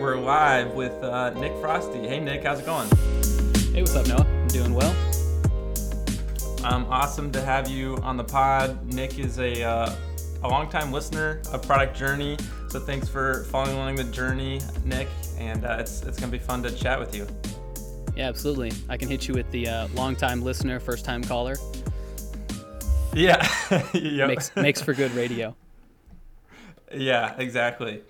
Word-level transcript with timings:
we're 0.00 0.16
live 0.16 0.74
with 0.74 0.92
uh, 1.02 1.30
Nick 1.30 1.52
Frosty. 1.60 2.06
Hey, 2.06 2.20
Nick, 2.20 2.44
how's 2.44 2.60
it 2.60 2.66
going? 2.66 2.88
Hey, 3.72 3.80
what's 3.80 3.96
up, 3.96 4.06
Noah? 4.06 4.26
I'm 4.26 4.48
doing 4.48 4.74
well. 4.74 4.94
Um, 6.64 6.86
awesome 6.90 7.32
to 7.32 7.40
have 7.40 7.68
you 7.68 7.96
on 8.02 8.16
the 8.16 8.24
pod. 8.24 8.92
Nick 8.92 9.18
is 9.18 9.38
a 9.38 9.62
uh, 9.62 9.94
a 10.42 10.48
longtime 10.48 10.92
listener 10.92 11.40
of 11.50 11.62
Product 11.62 11.96
Journey, 11.96 12.36
so 12.68 12.78
thanks 12.78 13.08
for 13.08 13.44
following 13.44 13.76
along 13.76 13.96
the 13.96 14.04
journey, 14.04 14.60
Nick. 14.84 15.08
And 15.38 15.64
uh, 15.64 15.78
it's 15.80 16.02
it's 16.02 16.20
gonna 16.20 16.32
be 16.32 16.38
fun 16.38 16.62
to 16.64 16.70
chat 16.70 16.98
with 16.98 17.14
you. 17.14 17.26
Yeah, 18.14 18.28
absolutely. 18.28 18.72
I 18.88 18.96
can 18.96 19.08
hit 19.08 19.26
you 19.28 19.34
with 19.34 19.50
the 19.50 19.68
uh, 19.68 19.88
longtime 19.94 20.42
listener, 20.42 20.78
first 20.78 21.04
time 21.04 21.22
caller. 21.22 21.56
Yeah, 23.14 23.48
yep. 23.94 24.28
makes 24.28 24.54
makes 24.56 24.82
for 24.82 24.92
good 24.92 25.12
radio. 25.12 25.56
Yeah, 26.94 27.34
exactly. 27.38 28.04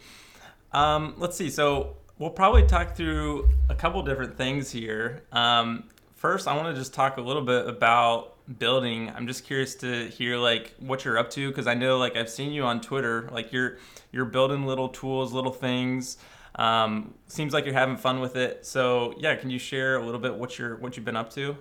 Um, 0.73 1.15
let's 1.19 1.37
see. 1.37 1.51
So 1.51 1.97
we'll 2.19 2.31
probably 2.31 2.67
talk 2.67 2.97
through 2.97 3.49
a 3.69 3.75
couple 3.75 4.03
different 4.03 4.37
things 4.37 4.71
here. 4.71 5.23
Um, 5.33 5.85
first, 6.15 6.49
I 6.49 6.57
want 6.57 6.75
to 6.75 6.81
just 6.81 6.95
talk 6.95 7.17
a 7.17 7.21
little 7.21 7.43
bit 7.43 7.67
about 7.69 8.37
building. 8.59 9.11
I'm 9.15 9.27
just 9.27 9.45
curious 9.45 9.75
to 9.77 10.09
hear 10.09 10.37
like 10.37 10.75
what 10.79 11.05
you're 11.05 11.19
up 11.19 11.31
to 11.31 11.49
because 11.49 11.67
I 11.67 11.75
know 11.75 11.99
like 11.99 12.17
I've 12.17 12.31
seen 12.31 12.53
you 12.53 12.65
on 12.65 12.81
Twitter. 12.81 13.29
Like 13.33 13.53
you're 13.53 13.79
you're 14.13 14.25
building 14.25 14.67
little 14.67 14.89
tools, 14.89 15.33
little 15.33 15.53
things. 15.53 16.19
Um, 16.55 17.15
seems 17.27 17.53
like 17.53 17.65
you're 17.65 17.75
having 17.75 17.97
fun 17.97 18.21
with 18.21 18.37
it. 18.37 18.65
So 18.65 19.15
yeah, 19.19 19.35
can 19.37 19.51
you 19.51 19.59
share 19.59 19.97
a 19.97 20.05
little 20.05 20.21
bit 20.21 20.35
what 20.35 20.59
you're 20.59 20.77
what 20.77 20.97
you've 20.97 21.05
been 21.05 21.17
up 21.17 21.31
to? 21.35 21.57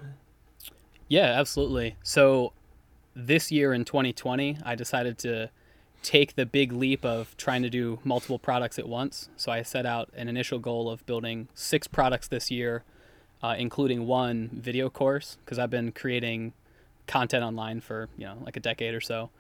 Yeah, 1.08 1.40
absolutely. 1.40 1.98
So 2.04 2.54
this 3.16 3.52
year 3.52 3.74
in 3.74 3.86
2020, 3.86 4.58
I 4.64 4.76
decided 4.76 5.18
to 5.20 5.50
take 6.06 6.36
the 6.36 6.46
big 6.46 6.72
leap 6.72 7.04
of 7.04 7.36
trying 7.36 7.64
to 7.64 7.70
do 7.70 7.98
multiple 8.04 8.38
products 8.38 8.78
at 8.78 8.88
once. 8.88 9.28
So 9.36 9.52
I 9.52 9.64
set 9.64 9.88
out 9.88 10.10
an 10.16 10.30
initial 10.30 10.60
goal 10.60 10.88
of 10.88 11.04
building 11.08 11.48
six 11.56 11.88
products 11.88 12.28
this 12.28 12.52
year, 12.52 12.84
uh, 13.42 13.56
including 13.58 14.06
one 14.06 14.52
video 14.54 14.88
course, 14.90 15.38
because 15.44 15.58
I've 15.58 15.72
been 15.72 15.92
creating 15.92 16.54
content 17.08 17.44
online 17.44 17.82
for 17.82 18.08
you 18.18 18.26
know 18.26 18.38
like 18.46 18.56
a 18.56 18.60
decade 18.60 18.94
or 18.94 19.02
so, 19.02 19.32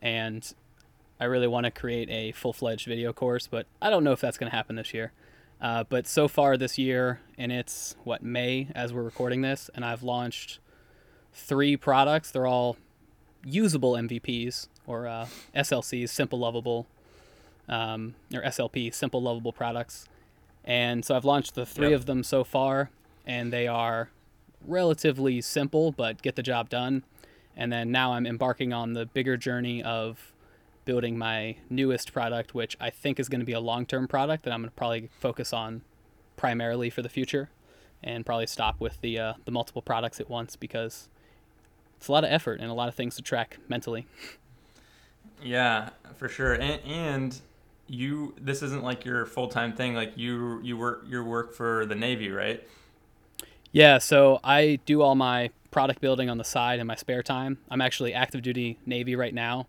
and 0.00 0.52
I 1.20 1.24
really 1.24 1.46
want 1.46 1.64
to 1.64 1.70
create 1.70 2.10
a 2.10 2.32
full-fledged 2.32 2.86
video 2.86 3.12
course, 3.12 3.46
but 3.46 3.66
I 3.80 3.88
don't 3.88 4.02
know 4.02 4.12
if 4.12 4.20
that's 4.20 4.38
going 4.38 4.50
to 4.50 4.56
happen 4.56 4.76
this 4.76 4.92
year. 4.92 5.12
Uh, 5.60 5.84
but 5.88 6.06
so 6.06 6.28
far 6.28 6.56
this 6.56 6.78
year, 6.78 7.20
and 7.36 7.50
it's 7.50 7.96
what 8.04 8.22
May 8.22 8.68
as 8.74 8.92
we're 8.92 9.02
recording 9.02 9.42
this, 9.42 9.70
and 9.74 9.84
I've 9.84 10.04
launched 10.04 10.58
three 11.32 11.76
products. 11.76 12.30
They're 12.30 12.46
all 12.46 12.76
usable 13.44 13.92
MVPs 13.92 14.68
or 14.88 15.06
uh, 15.06 15.26
SLCs, 15.54 16.08
simple 16.08 16.40
lovable, 16.40 16.86
um, 17.68 18.14
or 18.34 18.42
SLP, 18.42 18.92
simple 18.92 19.22
lovable 19.22 19.52
products. 19.52 20.08
And 20.64 21.04
so 21.04 21.14
I've 21.14 21.24
launched 21.24 21.54
the 21.54 21.66
three 21.66 21.90
yep. 21.90 22.00
of 22.00 22.06
them 22.06 22.24
so 22.24 22.42
far, 22.42 22.90
and 23.26 23.52
they 23.52 23.68
are 23.68 24.10
relatively 24.66 25.40
simple 25.40 25.92
but 25.92 26.20
get 26.22 26.34
the 26.34 26.42
job 26.42 26.68
done. 26.68 27.04
And 27.56 27.72
then 27.72 27.92
now 27.92 28.14
I'm 28.14 28.26
embarking 28.26 28.72
on 28.72 28.94
the 28.94 29.06
bigger 29.06 29.36
journey 29.36 29.82
of 29.82 30.32
building 30.84 31.18
my 31.18 31.56
newest 31.68 32.12
product, 32.12 32.54
which 32.54 32.76
I 32.80 32.90
think 32.90 33.20
is 33.20 33.28
going 33.28 33.40
to 33.40 33.46
be 33.46 33.52
a 33.52 33.60
long 33.60 33.84
term 33.84 34.08
product 34.08 34.44
that 34.44 34.52
I'm 34.52 34.62
going 34.62 34.70
to 34.70 34.76
probably 34.76 35.10
focus 35.20 35.52
on 35.52 35.82
primarily 36.36 36.88
for 36.88 37.02
the 37.02 37.08
future 37.08 37.50
and 38.02 38.24
probably 38.24 38.46
stop 38.46 38.80
with 38.80 39.00
the, 39.00 39.18
uh, 39.18 39.32
the 39.44 39.50
multiple 39.50 39.82
products 39.82 40.20
at 40.20 40.30
once 40.30 40.56
because 40.56 41.08
it's 41.96 42.08
a 42.08 42.12
lot 42.12 42.24
of 42.24 42.30
effort 42.30 42.60
and 42.60 42.70
a 42.70 42.74
lot 42.74 42.88
of 42.88 42.94
things 42.94 43.16
to 43.16 43.22
track 43.22 43.58
mentally. 43.68 44.06
Yeah, 45.42 45.90
for 46.16 46.28
sure. 46.28 46.54
And, 46.54 46.80
and 46.84 47.40
you, 47.86 48.34
this 48.40 48.62
isn't 48.62 48.82
like 48.82 49.04
your 49.04 49.26
full 49.26 49.48
time 49.48 49.72
thing. 49.72 49.94
Like 49.94 50.12
you, 50.16 50.60
you 50.62 50.76
work 50.76 51.04
your 51.08 51.24
work 51.24 51.54
for 51.54 51.86
the 51.86 51.94
Navy, 51.94 52.30
right? 52.30 52.66
Yeah. 53.72 53.98
So 53.98 54.40
I 54.42 54.80
do 54.86 55.02
all 55.02 55.14
my 55.14 55.50
product 55.70 56.00
building 56.00 56.30
on 56.30 56.38
the 56.38 56.44
side 56.44 56.80
in 56.80 56.86
my 56.86 56.96
spare 56.96 57.22
time. 57.22 57.58
I'm 57.70 57.80
actually 57.80 58.14
active 58.14 58.42
duty 58.42 58.78
Navy 58.86 59.14
right 59.14 59.34
now, 59.34 59.68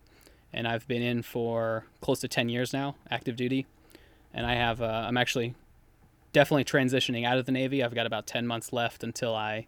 and 0.53 0.67
I've 0.67 0.87
been 0.87 1.01
in 1.01 1.21
for 1.21 1.85
close 2.01 2.19
to 2.21 2.27
ten 2.27 2.49
years 2.49 2.73
now, 2.73 2.95
active 3.11 3.35
duty. 3.35 3.67
And 4.33 4.45
I 4.45 4.55
have, 4.55 4.81
uh, 4.81 5.05
I'm 5.07 5.17
actually 5.17 5.55
definitely 6.31 6.63
transitioning 6.63 7.25
out 7.25 7.37
of 7.37 7.45
the 7.45 7.51
Navy. 7.51 7.83
I've 7.83 7.95
got 7.95 8.05
about 8.05 8.27
ten 8.27 8.47
months 8.47 8.71
left 8.71 9.03
until 9.03 9.35
I 9.35 9.67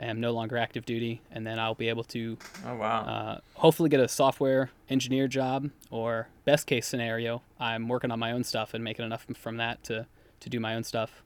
am 0.00 0.20
no 0.20 0.32
longer 0.32 0.56
active 0.56 0.84
duty, 0.86 1.20
and 1.30 1.46
then 1.46 1.58
I'll 1.58 1.74
be 1.74 1.88
able 1.88 2.04
to, 2.04 2.38
oh 2.66 2.76
wow, 2.76 3.00
uh, 3.00 3.40
hopefully 3.54 3.88
get 3.88 4.00
a 4.00 4.08
software 4.08 4.70
engineer 4.88 5.28
job, 5.28 5.70
or 5.90 6.28
best 6.44 6.66
case 6.66 6.86
scenario, 6.86 7.42
I'm 7.58 7.88
working 7.88 8.10
on 8.10 8.18
my 8.18 8.32
own 8.32 8.44
stuff 8.44 8.74
and 8.74 8.82
making 8.84 9.04
enough 9.04 9.26
from 9.36 9.56
that 9.56 9.82
to 9.84 10.06
to 10.40 10.48
do 10.48 10.60
my 10.60 10.74
own 10.74 10.84
stuff. 10.84 11.22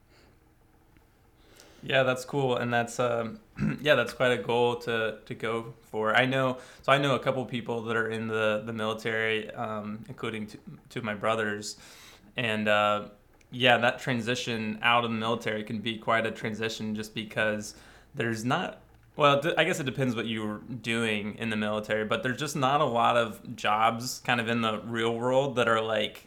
Yeah, 1.82 2.04
that's 2.04 2.24
cool, 2.24 2.56
and 2.56 2.72
that's 2.72 3.00
um, 3.00 3.40
yeah, 3.82 3.94
that's 3.94 4.12
quite 4.12 4.32
a 4.32 4.42
goal 4.42 4.76
to 4.76 5.18
to 5.26 5.34
go 5.34 5.74
for. 5.90 6.16
I 6.16 6.26
know, 6.26 6.58
so 6.82 6.92
I 6.92 6.98
know 6.98 7.14
a 7.14 7.18
couple 7.18 7.44
people 7.44 7.82
that 7.82 7.96
are 7.96 8.08
in 8.08 8.28
the 8.28 8.62
the 8.64 8.72
military, 8.72 9.50
um, 9.52 10.04
including 10.08 10.46
two, 10.46 10.58
two 10.88 10.98
of 11.00 11.04
my 11.04 11.14
brothers, 11.14 11.76
and. 12.36 12.68
Uh, 12.68 13.08
yeah, 13.54 13.76
that 13.76 13.98
transition 13.98 14.78
out 14.80 15.04
of 15.04 15.10
the 15.10 15.16
military 15.16 15.62
can 15.62 15.78
be 15.78 15.98
quite 15.98 16.24
a 16.24 16.30
transition 16.30 16.94
just 16.94 17.14
because 17.14 17.74
there's 18.14 18.44
not 18.44 18.80
well 19.16 19.40
i 19.58 19.64
guess 19.64 19.80
it 19.80 19.84
depends 19.84 20.14
what 20.14 20.26
you 20.26 20.46
were 20.46 20.58
doing 20.58 21.34
in 21.36 21.50
the 21.50 21.56
military 21.56 22.04
but 22.04 22.22
there's 22.22 22.38
just 22.38 22.56
not 22.56 22.80
a 22.80 22.84
lot 22.84 23.16
of 23.16 23.56
jobs 23.56 24.20
kind 24.24 24.40
of 24.40 24.48
in 24.48 24.60
the 24.60 24.80
real 24.84 25.14
world 25.14 25.56
that 25.56 25.68
are 25.68 25.82
like 25.82 26.26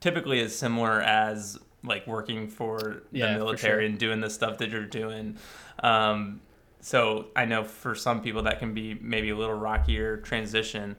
typically 0.00 0.40
as 0.40 0.56
similar 0.56 1.00
as 1.00 1.58
like 1.84 2.06
working 2.06 2.48
for 2.48 3.02
yeah, 3.10 3.32
the 3.32 3.38
military 3.38 3.56
for 3.56 3.66
sure. 3.66 3.80
and 3.80 3.98
doing 3.98 4.20
the 4.20 4.30
stuff 4.30 4.58
that 4.58 4.70
you're 4.70 4.84
doing. 4.84 5.36
Um, 5.82 6.40
so 6.84 7.26
i 7.36 7.44
know 7.44 7.62
for 7.62 7.94
some 7.94 8.20
people 8.20 8.42
that 8.42 8.58
can 8.58 8.74
be 8.74 8.94
maybe 9.00 9.30
a 9.30 9.36
little 9.36 9.54
rockier 9.54 10.16
transition. 10.18 10.96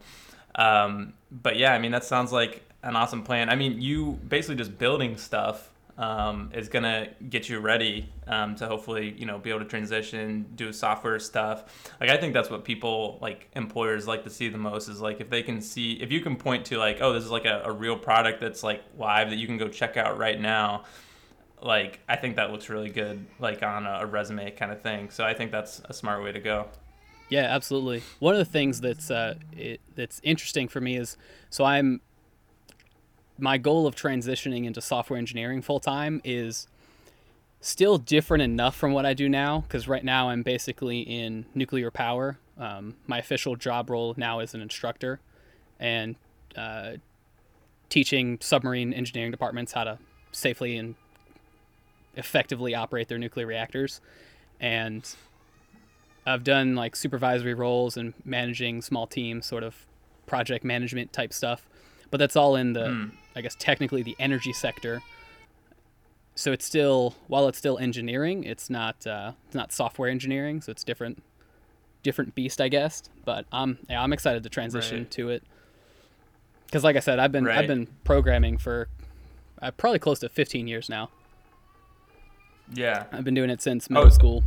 Um, 0.56 1.14
but 1.32 1.58
yeah 1.58 1.74
i 1.74 1.80
mean 1.80 1.92
that 1.92 2.04
sounds 2.04 2.32
like 2.32 2.64
an 2.84 2.96
awesome 2.96 3.24
plan. 3.24 3.50
I 3.50 3.56
mean 3.56 3.82
you 3.82 4.20
basically 4.28 4.56
just 4.56 4.78
building 4.78 5.18
stuff 5.18 5.72
um, 5.98 6.50
is 6.54 6.70
gonna 6.70 7.10
get 7.30 7.50
you 7.50 7.60
ready 7.60 8.10
um, 8.28 8.56
to 8.56 8.68
hopefully 8.68 9.14
you 9.18 9.26
know 9.26 9.38
be 9.38 9.50
able 9.50 9.60
to 9.60 9.66
transition, 9.66 10.46
do 10.56 10.74
software 10.74 11.20
stuff. 11.20 11.92
Like 12.00 12.10
I 12.10 12.18
think 12.18 12.34
that's 12.34 12.50
what 12.50 12.64
people 12.64 13.20
like 13.22 13.50
employers 13.56 14.08
like 14.08 14.24
to 14.24 14.30
see 14.30 14.50
the 14.50 14.58
most 14.58 14.88
is 14.88 15.02
like 15.02 15.22
if 15.22 15.30
they 15.30 15.44
can 15.44 15.62
see 15.62 15.94
if 15.94 16.12
you 16.12 16.22
can 16.22 16.36
point 16.36 16.66
to 16.66 16.78
like 16.78 16.98
oh 17.02 17.14
this 17.14 17.24
is 17.24 17.32
like 17.32 17.46
a, 17.46 17.62
a 17.66 17.72
real 17.72 17.98
product 17.98 18.42
that's 18.42 18.64
like 18.64 18.84
live 18.98 19.30
that 19.30 19.38
you 19.38 19.48
can 19.48 19.58
go 19.58 19.68
check 19.68 19.98
out 19.98 20.18
right 20.18 20.40
now. 20.40 20.84
Like 21.62 22.00
I 22.10 22.16
think 22.16 22.36
that 22.38 22.52
looks 22.52 22.70
really 22.70 22.90
good 22.90 23.26
like 23.40 23.62
on 23.62 23.86
a, 23.86 24.00
a 24.02 24.06
resume 24.06 24.52
kind 24.52 24.72
of 24.72 24.82
thing. 24.82 25.10
So 25.10 25.24
I 25.24 25.34
think 25.34 25.52
that's 25.52 25.82
a 25.86 25.94
smart 25.94 26.24
way 26.24 26.32
to 26.32 26.40
go. 26.40 26.68
Yeah, 27.30 27.44
absolutely. 27.44 28.04
One 28.20 28.36
of 28.36 28.40
the 28.40 28.46
things 28.46 28.82
that's 28.82 29.10
uh, 29.10 29.36
it, 29.58 29.82
that's 29.96 30.20
interesting 30.24 30.68
for 30.68 30.82
me 30.82 30.98
is 30.98 31.18
so 31.50 31.64
I'm 31.64 32.02
my 33.38 33.58
goal 33.58 33.88
of 33.88 33.96
transitioning 33.96 34.66
into 34.66 34.82
software 34.82 35.18
engineering 35.18 35.62
full 35.62 35.80
time 35.80 36.22
is 36.24 36.68
still 37.62 37.98
different 37.98 38.44
enough 38.44 38.76
from 38.76 38.92
what 38.92 39.06
I 39.06 39.14
do 39.14 39.30
now 39.30 39.62
because 39.62 39.88
right 39.88 40.04
now 40.04 40.30
I'm 40.30 40.44
basically 40.44 41.02
in 41.02 41.46
nuclear 41.56 41.90
power. 41.92 42.38
Um, 42.58 42.96
my 43.08 43.20
official 43.20 43.56
job 43.56 43.90
role 43.90 44.14
now 44.18 44.40
is 44.40 44.54
an 44.54 44.62
instructor 44.62 45.20
and 45.80 46.16
uh, 46.56 46.94
teaching 47.90 48.38
submarine 48.42 48.94
engineering 48.94 49.32
departments 49.32 49.74
how 49.74 49.86
to 49.86 50.00
safely 50.32 50.78
and 50.78 50.96
effectively 52.16 52.76
operate 52.76 53.08
their 53.08 53.18
nuclear 53.18 53.48
reactors. 53.48 54.02
And 54.60 55.10
I've 56.26 56.44
done 56.44 56.76
like 56.76 56.96
supervisory 56.96 57.54
roles 57.54 57.98
and 57.98 58.14
managing 58.24 58.82
small 58.82 59.08
teams, 59.08 59.46
sort 59.46 59.64
of 59.64 59.86
project 60.26 60.64
management 60.64 61.12
type 61.12 61.34
stuff 61.34 61.66
but 62.14 62.20
that's 62.20 62.36
all 62.36 62.56
in 62.56 62.74
the 62.74 62.86
mm. 62.86 63.12
I 63.36 63.42
guess 63.42 63.56
technically 63.58 64.04
the 64.04 64.16
energy 64.20 64.54
sector. 64.54 65.02
So 66.36 66.52
it's 66.52 66.64
still 66.64 67.16
while 67.26 67.48
it's 67.48 67.58
still 67.58 67.80
engineering, 67.80 68.44
it's 68.44 68.70
not 68.70 69.08
uh, 69.08 69.32
it's 69.48 69.56
not 69.56 69.72
software 69.72 70.12
engineering, 70.12 70.62
so 70.62 70.72
it's 70.72 70.84
different 70.84 71.24
different 72.04 72.36
beast, 72.36 72.62
I 72.62 72.68
guess. 72.68 73.02
But 73.26 73.48
I'm 73.52 73.80
yeah, 73.90 74.00
I'm 74.00 74.14
excited 74.14 74.44
to 74.44 74.50
transition 74.50 75.00
right. 75.00 75.12
to 75.12 75.30
it 75.30 75.44
because, 76.68 76.84
like 76.84 76.96
I 76.96 77.00
said, 77.00 77.18
I've 77.18 77.32
been 77.32 77.46
right. 77.46 77.58
I've 77.58 77.68
been 77.68 77.88
programming 78.04 78.60
for 78.60 78.90
uh, 79.60 79.72
probably 79.72 79.98
close 79.98 80.20
to 80.20 80.30
15 80.30 80.68
years 80.68 80.90
now. 80.90 81.10
Yeah, 82.76 83.06
I've 83.12 83.24
been 83.24 83.34
doing 83.34 83.50
it 83.50 83.60
since 83.60 83.90
middle 83.90 84.06
oh. 84.06 84.10
school. 84.10 84.44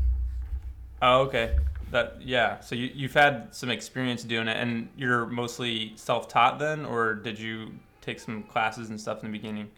Oh, 1.02 1.22
okay 1.22 1.56
that 1.90 2.16
yeah 2.20 2.58
so 2.60 2.74
you, 2.74 2.90
you've 2.94 3.14
had 3.14 3.54
some 3.54 3.70
experience 3.70 4.22
doing 4.24 4.48
it 4.48 4.56
and 4.56 4.88
you're 4.96 5.26
mostly 5.26 5.92
self-taught 5.96 6.58
then 6.58 6.84
or 6.84 7.14
did 7.14 7.38
you 7.38 7.72
take 8.00 8.18
some 8.18 8.42
classes 8.44 8.90
and 8.90 9.00
stuff 9.00 9.22
in 9.22 9.30
the 9.30 9.38
beginning 9.38 9.68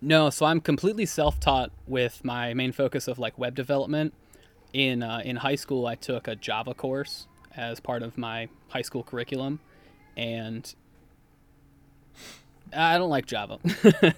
no 0.00 0.30
so 0.30 0.46
i'm 0.46 0.60
completely 0.60 1.06
self-taught 1.06 1.70
with 1.86 2.24
my 2.24 2.52
main 2.54 2.72
focus 2.72 3.08
of 3.08 3.18
like 3.18 3.38
web 3.38 3.54
development 3.54 4.12
in 4.72 5.02
uh, 5.02 5.22
in 5.24 5.36
high 5.36 5.54
school 5.54 5.86
i 5.86 5.94
took 5.94 6.28
a 6.28 6.36
java 6.36 6.74
course 6.74 7.26
as 7.56 7.80
part 7.80 8.02
of 8.02 8.16
my 8.18 8.48
high 8.68 8.82
school 8.82 9.02
curriculum 9.02 9.60
and 10.16 10.74
I 12.76 12.98
don't 12.98 13.10
like 13.10 13.26
Java. 13.26 13.58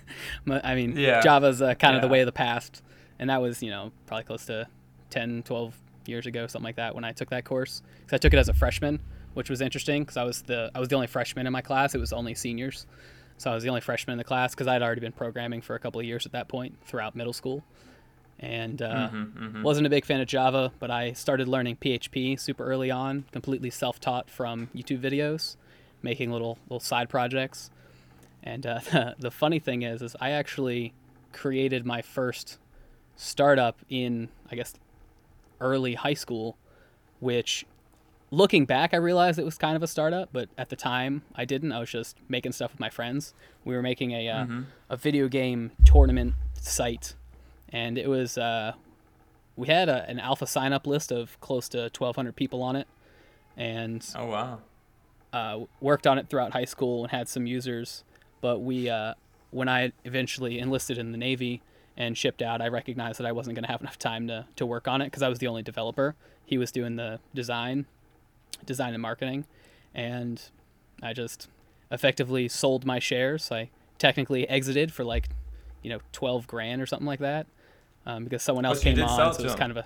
I 0.46 0.74
mean, 0.74 0.96
Yeah. 0.96 1.20
Java's 1.22 1.62
uh, 1.62 1.74
kind 1.74 1.96
of 1.96 2.02
the 2.02 2.08
way 2.08 2.20
of 2.20 2.26
the 2.26 2.32
past, 2.32 2.82
and 3.19 3.30
that 3.30 3.40
was 3.40 3.62
you 3.62 3.70
know 3.70 3.92
probably 4.06 4.24
close 4.24 4.44
to 4.46 4.69
10, 5.10 5.44
12 5.44 5.74
years 6.08 6.26
ago, 6.26 6.46
something 6.46 6.64
like 6.64 6.76
that, 6.76 6.94
when 6.94 7.04
I 7.04 7.12
took 7.12 7.31
that 7.31 7.44
course. 7.44 7.82
Because 8.00 8.14
I 8.14 8.19
took 8.19 8.32
it 8.32 8.38
as 8.38 8.49
a 8.49 8.54
freshman, 8.54 9.00
which 9.34 9.49
was 9.50 9.60
interesting 9.60 10.02
because 10.02 10.16
I 10.16 10.25
was 10.25 10.43
the 10.43 10.70
I 10.75 10.81
was 10.81 10.88
the 10.88 10.94
only 10.94 11.06
freshman 11.06 11.46
in 11.46 11.52
my 11.52 11.62
class. 11.62 11.94
It 11.94 11.99
was 11.99 12.12
only 12.12 12.34
seniors, 12.34 12.87
so 13.38 13.50
I 13.50 13.54
was 13.54 13.62
the 13.62 13.69
only 13.70 13.81
freshman 13.81 14.12
in 14.12 14.19
the 14.19 14.25
class 14.25 14.54
because 14.54 14.66
I'd 14.66 14.82
already 14.82 15.00
been 15.00 15.12
programming 15.12 15.60
for 15.62 15.75
a 15.75 15.78
couple 15.78 16.00
of 16.00 16.06
years 16.06 16.26
at 16.26 16.32
that 16.32 16.49
point 16.49 16.76
throughout 16.84 17.14
middle 17.16 17.32
school, 17.32 17.64
and 18.38 18.81
uh, 18.82 19.10
Mhm, 19.12 19.62
wasn't 19.62 19.87
a 19.87 19.90
big 19.90 20.04
fan 20.04 20.20
of 20.20 20.26
Java. 20.26 20.72
But 20.78 20.90
I 20.90 21.12
started 21.12 21.49
learning 21.49 21.76
PHP 21.76 22.38
super 22.38 22.64
early 22.64 22.90
on, 22.90 23.25
completely 23.32 23.70
self-taught 23.70 24.28
from 24.28 24.69
YouTube 24.75 25.00
videos, 25.00 25.56
making 26.02 26.31
little 26.32 26.58
little 26.64 26.81
side 26.81 27.08
projects. 27.08 27.70
And 28.43 28.66
uh, 28.66 28.81
the 29.19 29.31
funny 29.31 29.60
thing 29.60 29.82
is, 29.82 30.02
is 30.02 30.16
I 30.20 30.31
actually 30.31 30.93
created 31.32 31.87
my 31.87 32.02
first 32.02 32.58
startup 33.16 33.78
in, 33.88 34.28
I 34.50 34.56
guess, 34.56 34.75
early 35.62 35.94
high 35.94 36.14
school, 36.14 36.56
which, 37.20 37.64
looking 38.30 38.64
back, 38.66 38.92
I 38.92 38.96
realized 38.98 39.38
it 39.38 39.44
was 39.44 39.56
kind 39.56 39.76
of 39.76 39.82
a 39.82 39.86
startup, 39.86 40.28
but 40.32 40.48
at 40.58 40.68
the 40.68 40.76
time 40.76 41.22
I 41.34 41.44
didn't. 41.44 41.72
I 41.72 41.78
was 41.80 41.90
just 41.90 42.16
making 42.28 42.52
stuff 42.52 42.72
with 42.72 42.80
my 42.80 42.90
friends. 42.90 43.32
We 43.64 43.74
were 43.74 43.82
making 43.82 44.10
a 44.12 44.28
uh, 44.28 44.44
Mhm. 44.46 44.64
a 44.90 44.96
video 44.96 45.28
game 45.28 45.70
tournament 45.84 46.34
site, 46.60 47.14
and 47.70 47.96
it 47.96 48.08
was 48.08 48.36
uh, 48.36 48.72
we 49.56 49.68
had 49.68 49.88
a, 49.88 50.08
an 50.08 50.18
alpha 50.18 50.46
sign 50.46 50.72
up 50.72 50.86
list 50.86 51.12
of 51.12 51.38
close 51.40 51.68
to 51.70 51.88
1,200 51.90 52.34
people 52.36 52.62
on 52.62 52.74
it, 52.76 52.86
and 53.56 54.04
Oh 54.16 54.26
wow. 54.26 54.58
uh, 55.32 55.60
worked 55.80 56.06
on 56.06 56.18
it 56.18 56.28
throughout 56.28 56.52
high 56.52 56.64
school 56.64 57.04
and 57.04 57.10
had 57.10 57.28
some 57.28 57.46
users. 57.46 58.04
But 58.40 58.58
we, 58.60 58.88
uh, 58.90 59.14
when 59.50 59.68
I 59.68 59.92
eventually 60.04 60.58
enlisted 60.58 60.98
in 60.98 61.12
the 61.12 61.18
Navy 61.18 61.62
and 61.96 62.16
shipped 62.16 62.42
out, 62.42 62.60
I 62.62 62.68
recognized 62.68 63.18
that 63.18 63.26
I 63.26 63.32
wasn't 63.32 63.54
going 63.56 63.64
to 63.64 63.70
have 63.70 63.80
enough 63.80 63.98
time 63.98 64.26
to, 64.28 64.46
to 64.56 64.64
work 64.66 64.88
on 64.88 65.02
it 65.02 65.06
because 65.06 65.22
I 65.22 65.28
was 65.28 65.38
the 65.38 65.46
only 65.46 65.62
developer. 65.62 66.14
He 66.44 66.58
was 66.58 66.72
doing 66.72 66.96
the 66.96 67.20
design, 67.34 67.86
design 68.64 68.94
and 68.94 69.02
marketing, 69.02 69.44
and 69.94 70.40
I 71.02 71.12
just 71.12 71.48
effectively 71.90 72.48
sold 72.48 72.84
my 72.86 72.98
shares. 72.98 73.50
I 73.52 73.70
technically 73.98 74.48
exited 74.48 74.92
for 74.92 75.04
like, 75.04 75.28
you 75.82 75.90
know, 75.90 76.00
twelve 76.12 76.46
grand 76.46 76.80
or 76.80 76.86
something 76.86 77.06
like 77.06 77.20
that, 77.20 77.46
um, 78.06 78.24
because 78.24 78.42
someone 78.42 78.64
else 78.64 78.78
But 78.78 78.94
came 78.94 79.02
on, 79.02 79.34
so 79.34 79.40
it 79.40 79.44
was 79.44 79.52
him. 79.52 79.58
kind 79.58 79.70
of 79.70 79.76
a. 79.78 79.84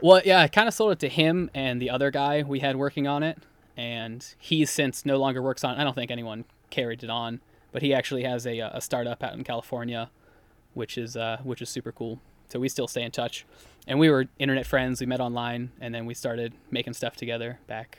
Well, 0.00 0.20
yeah, 0.24 0.40
I 0.40 0.48
kind 0.48 0.68
of 0.68 0.74
sold 0.74 0.92
it 0.92 0.98
to 1.00 1.08
him 1.08 1.50
and 1.54 1.80
the 1.80 1.90
other 1.90 2.10
guy 2.10 2.42
we 2.42 2.60
had 2.60 2.76
working 2.76 3.06
on 3.06 3.22
it, 3.22 3.38
and 3.76 4.26
he 4.38 4.64
since 4.66 5.04
no 5.06 5.16
longer 5.18 5.40
works 5.42 5.64
on. 5.64 5.76
it. 5.76 5.80
I 5.80 5.84
don't 5.84 5.94
think 5.94 6.10
anyone 6.10 6.44
carried 6.70 7.02
it 7.04 7.10
on, 7.10 7.40
but 7.72 7.82
he 7.82 7.94
actually 7.94 8.24
has 8.24 8.46
a 8.46 8.58
a 8.60 8.80
startup 8.80 9.22
out 9.22 9.34
in 9.34 9.44
California, 9.44 10.10
which 10.74 10.98
is 10.98 11.16
uh, 11.16 11.38
which 11.42 11.62
is 11.62 11.68
super 11.68 11.92
cool. 11.92 12.20
So 12.48 12.60
we 12.60 12.68
still 12.68 12.86
stay 12.86 13.02
in 13.02 13.10
touch, 13.10 13.46
and 13.86 13.98
we 13.98 14.10
were 14.10 14.26
internet 14.38 14.66
friends. 14.66 15.00
We 15.00 15.06
met 15.06 15.20
online, 15.20 15.70
and 15.80 15.94
then 15.94 16.06
we 16.06 16.14
started 16.14 16.52
making 16.70 16.92
stuff 16.92 17.16
together 17.16 17.58
back 17.66 17.98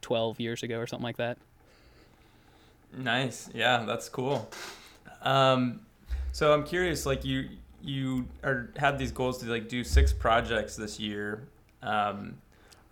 twelve 0.00 0.40
years 0.40 0.62
ago 0.62 0.78
or 0.78 0.86
something 0.86 1.04
like 1.04 1.18
that. 1.18 1.38
Nice. 2.96 3.48
Yeah, 3.54 3.84
that's 3.84 4.08
cool. 4.08 4.50
Um, 5.22 5.80
so 6.32 6.52
I'm 6.52 6.64
curious, 6.64 7.06
like 7.06 7.24
you 7.24 7.48
you 7.82 8.26
are 8.42 8.70
have 8.76 8.98
these 8.98 9.12
goals 9.12 9.38
to 9.38 9.46
like 9.46 9.68
do 9.68 9.84
six 9.84 10.12
projects 10.12 10.76
this 10.76 10.98
year. 10.98 11.48
Um, 11.82 12.36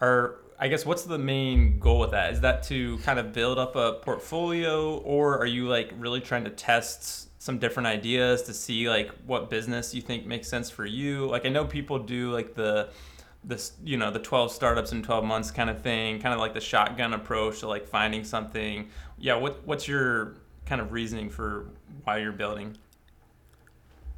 are 0.00 0.36
I 0.58 0.68
guess 0.68 0.84
what's 0.84 1.04
the 1.04 1.18
main 1.18 1.78
goal 1.78 1.98
with 2.00 2.10
that? 2.10 2.34
Is 2.34 2.40
that 2.42 2.62
to 2.64 2.98
kind 2.98 3.18
of 3.18 3.32
build 3.32 3.58
up 3.58 3.76
a 3.76 3.94
portfolio, 4.02 4.98
or 4.98 5.38
are 5.38 5.46
you 5.46 5.66
like 5.66 5.90
really 5.98 6.20
trying 6.20 6.44
to 6.44 6.50
test 6.50 7.29
some 7.40 7.58
different 7.58 7.88
ideas 7.88 8.42
to 8.42 8.54
see 8.54 8.88
like 8.88 9.10
what 9.26 9.50
business 9.50 9.92
you 9.94 10.00
think 10.00 10.26
makes 10.26 10.46
sense 10.46 10.70
for 10.70 10.86
you? 10.86 11.26
Like 11.26 11.44
I 11.44 11.48
know 11.48 11.64
people 11.64 11.98
do 11.98 12.30
like 12.32 12.54
the 12.54 12.90
this 13.42 13.72
you 13.82 13.96
know 13.96 14.10
the 14.10 14.18
12 14.18 14.52
startups 14.52 14.92
in 14.92 15.02
12 15.02 15.24
months 15.24 15.50
kind 15.50 15.70
of 15.70 15.80
thing 15.80 16.20
kind 16.20 16.34
of 16.34 16.40
like 16.40 16.52
the 16.52 16.60
shotgun 16.60 17.14
approach 17.14 17.60
to 17.60 17.66
like 17.66 17.88
finding 17.88 18.22
something 18.22 18.90
yeah 19.18 19.34
what 19.34 19.66
what's 19.66 19.88
your 19.88 20.34
kind 20.66 20.78
of 20.78 20.92
reasoning 20.92 21.30
for 21.30 21.66
why 22.04 22.18
you're 22.18 22.32
building 22.32 22.76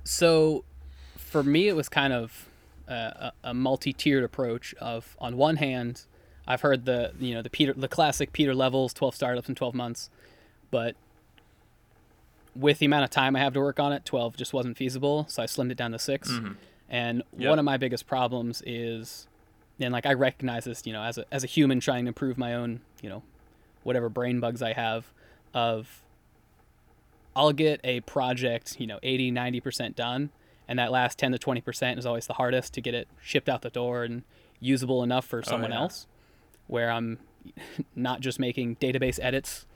So, 0.05 0.65
for 1.17 1.43
me, 1.43 1.69
it 1.69 1.77
was 1.77 1.89
kind 1.89 2.13
of 2.13 2.49
a, 2.89 3.33
a, 3.45 3.55
multi-tiered 3.55 4.25
approach. 4.25 4.75
Of 4.75 5.17
on 5.21 5.37
one 5.37 5.57
hand, 5.57 6.03
I've 6.47 6.61
heard 6.61 6.85
the 6.85 7.13
you 7.19 7.35
know 7.35 7.43
the 7.43 7.51
Peter 7.51 7.73
the 7.73 7.89
classic 7.89 8.33
Pieter 8.33 8.55
Levels, 8.55 8.93
twelve 8.93 9.15
startups 9.15 9.49
in 9.49 9.55
twelve 9.55 9.75
months, 9.75 10.11
but 10.71 10.97
with 12.55 12.79
the 12.79 12.87
amount 12.87 13.05
of 13.05 13.11
time 13.11 13.35
I 13.37 13.39
have 13.41 13.55
to 13.55 13.61
work 13.61 13.81
on 13.81 13.93
it, 13.93 14.05
twelve 14.05 14.37
just 14.37 14.53
wasn't 14.53 14.77
feasible. 14.77 15.27
So 15.29 15.43
I 15.43 15.47
slimmed 15.47 15.71
it 15.71 15.77
down 15.77 15.93
to 15.93 15.99
6 15.99 16.31
Mhm. 16.31 16.57
And 16.89 17.23
Yep. 17.39 17.49
one 17.49 17.59
of 17.59 17.65
my 17.65 17.79
biggest 17.79 18.07
problems 18.07 18.63
is, 18.67 19.27
and 19.81 19.93
like 19.93 20.05
I 20.05 20.13
recognize 20.13 20.65
this, 20.65 20.87
you 20.87 20.93
know, 20.93 21.03
as 21.03 21.17
a 21.19 21.25
as 21.33 21.43
a 21.43 21.47
human 21.47 21.81
trying 21.81 22.05
to 22.05 22.09
improve 22.09 22.37
my 22.37 22.55
own, 22.55 22.81
you 23.01 23.09
know, 23.09 23.23
whatever 23.83 24.09
brain 24.11 24.41
bugs 24.41 24.61
I 24.63 24.75
have, 24.75 25.11
of 25.55 26.03
I'll 27.35 27.53
get 27.53 27.81
a 27.83 28.01
project, 28.01 28.79
you 28.79 28.87
know, 28.87 28.99
80, 29.03 29.31
90% 29.33 29.97
done, 29.97 30.31
and 30.69 30.79
that 30.79 30.93
last 30.93 31.19
10 31.19 31.33
to 31.33 31.39
20% 31.39 31.99
is 31.99 32.05
always 32.05 32.27
the 32.27 32.35
hardest 32.35 32.75
to 32.75 32.83
get 32.83 32.95
it 32.95 33.09
shipped 33.23 33.49
out 33.49 33.63
the 33.63 33.71
door 33.71 34.05
and 34.05 34.23
usable 34.61 35.03
enough 35.03 35.25
for 35.25 35.43
someone 35.43 35.71
yeah. 35.71 35.79
else, 35.81 36.07
where 36.67 36.91
I'm 36.91 37.19
not 37.97 38.21
just 38.21 38.39
making 38.39 38.77
database 38.77 39.19
edits 39.23 39.67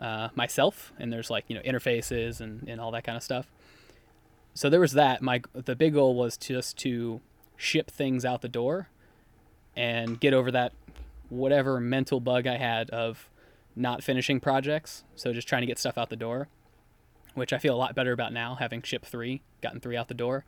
uh, 0.00 0.28
myself, 0.34 0.92
and 0.98 1.12
there's 1.12 1.30
like, 1.30 1.44
you 1.48 1.54
know, 1.56 1.62
interfaces 1.62 2.40
and, 2.40 2.68
and 2.68 2.80
all 2.80 2.90
that 2.90 3.04
kind 3.04 3.16
of 3.16 3.22
stuff. 3.22 3.46
So 4.54 4.70
there 4.70 4.80
was 4.80 4.92
that. 4.92 5.22
My 5.22 5.42
the 5.52 5.74
big 5.74 5.94
goal 5.94 6.14
was 6.14 6.36
just 6.36 6.76
to 6.78 7.20
ship 7.56 7.90
things 7.90 8.24
out 8.24 8.42
the 8.42 8.48
door 8.48 8.88
and 9.76 10.20
get 10.20 10.32
over 10.32 10.50
that 10.52 10.72
whatever 11.28 11.80
mental 11.80 12.20
bug 12.20 12.46
I 12.46 12.56
had 12.56 12.90
of 12.90 13.28
not 13.74 14.04
finishing 14.04 14.40
projects. 14.40 15.04
So 15.16 15.32
just 15.32 15.48
trying 15.48 15.62
to 15.62 15.66
get 15.66 15.78
stuff 15.78 15.98
out 15.98 16.10
the 16.10 16.16
door, 16.16 16.48
which 17.34 17.52
I 17.52 17.58
feel 17.58 17.74
a 17.74 17.76
lot 17.76 17.94
better 17.94 18.12
about 18.12 18.32
now, 18.32 18.54
having 18.54 18.82
shipped 18.82 19.06
three, 19.06 19.42
gotten 19.60 19.80
three 19.80 19.96
out 19.96 20.08
the 20.08 20.14
door. 20.14 20.44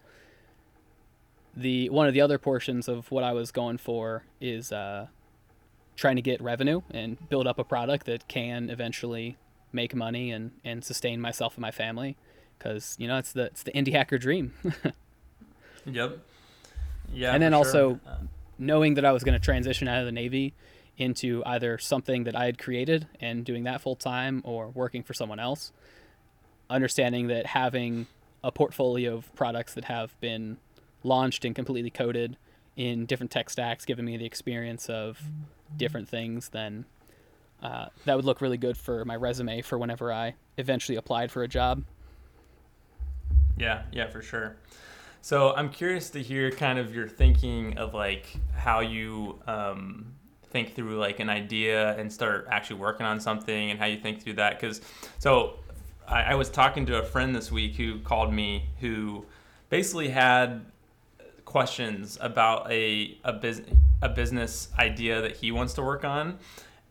The 1.57 1.89
one 1.89 2.07
of 2.07 2.15
the 2.15 2.21
other 2.21 2.39
portions 2.39 2.87
of 2.87 3.11
what 3.11 3.25
I 3.25 3.33
was 3.33 3.51
going 3.51 3.79
for 3.79 4.25
is 4.41 4.71
uh, 4.71 5.07
trying 5.97 6.17
to 6.17 6.23
get 6.23 6.41
revenue 6.41 6.83
and 6.91 7.17
build 7.29 7.47
up 7.47 7.59
a 7.59 7.65
product 7.65 8.07
that 8.07 8.29
can 8.29 8.71
eventually 8.71 9.37
make 9.73 9.95
money 9.95 10.31
and, 10.31 10.53
and 10.65 10.85
sustain 10.85 11.21
myself 11.21 11.55
and 11.55 11.63
my 11.63 11.71
family. 11.71 12.17
Because 12.59 12.95
you 12.99 13.09
know 13.09 13.19
it's 13.19 13.33
the 13.33 13.45
it's 13.47 13.63
the 13.63 13.73
indie 13.73 13.93
hacker 13.93 14.19
dream. 14.19 14.53
yep 15.85 16.19
yeah 17.13 17.33
And 17.33 17.43
then 17.43 17.53
for 17.53 17.65
sure. 17.65 17.65
also- 17.91 18.01
Uh, 18.07 18.17
knowing 18.59 18.95
that 18.95 19.05
I 19.05 19.13
was 19.13 19.23
going 19.23 19.35
to 19.39 19.45
transition 19.45 19.87
out 19.87 20.01
of 20.01 20.07
the 20.07 20.13
Navy 20.13 20.55
into 20.97 21.43
either 21.45 21.77
something 21.77 22.25
that 22.25 22.35
I 22.35 22.47
had 22.47 22.57
created 22.57 23.07
and 23.21 23.45
doing 23.45 23.65
that 23.65 23.83
full 23.83 23.97
time 23.97 24.41
or 24.45 24.69
working 24.69 25.03
for 25.03 25.13
someone 25.13 25.39
else, 25.39 25.73
understanding 26.71 27.27
that 27.29 27.45
having 27.47 28.07
a 28.43 28.51
portfolio 28.51 29.15
of 29.17 29.35
products 29.35 29.75
that 29.75 29.85
have 29.85 30.19
been 30.21 30.57
launched 31.05 31.45
and 31.45 31.55
completely 31.55 31.91
coded 31.91 32.39
in 32.77 33.07
different 33.07 33.31
tech 33.31 33.51
stacks, 33.51 33.85
giving 33.85 34.05
me 34.05 34.17
the 34.17 34.27
experience 34.27 34.89
of 34.89 35.21
different 35.77 36.09
things, 36.09 36.51
then 36.51 36.85
uh, 37.63 37.87
that 38.05 38.15
would 38.15 38.25
look 38.25 38.41
really 38.41 38.59
good 38.59 38.77
for 38.77 39.05
my 39.05 39.17
resume 39.17 39.63
for 39.63 39.79
whenever 39.79 40.13
I 40.13 40.35
eventually 40.59 40.97
applied 40.97 41.31
for 41.31 41.43
a 41.43 41.49
job. 41.49 41.83
Yeah, 43.59 43.83
yeah, 43.93 44.09
for 44.09 44.21
sure. 44.21 44.57
So 45.23 45.55
I'm 45.57 45.71
curious 45.71 46.11
to 46.11 46.23
hear 46.23 46.51
kind 46.51 46.79
of 46.79 46.95
your 46.95 47.09
thinking 47.09 47.79
of 47.79 47.95
like 47.95 48.27
how 48.55 48.81
you 48.81 49.41
um, 49.47 50.13
think 50.51 50.75
through 50.75 50.99
like 50.99 51.19
an 51.19 51.31
idea 51.31 51.99
and 51.99 52.13
start 52.13 52.47
actually 52.51 52.77
working 52.77 53.07
on 53.07 53.19
something 53.19 53.71
and 53.71 53.79
how 53.79 53.87
you 53.87 53.99
think 53.99 54.23
through 54.23 54.35
that. 54.35 54.61
Because 54.61 54.83
so 55.19 55.57
I, 56.07 56.23
I 56.23 56.35
was 56.35 56.51
talking 56.51 56.87
to 56.87 56.99
a 56.99 57.03
friend 57.03 57.35
this 57.35 57.51
week 57.51 57.75
who 57.75 57.99
called 58.01 58.33
me 58.33 58.67
who 58.81 59.25
basically 59.69 60.09
had 60.09 60.65
questions 61.57 62.19
about 62.21 62.71
a 62.71 63.17
a, 63.25 63.33
bus- 63.33 63.63
a 64.03 64.11
business 64.11 64.69
idea 64.79 65.23
that 65.23 65.37
he 65.37 65.51
wants 65.51 65.73
to 65.73 65.81
work 65.83 66.05
on. 66.05 66.39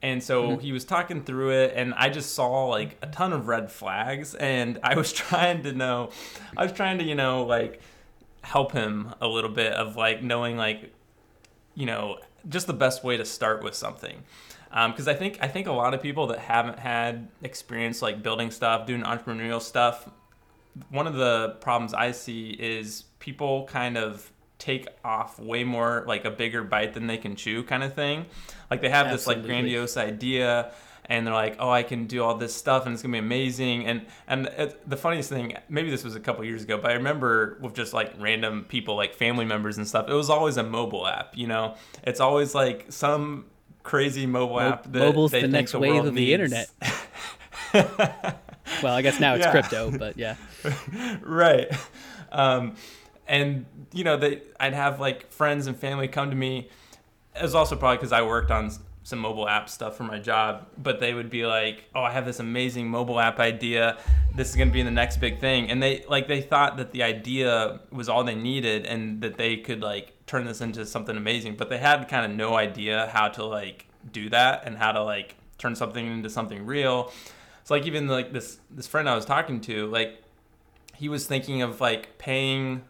And 0.02 0.24
so 0.24 0.36
mm-hmm. 0.42 0.60
he 0.60 0.72
was 0.72 0.84
talking 0.84 1.24
through 1.24 1.52
it, 1.52 1.74
and 1.76 1.94
I 1.94 2.10
just 2.10 2.34
saw 2.34 2.66
like 2.66 2.98
a 3.04 3.06
ton 3.06 3.32
of 3.32 3.48
red 3.48 3.72
flags, 3.72 4.34
and 4.34 4.80
I 4.84 4.96
was 4.96 5.14
trying 5.14 5.62
to 5.62 5.72
know, 5.72 6.10
I 6.58 6.64
was 6.64 6.72
trying 6.72 6.98
to, 6.98 7.04
you 7.04 7.14
know, 7.14 7.44
like 7.44 7.80
help 8.42 8.72
him 8.72 9.14
a 9.22 9.28
little 9.28 9.52
bit 9.52 9.74
of 9.74 9.98
like 9.98 10.24
knowing 10.24 10.58
like, 10.58 10.92
you 11.76 11.86
know, 11.86 12.18
just 12.50 12.66
the 12.66 12.74
best 12.74 13.04
way 13.04 13.18
to 13.18 13.26
start 13.26 13.64
with 13.64 13.76
something. 13.76 14.24
Um, 14.72 14.94
because 14.94 15.08
I 15.08 15.14
think 15.14 15.38
I 15.42 15.48
think 15.48 15.68
a 15.68 15.74
lot 15.74 15.94
of 15.94 16.02
people 16.02 16.26
that 16.28 16.40
haven't 16.40 16.80
had 16.80 17.28
experience 17.44 18.02
like 18.02 18.24
building 18.24 18.50
stuff, 18.50 18.88
doing 18.88 19.04
entrepreneurial 19.04 19.62
stuff, 19.62 20.10
one 20.90 21.06
of 21.06 21.14
the 21.14 21.58
problems 21.62 21.94
I 21.94 22.14
see 22.14 22.50
is 22.50 23.04
people 23.20 23.66
kind 23.66 23.96
of 23.96 24.32
take 24.58 24.88
off 25.04 25.38
way 25.40 25.64
more 25.64 26.04
like 26.08 26.26
a 26.26 26.32
bigger 26.32 26.64
bite 26.64 26.94
than 26.94 27.08
they 27.08 27.18
can 27.18 27.36
chew 27.36 27.64
kind 27.64 27.84
of 27.84 27.94
thing. 27.94 28.26
Like 28.72 28.82
they 28.82 28.90
have 28.90 29.12
this 29.12 29.28
like 29.28 29.44
grandiose 29.44 29.98
idea 29.98 30.72
and 31.08 31.28
they're 31.28 31.34
like, 31.36 31.58
"Oh, 31.60 31.70
I 31.70 31.84
can 31.84 32.08
do 32.08 32.24
all 32.24 32.34
this 32.36 32.56
stuff, 32.56 32.86
and 32.88 32.94
it's 32.94 33.04
gonna 33.04 33.12
be 33.12 33.20
amazing." 33.20 33.86
And 33.86 34.08
and 34.28 34.48
it, 34.48 34.90
the 34.90 34.98
funniest 34.98 35.30
thing, 35.30 35.54
maybe 35.70 35.92
this 35.92 36.04
was 36.04 36.16
a 36.16 36.20
couple 36.20 36.44
years 36.44 36.64
ago, 36.64 36.80
but 36.80 36.90
I 36.90 36.96
remember 36.96 37.60
with 37.62 37.76
just 37.76 37.94
like 37.94 38.14
random 38.18 38.66
people, 38.68 38.96
like 38.96 39.14
family 39.14 39.46
members 39.46 39.78
and 39.78 39.88
stuff. 39.88 40.10
It 40.10 40.14
was 40.14 40.32
always 40.32 40.58
a 40.58 40.64
mobile 40.64 41.06
app. 41.06 41.38
You 41.38 41.46
know, 41.46 41.76
it's 42.04 42.20
always 42.20 42.56
like 42.56 42.88
some 42.90 43.46
crazy 43.84 44.26
mobile 44.26 44.56
Mo- 44.56 44.62
app 44.70 44.84
that 44.86 45.00
mobile's 45.00 45.32
the 45.32 45.48
next 45.48 45.74
the 45.74 45.80
wave 45.80 46.06
of 46.06 46.16
the 46.16 46.34
internet. 46.34 46.70
Well, 48.84 48.94
I 48.96 49.02
guess 49.04 49.20
now 49.20 49.36
it's 49.36 49.46
Yeah. 49.46 49.52
crypto, 49.52 49.92
but 49.98 50.18
yeah. 50.18 50.36
right. 51.22 51.68
Um, 52.32 52.76
and 53.28 53.66
you 53.94 54.04
know, 54.04 54.18
they 54.18 54.42
I'd 54.60 54.74
have 54.74 55.00
like 55.00 55.32
friends 55.32 55.68
and 55.68 55.78
family 55.78 56.08
come 56.08 56.30
to 56.30 56.36
me. 56.36 56.70
It 57.36 57.42
was 57.42 57.56
also 57.56 57.76
probably 57.76 57.98
because 57.98 58.12
I 58.12 58.22
worked 58.22 58.52
on 58.52 58.72
some 59.04 59.20
mobile 59.20 59.48
app 59.48 59.70
stuff 59.70 59.96
for 59.96 60.04
my 60.04 60.18
job, 60.18 60.66
but 60.80 61.00
they 61.00 61.14
would 61.14 61.30
be 61.30 61.46
like, 61.46 61.86
"Oh, 61.94 62.02
I 62.02 62.12
have 62.12 62.26
this 62.26 62.40
amazing 62.40 62.90
mobile 62.90 63.20
app 63.20 63.40
idea. 63.40 63.98
This 64.34 64.50
is 64.50 64.56
gonna 64.56 64.72
be 64.72 64.82
the 64.82 64.92
next 64.92 65.18
big 65.18 65.40
thing." 65.40 65.70
And 65.70 65.82
they 65.82 66.04
like 66.10 66.28
they 66.28 66.42
thought 66.42 66.78
that 66.78 66.92
the 66.92 67.04
idea 67.04 67.82
was 67.92 68.10
all 68.10 68.24
they 68.24 68.36
needed, 68.36 68.86
and 68.86 69.22
that 69.22 69.38
they 69.38 69.58
could 69.58 69.82
like 69.82 70.14
turn 70.26 70.46
this 70.46 70.62
into 70.62 70.86
something 70.86 71.16
amazing. 71.16 71.56
But 71.56 71.70
they 71.70 71.78
had 71.78 72.08
kind 72.08 72.30
of 72.30 72.36
no 72.36 72.56
idea 72.56 73.10
how 73.14 73.28
to 73.30 73.46
like 73.46 73.88
do 74.12 74.30
that 74.30 74.64
and 74.66 74.78
how 74.78 74.92
to 74.92 75.04
like 75.04 75.36
turn 75.58 75.76
something 75.76 76.06
into 76.06 76.30
something 76.30 76.66
real. 76.66 77.12
So 77.64 77.74
like 77.76 77.86
even 77.86 78.08
like 78.08 78.34
this 78.34 78.60
this 78.72 78.88
friend 78.88 79.08
I 79.10 79.16
was 79.16 79.26
talking 79.26 79.62
to, 79.62 79.88
like 79.88 80.24
he 80.96 81.10
was 81.10 81.28
thinking 81.28 81.62
of 81.62 81.82
like 81.82 82.18
paying 82.18 82.84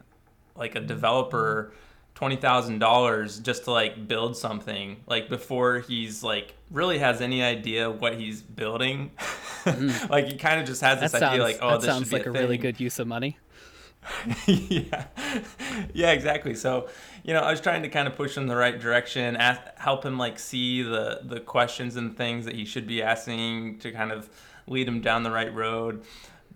like 0.56 0.76
a 0.76 0.80
developer 0.80 1.74
twenty 2.16 2.38
thousand 2.38 2.80
dollars 2.80 3.40
just 3.40 3.66
to 3.66 3.72
like 3.72 4.08
build 4.08 4.38
something 4.38 4.98
like 5.06 5.30
before 5.30 5.80
he's 5.80 6.24
like 6.24 6.56
really 6.72 6.98
has 6.98 7.22
any 7.22 7.44
idea 7.44 7.90
what 7.92 8.16
he's 8.16 8.42
building. 8.42 9.12
Mm-hmm. 9.64 10.08
like 10.12 10.26
he 10.28 10.38
kind 10.38 10.60
of 10.60 10.66
just 10.66 10.82
has 10.82 11.00
That 11.00 11.12
this 11.12 11.20
sounds, 11.20 11.24
idea 11.24 11.44
like 11.44 11.60
oh 11.62 11.72
that 11.72 11.82
this 11.82 11.90
sounds 11.90 12.04
should 12.04 12.12
be 12.12 12.18
like 12.18 12.26
a, 12.26 12.30
a, 12.30 12.34
really 12.34 12.58
good 12.58 12.80
use 12.80 13.00
of 13.00 13.08
money. 13.08 13.38
yeah, 14.48 15.06
yeah, 15.94 16.12
exactly. 16.12 16.54
So, 16.54 16.90
you 17.24 17.34
know, 17.34 17.40
I 17.40 17.50
was 17.50 17.60
trying 17.60 17.82
to 17.84 17.90
kind 17.90 18.08
of 18.08 18.16
push 18.16 18.38
him 18.38 18.44
in 18.44 18.50
the 18.50 18.56
right 18.56 18.80
direction, 18.80 19.36
ask, 19.36 19.62
help 19.78 20.06
him 20.06 20.18
like 20.18 20.38
see 20.38 20.84
the 20.84 21.22
the 21.24 21.40
questions 21.40 21.96
and 21.96 22.16
things 22.16 22.46
that 22.46 22.56
he 22.56 22.66
should 22.66 22.88
be 22.88 23.02
asking 23.02 23.80
to 23.80 23.92
kind 23.92 24.12
of 24.12 24.30
lead 24.68 24.88
him 24.88 25.02
down 25.02 25.24
the 25.24 25.32
right 25.32 25.54
road. 25.54 26.04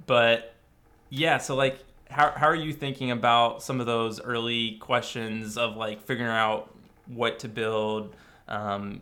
But 0.05 0.53
yeah, 1.09 1.37
so 1.39 1.55
like, 1.55 1.79
how 2.09 2.31
how 2.31 2.47
are 2.47 2.55
you 2.55 2.73
thinking 2.73 3.11
about 3.11 3.61
some 3.61 3.79
of 3.79 3.85
those 3.85 4.19
early 4.19 4.77
questions 4.77 5.57
of 5.57 5.75
like 5.75 6.03
figuring 6.03 6.31
out 6.31 6.73
what 7.07 7.39
to 7.39 7.47
build? 7.47 8.15
Um, 8.47 9.01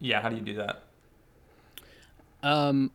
yeah, 0.00 0.20
how 0.20 0.28
do 0.28 0.36
you 0.36 0.42
do 0.42 0.54
that? 0.54 0.82
Um, 2.42 2.90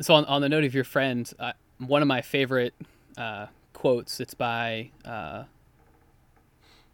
so 0.00 0.14
on, 0.14 0.24
on 0.24 0.40
the 0.40 0.48
note 0.48 0.64
of 0.64 0.74
your 0.74 0.84
friend, 0.84 1.30
uh, 1.38 1.52
one 1.78 2.02
of 2.02 2.08
my 2.08 2.22
favorite 2.22 2.74
uh, 3.16 3.46
quotes, 3.72 4.20
it's 4.20 4.34
by 4.34 4.90
uh, 5.04 5.44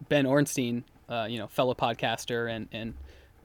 Ben 0.09 0.25
Orenstein, 0.25 0.83
uh, 1.09 1.27
you 1.29 1.39
know, 1.39 1.47
fellow 1.47 1.75
podcaster 1.75 2.51
and, 2.51 2.69
and 2.73 2.95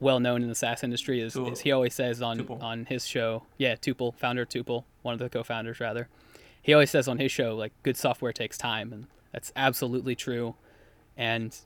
well 0.00 0.20
known 0.20 0.42
in 0.42 0.48
the 0.48 0.54
SaaS 0.54 0.82
industry, 0.82 1.20
is, 1.20 1.36
is 1.36 1.60
he 1.60 1.72
always 1.72 1.94
says 1.94 2.20
on, 2.22 2.38
Tuple. 2.38 2.62
on 2.62 2.84
his 2.86 3.06
show, 3.06 3.44
yeah, 3.56 3.74
Tuple, 3.74 4.14
founder 4.16 4.42
of 4.42 4.48
Tuple, 4.48 4.84
one 5.02 5.12
of 5.12 5.18
the 5.18 5.28
co-founders 5.28 5.80
rather, 5.80 6.08
he 6.68 6.74
always 6.74 6.90
says 6.90 7.08
on 7.08 7.16
his 7.16 7.32
show, 7.32 7.56
like, 7.56 7.72
good 7.82 7.96
software 7.96 8.30
takes 8.30 8.58
time, 8.58 8.92
and 8.92 9.06
that's 9.32 9.50
absolutely 9.56 10.14
true. 10.14 10.54
And 11.16 11.58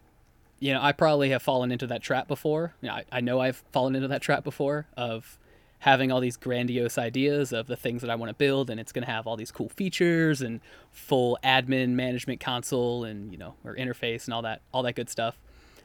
you 0.60 0.72
know, 0.72 0.80
I 0.80 0.92
probably 0.92 1.30
have 1.30 1.42
fallen 1.42 1.72
into 1.72 1.88
that 1.88 2.02
trap 2.02 2.28
before. 2.28 2.74
You 2.80 2.88
know, 2.88 2.94
I, 2.94 3.04
I 3.10 3.20
know 3.20 3.40
I've 3.40 3.64
fallen 3.72 3.96
into 3.96 4.06
that 4.06 4.22
trap 4.22 4.44
before 4.44 4.86
of 4.96 5.40
having 5.80 6.12
all 6.12 6.20
these 6.20 6.36
grandiose 6.36 6.98
ideas 6.98 7.52
of 7.52 7.66
the 7.66 7.74
things 7.74 8.02
that 8.02 8.12
I 8.12 8.14
want 8.14 8.30
to 8.30 8.34
build, 8.34 8.70
and 8.70 8.78
it's 8.78 8.92
going 8.92 9.04
to 9.04 9.10
have 9.10 9.26
all 9.26 9.36
these 9.36 9.50
cool 9.50 9.70
features 9.70 10.40
and 10.40 10.60
full 10.92 11.36
admin 11.42 11.94
management 11.94 12.38
console 12.38 13.02
and 13.02 13.32
you 13.32 13.38
know, 13.38 13.56
or 13.64 13.74
interface 13.74 14.26
and 14.26 14.34
all 14.34 14.42
that, 14.42 14.60
all 14.72 14.84
that 14.84 14.94
good 14.94 15.10
stuff. 15.10 15.36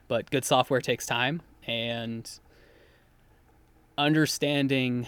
But 0.07 0.29
good 0.29 0.45
software 0.45 0.79
takes 0.79 1.07
time, 1.07 1.41
and 1.65 2.29
understanding 3.97 5.07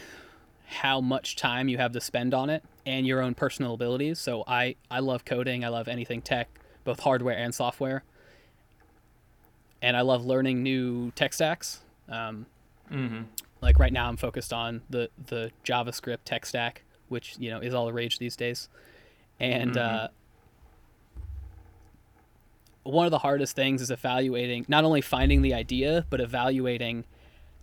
how 0.65 0.99
much 0.99 1.35
time 1.35 1.69
you 1.69 1.77
have 1.77 1.91
to 1.91 2.01
spend 2.01 2.33
on 2.33 2.49
it 2.49 2.63
and 2.89 3.05
your 3.07 3.21
own 3.21 3.33
personal 3.35 3.73
abilities. 3.75 4.19
So 4.19 4.43
I 4.47 4.75
I 4.89 4.99
love 4.99 5.23
coding. 5.23 5.63
I 5.63 5.69
love 5.69 5.87
anything 5.87 6.21
tech, 6.21 6.47
both 6.83 6.99
hardware 7.01 7.37
and 7.37 7.53
software 7.53 8.03
and 9.81 9.95
I 9.95 10.01
love 10.01 10.25
learning 10.25 10.61
new 10.63 11.11
tech 11.11 11.33
stacks. 11.33 11.81
Um, 12.09 12.45
Mm-hmm. 12.91 13.21
like 13.61 13.77
right 13.77 13.93
now, 13.93 14.07
I'm 14.09 14.17
focused 14.17 14.51
on 14.51 14.81
the 14.89 15.09
the 15.27 15.51
JavaScript 15.63 16.23
tech 16.25 16.43
stack, 16.45 16.81
which 17.07 17.35
you 17.37 17.51
know 17.51 17.59
is 17.59 17.71
all 17.73 17.85
the 17.85 17.93
rage 17.93 18.17
these 18.17 18.35
days. 18.35 18.67
And 19.39 19.77
uh, 19.77 20.07
one 22.81 23.05
of 23.05 23.11
the 23.11 23.19
hardest 23.19 23.55
things 23.55 23.81
is 23.83 23.91
evaluating 23.91 24.65
not 24.67 24.83
only 24.85 25.01
finding 25.01 25.43
the 25.43 25.53
idea, 25.53 26.05
but 26.09 26.19
evaluating 26.19 27.03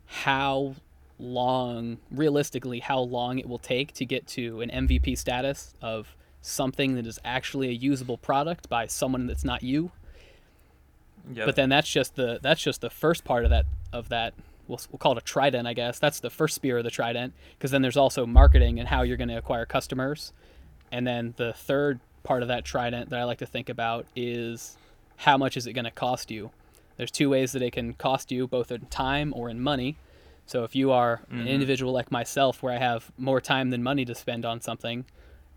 how 0.06 0.76
long, 1.19 1.99
realistically, 2.11 2.81
how 2.81 3.01
long 3.01 3.39
it 3.39 3.49
will 3.49 3.59
take 3.59 3.93
to 3.95 4.05
get 4.05 4.27
to 4.29 4.61
an 4.61 4.71
MVP 4.71 5.17
status 5.17 5.75
of 5.81 6.17
something 6.43 6.95
that 6.95 7.07
is 7.07 7.19
actually 7.25 7.69
a 7.69 7.73
usable 7.73 8.19
product 8.19 8.69
by 8.69 8.87
someone 8.87 9.27
that's 9.27 9.45
not 9.45 9.63
you. 9.63 9.91
Yep. 11.35 11.47
but 11.47 11.57
then 11.57 11.69
that's 11.69 11.89
just 11.91 12.15
the 12.15 12.39
that's 12.41 12.63
just 12.63 12.81
the 12.81 12.91
first 12.91 13.25
part 13.25 13.43
of 13.43 13.51
that 13.51 13.67
of 13.93 14.11
that 14.11 14.33
we'll, 14.69 14.79
we'll 14.93 14.99
call 14.99 15.11
it 15.11 15.19
a 15.19 15.23
trident 15.23 15.67
i 15.67 15.73
guess. 15.73 15.99
That's 15.99 16.21
the 16.21 16.31
first 16.31 16.55
spear 16.55 16.79
of 16.79 16.85
the 16.85 16.91
trident 16.91 17.35
because 17.59 17.73
then 17.73 17.83
there's 17.83 17.97
also 17.97 18.27
marketing 18.27 18.79
and 18.79 18.89
how 18.89 19.03
you're 19.03 19.17
going 19.17 19.29
to 19.31 19.37
acquire 19.37 19.67
customers. 19.67 20.33
And 20.93 21.05
then 21.05 21.35
the 21.37 21.53
third 21.53 21.99
part 22.23 22.43
of 22.43 22.49
that 22.49 22.65
trident 22.65 23.11
that 23.11 23.19
i 23.19 23.25
like 23.25 23.39
to 23.39 23.47
think 23.47 23.69
about 23.69 24.07
is 24.15 24.77
how 25.17 25.37
much 25.37 25.57
is 25.57 25.67
it 25.67 25.73
going 25.73 25.85
to 25.85 25.91
cost 25.91 26.31
you? 26.31 26.51
There's 26.97 27.11
two 27.11 27.29
ways 27.29 27.53
that 27.53 27.63
it 27.63 27.73
can 27.73 27.95
cost 27.95 28.31
you 28.31 28.47
both 28.47 28.71
in 28.71 28.87
time 28.87 29.33
or 29.35 29.51
in 29.51 29.61
money 29.61 29.97
so 30.47 30.65
if 30.65 30.75
you 30.76 30.91
are 30.93 31.23
an 31.31 31.38
Mhm. 31.41 31.49
individual 31.49 31.93
like 31.93 32.11
myself 32.11 32.62
where 32.62 32.73
i 32.73 32.79
have 32.79 33.11
more 33.19 33.41
time 33.41 33.71
than 33.71 33.83
money 33.83 34.05
to 34.05 34.15
spend 34.15 34.45
on 34.45 34.61
something 34.61 35.05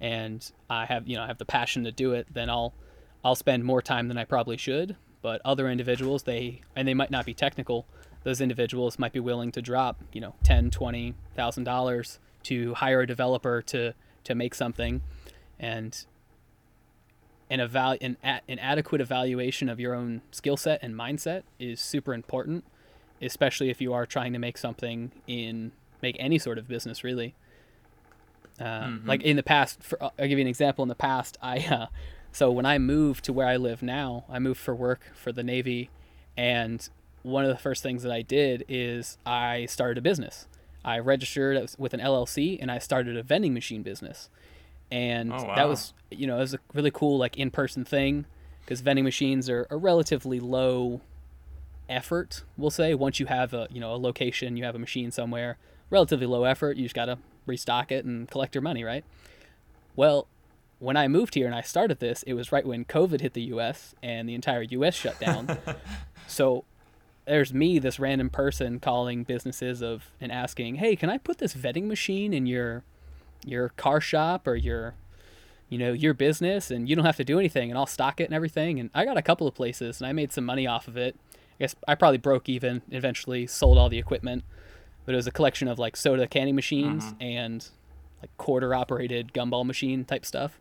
and 0.02 0.52
i 0.70 0.86
have 0.86 1.08
you 1.08 1.16
know 1.16 1.24
i 1.24 1.28
have 1.28 1.38
the 1.38 1.46
passion 1.46 1.84
to 1.84 1.92
do 1.92 2.14
it 2.14 2.28
then 2.34 2.50
i'll 2.50 2.74
I'll 3.22 3.36
spend 3.36 3.66
more 3.66 3.82
time 3.82 4.08
than 4.08 4.18
I 4.18 4.24
probably 4.24 4.56
should. 4.56 4.96
But 5.22 5.42
other 5.44 5.70
individuals, 5.70 6.24
they 6.24 6.62
and 6.74 6.88
they 6.88 6.94
might 6.94 7.12
not 7.12 7.26
be 7.26 7.34
technical. 7.34 7.86
Those 8.24 8.40
individuals 8.40 8.98
might 8.98 9.12
be 9.12 9.20
willing 9.20 9.52
to 9.52 9.62
drop, 9.62 10.02
you 10.14 10.22
know, 10.22 10.36
ten, 10.42 10.72
twenty 10.72 11.16
thousand 11.36 11.66
dollars 11.66 12.20
to 12.44 12.76
hire 12.76 13.02
a 13.02 13.06
developer 13.06 13.62
to 13.64 13.94
to 14.24 14.36
make 14.36 14.56
something, 14.56 15.02
and 15.60 16.06
an 17.50 17.60
eval 17.60 17.98
an, 18.00 18.16
a- 18.24 18.40
an 18.48 18.58
adequate 18.60 19.02
evaluation 19.02 19.68
of 19.68 19.82
your 19.82 19.94
own 19.94 20.22
skill 20.32 20.56
set 20.56 20.80
and 20.82 20.96
mindset 20.96 21.44
is 21.60 21.82
super 21.82 22.14
important, 22.14 22.64
especially 23.22 23.70
if 23.70 23.82
you 23.82 23.94
are 23.94 24.06
trying 24.06 24.34
to 24.34 24.40
make 24.40 24.58
something 24.58 25.12
in 25.28 25.72
make 26.02 26.16
any 26.20 26.38
sort 26.40 26.58
of 26.58 26.68
business 26.68 27.04
really. 27.04 27.36
Uh, 28.60 28.64
Mhm. 28.88 29.08
Like 29.08 29.22
in 29.24 29.36
the 29.38 29.44
past, 29.44 29.82
for, 29.84 30.02
I'll 30.04 30.12
give 30.20 30.32
you 30.32 30.42
an 30.42 30.48
example. 30.48 30.84
In 30.84 30.90
the 30.90 30.96
past, 30.96 31.38
I 31.42 31.60
uh, 31.60 31.88
so 32.32 32.52
when 32.52 32.66
I 32.66 32.78
moved 32.78 33.24
to 33.26 33.34
where 33.34 33.48
I 33.48 33.58
live 33.58 33.82
now, 33.82 34.26
I 34.30 34.40
moved 34.40 34.60
for 34.60 34.76
work 34.76 35.12
for 35.14 35.32
the 35.32 35.44
Navy, 35.44 35.90
and 36.38 36.88
one 37.24 37.44
of 37.44 37.50
the 37.50 37.58
first 37.58 37.84
things 37.84 38.04
that 38.04 38.12
I 38.12 38.22
did 38.22 38.64
is 38.68 39.18
I 39.26 39.66
started 39.66 39.98
a 39.98 40.02
business. 40.02 40.48
I 40.84 41.00
registered 41.00 41.70
with 41.78 41.94
an 41.94 42.00
LLC 42.00 42.58
and 42.62 42.72
I 42.72 42.80
started 42.80 43.18
a 43.18 43.24
vending 43.24 43.54
machine 43.54 43.82
business, 43.84 44.30
and 44.92 45.32
Oh, 45.34 45.54
that 45.56 45.68
was 45.68 45.94
you 46.12 46.28
know 46.28 46.38
it 46.38 46.42
was 46.42 46.54
a 46.54 46.60
really 46.74 46.92
cool 46.92 47.18
like 47.18 47.38
in 47.38 47.52
person 47.52 47.86
thing 47.86 48.26
because 48.62 48.82
vending 48.82 49.06
machines 49.06 49.50
are 49.50 49.68
a 49.70 49.78
relatively 49.78 50.40
low 50.40 51.02
effort 51.90 52.44
we'll 52.58 52.70
say 52.70 52.94
once 52.94 53.20
you 53.20 53.26
have 53.26 53.54
a 53.54 53.68
you 53.72 53.80
know 53.80 53.94
a 53.94 53.98
location 53.98 54.56
you 54.56 54.64
have 54.64 54.76
a 54.76 54.80
machine 54.80 55.12
somewhere 55.12 55.58
relatively 55.90 56.26
low 56.26 56.44
effort 56.44 56.78
you 56.78 56.84
just 56.84 56.96
gotta 56.96 57.18
restock 57.46 57.92
it 57.92 58.06
and 58.06 58.30
collect 58.30 58.54
your 58.54 58.62
money 58.62 58.84
right? 58.84 59.04
Well 59.96 60.28
when 60.78 60.96
i 60.96 61.08
moved 61.10 61.36
here 61.36 61.46
and 61.46 61.54
i 61.54 61.62
started 61.62 62.00
this 62.00 62.24
it 62.24 62.34
was 62.34 62.54
right 62.54 62.66
when 62.66 62.86
covid 62.86 63.20
hit 63.20 63.34
the 63.34 63.42
us 63.42 63.94
and 64.02 64.30
the 64.30 64.34
entire 64.34 64.64
us 64.64 64.96
shut 64.96 65.20
down. 65.20 65.58
So 66.28 66.64
there's 67.26 67.54
me 67.54 67.80
this 67.80 68.00
random 68.00 68.30
person 68.30 68.80
calling 68.80 69.24
businesses 69.24 69.82
of 69.82 70.12
and 70.22 70.32
asking 70.32 70.76
hey 70.76 70.96
can 70.96 71.10
i 71.10 71.18
put 71.18 71.40
this 71.40 71.54
vetting 71.54 71.86
machine 71.86 72.34
in 72.34 72.46
your 72.46 72.84
your 73.46 73.70
car 73.70 74.00
shop 74.00 74.48
or 74.48 74.56
your 74.56 74.94
you 75.70 75.78
know 75.78 75.92
your 75.92 76.14
business 76.14 76.72
and 76.72 76.88
you 76.88 76.96
don't 76.96 77.06
have 77.06 77.18
to 77.18 77.24
do 77.24 77.40
anything 77.40 77.70
and 77.70 77.78
i'll 77.78 77.86
stock 77.86 78.20
it 78.20 78.26
and 78.26 78.34
everything? 78.34 78.80
And 78.80 78.90
i 78.94 79.06
got 79.06 79.18
a 79.18 79.22
couple 79.22 79.48
of 79.48 79.56
places 79.56 80.00
and 80.00 80.08
i 80.08 80.14
made 80.14 80.32
some 80.32 80.46
money 80.46 80.66
off 80.68 80.88
of 80.88 80.98
it 80.98 81.16
i 81.60 81.64
guess 81.64 81.76
i 81.88 81.96
probably 81.96 82.18
broke 82.18 82.48
even 82.50 82.82
eventually 82.92 83.46
sold 83.46 83.78
all 83.78 83.90
the 83.90 84.00
equipment 84.00 84.44
but 85.10 85.14
it 85.14 85.16
was 85.16 85.26
a 85.26 85.32
collection 85.32 85.68
of 85.68 85.80
like 85.80 85.98
soda 85.98 86.28
canning 86.28 86.54
machines 86.54 87.16
and 87.20 87.68
like 88.22 88.30
quarter 88.38 88.76
operated 88.76 89.34
gumball 89.34 89.66
machine 89.66 90.06
type 90.06 90.24
stuff. 90.24 90.60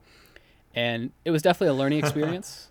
And 0.75 1.11
it 1.25 1.31
was 1.31 1.43
definitely 1.43 1.77
a 1.77 1.79
learning 1.79 1.99
experience. 2.05 2.69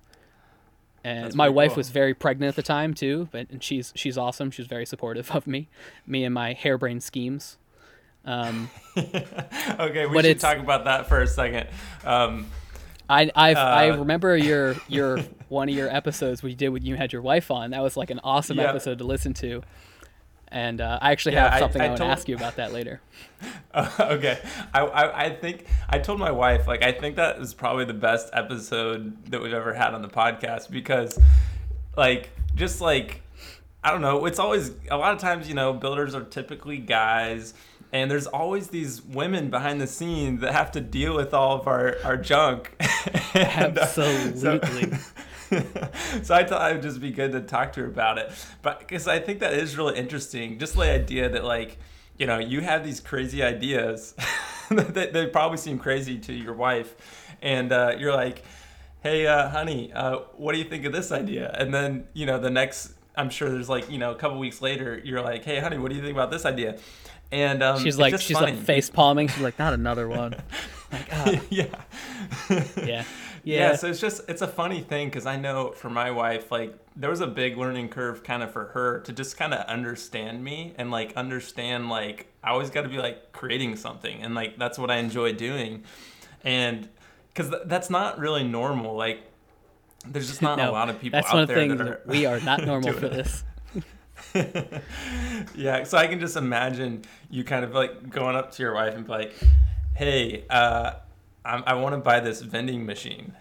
And 1.03 1.25
That's 1.25 1.35
my 1.35 1.49
wife 1.49 1.71
cool. 1.71 1.77
was 1.77 1.89
very 1.89 2.13
pregnant 2.15 2.49
at 2.49 2.55
the 2.55 2.63
time 2.63 2.95
too 2.95 3.29
but 3.31 3.49
and 3.49 3.63
she's 3.63 3.93
she's 3.95 4.17
awesome. 4.17 4.51
She's 4.51 4.67
very 4.67 4.85
supportive 4.85 5.29
of 5.31 5.45
me 5.45 5.69
me 6.05 6.23
and 6.23 6.33
my 6.33 6.53
harebrained 6.53 7.03
schemes. 7.03 7.57
Um, 8.25 8.69
okay, 8.97 10.05
we 10.05 10.21
should 10.21 10.39
talk 10.39 10.57
about 10.57 10.85
that 10.85 11.07
for 11.07 11.21
a 11.21 11.27
second. 11.27 11.69
Um, 12.03 12.47
I 13.09 13.31
I 13.35 13.53
I 13.53 13.89
Uh, 13.89 13.97
remember 13.97 14.35
your 14.37 14.75
your 14.87 15.19
one 15.49 15.69
of 15.69 15.75
your 15.75 15.89
episodes 15.93 16.43
we 16.43 16.55
did 16.55 16.69
when 16.69 16.85
you 16.85 16.95
had 16.95 17.13
your 17.13 17.21
wife 17.21 17.49
on. 17.51 17.71
That 17.71 17.81
was 17.81 17.95
like 17.97 18.09
an 18.09 18.19
awesome 18.23 18.57
Yeah. 18.57 18.69
episode 18.69 18.97
to 18.99 19.03
listen 19.05 19.33
to. 19.35 19.63
And 20.49 20.79
uh, 20.79 20.97
I 21.01 21.11
actually 21.11 21.35
Yeah, 21.35 21.49
have 21.49 21.59
something 21.59 21.81
I, 21.81 21.85
I 21.85 21.89
want 21.89 21.99
to 21.99 22.05
ask 22.05 22.29
you 22.29 22.35
about 22.35 22.55
that 22.55 22.71
later. 22.71 23.01
okay, 23.99 24.39
I, 24.73 24.79
I 24.81 25.25
I 25.25 25.29
think 25.35 25.65
I 25.89 25.99
told 25.99 26.19
my 26.19 26.31
wife 26.31 26.67
like 26.67 26.83
I 26.83 26.91
think 26.93 27.17
that 27.17 27.39
is 27.39 27.53
probably 27.53 27.85
the 27.85 27.93
best 27.93 28.29
episode 28.33 29.29
that 29.31 29.41
we've 29.41 29.53
ever 29.53 29.73
had 29.73 29.93
on 29.93 30.01
the 30.01 30.07
podcast 30.07 30.71
because, 30.71 31.19
like, 31.97 32.29
just 32.55 32.79
like 32.81 33.21
I 33.83 33.91
don't 33.91 34.01
know, 34.01 34.25
it's 34.25 34.39
always 34.39 34.71
a 34.89 34.97
lot 34.97 35.13
of 35.13 35.19
times 35.19 35.47
you 35.49 35.53
know 35.53 35.73
builders 35.73 36.15
are 36.15 36.23
typically 36.23 36.77
guys. 36.77 37.53
And 37.93 38.11
there's 38.11 38.27
always 38.27 38.67
these 38.67 39.01
women 39.01 39.49
behind 39.49 39.79
the 39.79 39.87
scenes 39.87 40.41
that 40.41 40.53
have 40.53 40.71
to 40.73 40.81
deal 40.81 41.15
with 41.15 41.33
all 41.33 41.59
of 41.59 41.67
our, 41.67 41.95
our 42.03 42.17
junk. 42.17 42.75
And, 43.33 43.77
uh, 43.77 43.85
so- 43.85 44.01
Absolutely. 44.03 44.97
so 46.23 46.33
I 46.35 46.43
thought 46.43 46.71
it 46.71 46.75
would 46.75 46.81
just 46.81 46.99
be 46.99 47.11
good 47.11 47.31
to 47.33 47.41
talk 47.41 47.73
to 47.73 47.81
her 47.81 47.87
about 47.87 48.17
it. 48.17 48.31
But 48.61 48.79
because 48.79 49.07
I 49.07 49.19
think 49.19 49.39
that 49.39 49.53
is 49.53 49.77
really 49.77 49.97
interesting. 49.97 50.57
Just 50.59 50.75
the 50.75 50.81
idea 50.91 51.29
that, 51.29 51.43
like, 51.43 51.77
you 52.17 52.25
know, 52.25 52.39
you 52.39 52.61
have 52.61 52.83
these 52.83 52.99
crazy 52.99 53.43
ideas 53.43 54.15
that 54.71 55.13
they 55.13 55.27
probably 55.27 55.57
seem 55.57 55.77
crazy 55.77 56.17
to 56.19 56.33
your 56.33 56.53
wife. 56.53 56.95
And 57.41 57.71
uh, 57.71 57.95
you're 57.97 58.13
like, 58.13 58.43
hey, 59.01 59.27
uh, 59.27 59.49
honey, 59.49 59.93
uh, 59.93 60.19
what 60.35 60.53
do 60.53 60.57
you 60.57 60.65
think 60.65 60.85
of 60.85 60.93
this 60.93 61.11
idea? 61.11 61.51
And 61.57 61.73
then, 61.73 62.07
you 62.13 62.25
know, 62.25 62.39
the 62.39 62.49
next, 62.49 62.93
I'm 63.15 63.29
sure 63.29 63.49
there's 63.49 63.69
like, 63.69 63.89
you 63.91 63.99
know, 63.99 64.11
a 64.11 64.15
couple 64.15 64.39
weeks 64.39 64.61
later, 64.61 64.99
you're 65.03 65.21
like, 65.21 65.43
hey, 65.45 65.59
honey, 65.59 65.77
what 65.77 65.89
do 65.89 65.95
you 65.95 66.01
think 66.01 66.13
about 66.13 66.31
this 66.31 66.45
idea? 66.45 66.77
And 67.31 67.61
um, 67.61 67.79
she's 67.83 67.97
like 67.97 68.19
she's 68.19 68.37
funny. 68.37 68.53
like 68.53 68.61
face 68.61 68.89
palming. 68.89 69.27
She's 69.27 69.41
like 69.41 69.59
not 69.59 69.73
another 69.73 70.07
one. 70.07 70.35
like 70.91 71.07
ah, 71.11 71.41
yeah. 71.49 71.65
yeah. 72.49 72.63
yeah. 72.77 73.03
Yeah. 73.43 73.75
so 73.75 73.87
it's 73.87 74.01
just 74.01 74.21
it's 74.29 74.41
a 74.41 74.47
funny 74.47 74.81
thing 74.81 75.07
because 75.07 75.25
I 75.25 75.37
know 75.37 75.71
for 75.71 75.89
my 75.89 76.11
wife, 76.11 76.51
like 76.51 76.77
there 76.95 77.09
was 77.09 77.21
a 77.21 77.27
big 77.27 77.57
learning 77.57 77.89
curve 77.89 78.23
kind 78.23 78.43
of 78.43 78.51
for 78.51 78.65
her 78.67 78.99
to 79.01 79.13
just 79.13 79.37
kind 79.37 79.53
of 79.53 79.65
understand 79.67 80.43
me 80.43 80.73
and 80.77 80.91
like 80.91 81.13
understand 81.15 81.89
like 81.89 82.27
I 82.43 82.49
always 82.51 82.69
got 82.69 82.81
to 82.81 82.89
be 82.89 82.97
like 82.97 83.31
creating 83.31 83.77
something 83.77 84.21
and 84.21 84.35
like 84.35 84.57
that's 84.57 84.77
what 84.77 84.91
I 84.91 84.97
enjoy 84.97 85.33
doing, 85.33 85.83
and 86.43 86.89
because 87.33 87.49
th- 87.51 87.63
that's 87.65 87.89
not 87.89 88.19
really 88.19 88.43
normal. 88.43 88.95
Like 88.95 89.21
there's 90.05 90.27
just 90.27 90.41
not 90.41 90.57
No, 90.57 90.69
a 90.69 90.73
lot 90.73 90.89
of 90.89 90.99
people 90.99 91.17
That's 91.17 91.29
out 91.29 91.33
one 91.35 91.43
of 91.43 91.47
the 91.49 91.53
there 91.55 91.67
things 91.67 91.77
that 91.77 91.87
are 91.87 92.01
we 92.05 92.25
are 92.25 92.39
not 92.39 92.65
normal 92.65 92.93
for 92.93 93.09
this. 93.09 93.43
yeah, 95.55 95.83
so 95.83 95.97
I 95.97 96.07
can 96.07 96.19
just 96.19 96.35
imagine 96.37 97.03
you 97.29 97.43
kind 97.43 97.63
of 97.63 97.73
like 97.73 98.09
going 98.09 98.35
up 98.35 98.51
to 98.53 98.63
your 98.63 98.73
wife 98.73 98.93
and 98.95 99.05
be 99.05 99.11
like, 99.11 99.33
"Hey, 99.95 100.45
uh, 100.49 100.93
I, 101.45 101.57
I 101.67 101.73
want 101.75 101.93
to 101.95 101.99
buy 101.99 102.19
this 102.19 102.41
vending 102.41 102.85
machine." 102.85 103.33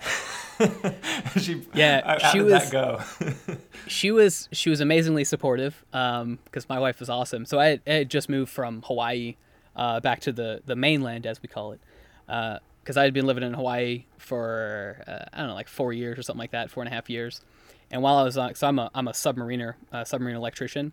she, 1.38 1.62
Yeah, 1.74 2.00
how- 2.04 2.18
how 2.26 2.32
she 2.32 2.38
did 2.38 2.44
was- 2.46 2.70
that 2.70 2.72
go? 2.72 3.56
she 3.86 4.10
was 4.10 4.48
she 4.52 4.70
was 4.70 4.80
amazingly 4.80 5.24
supportive 5.24 5.84
because 5.90 6.68
my 6.68 6.78
wife 6.78 7.00
was 7.00 7.08
awesome. 7.10 7.44
So 7.44 7.58
I, 7.58 7.80
I 7.86 7.92
had 7.92 8.10
just 8.10 8.28
moved 8.28 8.50
from 8.50 8.82
Hawaii 8.82 9.36
uh, 9.74 10.00
back 10.00 10.20
to 10.20 10.32
the 10.32 10.62
the 10.66 10.76
mainland 10.76 11.26
as 11.26 11.42
we 11.42 11.48
call 11.48 11.72
it 11.72 11.80
because 12.26 12.96
I 12.96 13.04
had 13.04 13.12
been 13.14 13.26
living 13.26 13.42
in 13.44 13.52
Hawaii 13.54 14.04
for 14.18 15.02
uh, 15.06 15.24
I 15.32 15.38
don't 15.38 15.48
know 15.48 15.54
like 15.54 15.68
four 15.68 15.92
years 15.92 16.18
or 16.18 16.22
something 16.22 16.40
like 16.40 16.52
that, 16.52 16.70
four 16.70 16.82
and 16.82 16.90
a 16.90 16.94
half 16.94 17.10
years. 17.10 17.40
And 17.90 18.02
while 18.02 18.16
I 18.16 18.22
was 18.22 18.36
on, 18.36 18.54
so 18.54 18.66
I'm 18.66 18.78
a 18.78 18.90
I'm 18.94 19.08
a 19.08 19.12
submariner, 19.12 19.74
uh, 19.92 20.04
submarine 20.04 20.36
electrician, 20.36 20.92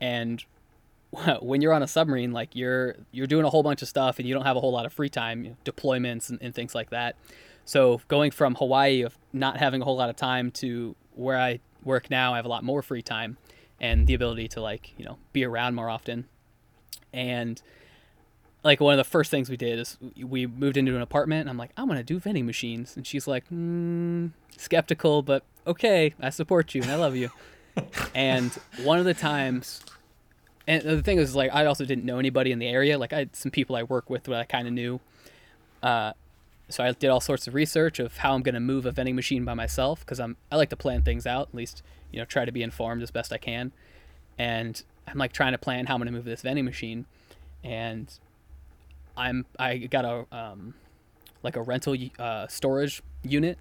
and 0.00 0.44
when 1.40 1.60
you're 1.60 1.72
on 1.72 1.82
a 1.82 1.88
submarine, 1.88 2.32
like 2.32 2.54
you're 2.54 2.96
you're 3.12 3.26
doing 3.26 3.44
a 3.44 3.50
whole 3.50 3.62
bunch 3.62 3.82
of 3.82 3.88
stuff 3.88 4.18
and 4.18 4.28
you 4.28 4.34
don't 4.34 4.44
have 4.44 4.56
a 4.56 4.60
whole 4.60 4.72
lot 4.72 4.86
of 4.86 4.92
free 4.92 5.08
time, 5.08 5.44
you 5.44 5.50
know, 5.50 5.56
deployments 5.64 6.30
and, 6.30 6.38
and 6.42 6.54
things 6.54 6.74
like 6.74 6.90
that. 6.90 7.16
So 7.64 8.00
going 8.08 8.30
from 8.30 8.56
Hawaii 8.56 9.02
of 9.02 9.16
not 9.32 9.56
having 9.56 9.80
a 9.80 9.84
whole 9.84 9.96
lot 9.96 10.10
of 10.10 10.16
time 10.16 10.50
to 10.52 10.94
where 11.14 11.38
I 11.38 11.60
work 11.82 12.10
now, 12.10 12.34
I 12.34 12.36
have 12.36 12.44
a 12.44 12.48
lot 12.48 12.64
more 12.64 12.82
free 12.82 13.02
time 13.02 13.38
and 13.80 14.06
the 14.06 14.14
ability 14.14 14.48
to 14.48 14.60
like 14.60 14.94
you 14.98 15.04
know 15.04 15.18
be 15.32 15.44
around 15.44 15.74
more 15.74 15.88
often. 15.88 16.26
And 17.12 17.60
like 18.64 18.80
one 18.80 18.94
of 18.94 18.98
the 18.98 19.04
first 19.04 19.30
things 19.30 19.48
we 19.48 19.56
did 19.56 19.78
is 19.78 19.98
we 20.20 20.46
moved 20.46 20.76
into 20.76 20.96
an 20.96 21.02
apartment. 21.02 21.42
And 21.42 21.50
I'm 21.50 21.58
like, 21.58 21.70
I'm 21.76 21.86
gonna 21.86 22.02
do 22.02 22.18
vending 22.18 22.46
machines, 22.46 22.96
and 22.96 23.06
she's 23.06 23.28
like, 23.28 23.48
mm, 23.50 24.30
skeptical, 24.56 25.22
but 25.22 25.44
okay, 25.66 26.14
I 26.20 26.30
support 26.30 26.74
you 26.74 26.82
and 26.82 26.90
I 26.90 26.96
love 26.96 27.14
you. 27.14 27.30
and 28.14 28.52
one 28.82 28.98
of 28.98 29.04
the 29.04 29.14
times 29.14 29.84
and 30.66 30.82
the 30.82 31.02
thing 31.02 31.18
is 31.18 31.34
like 31.34 31.50
i 31.52 31.66
also 31.66 31.84
didn't 31.84 32.04
know 32.04 32.18
anybody 32.18 32.52
in 32.52 32.58
the 32.58 32.66
area 32.66 32.98
like 32.98 33.12
i 33.12 33.18
had 33.18 33.36
some 33.36 33.50
people 33.50 33.76
i 33.76 33.82
work 33.82 34.08
with 34.08 34.24
that 34.24 34.34
i 34.34 34.44
kind 34.44 34.66
of 34.66 34.72
knew 34.72 35.00
uh, 35.82 36.12
so 36.68 36.82
i 36.82 36.92
did 36.92 37.08
all 37.08 37.20
sorts 37.20 37.46
of 37.46 37.54
research 37.54 37.98
of 37.98 38.18
how 38.18 38.34
i'm 38.34 38.42
going 38.42 38.54
to 38.54 38.60
move 38.60 38.86
a 38.86 38.90
vending 38.90 39.14
machine 39.16 39.44
by 39.44 39.54
myself 39.54 40.00
because 40.00 40.20
i'm 40.20 40.36
i 40.50 40.56
like 40.56 40.70
to 40.70 40.76
plan 40.76 41.02
things 41.02 41.26
out 41.26 41.48
at 41.48 41.54
least 41.54 41.82
you 42.10 42.18
know 42.18 42.24
try 42.24 42.44
to 42.44 42.52
be 42.52 42.62
informed 42.62 43.02
as 43.02 43.10
best 43.10 43.32
i 43.32 43.38
can 43.38 43.72
and 44.38 44.84
i'm 45.06 45.18
like 45.18 45.32
trying 45.32 45.52
to 45.52 45.58
plan 45.58 45.86
how 45.86 45.94
i'm 45.94 46.00
going 46.00 46.06
to 46.06 46.12
move 46.12 46.24
this 46.24 46.42
vending 46.42 46.64
machine 46.64 47.04
and 47.62 48.18
i'm 49.16 49.44
i 49.58 49.76
got 49.78 50.04
a 50.04 50.26
um, 50.36 50.74
like 51.42 51.56
a 51.56 51.62
rental 51.62 51.96
uh, 52.18 52.46
storage 52.46 53.02
unit 53.22 53.58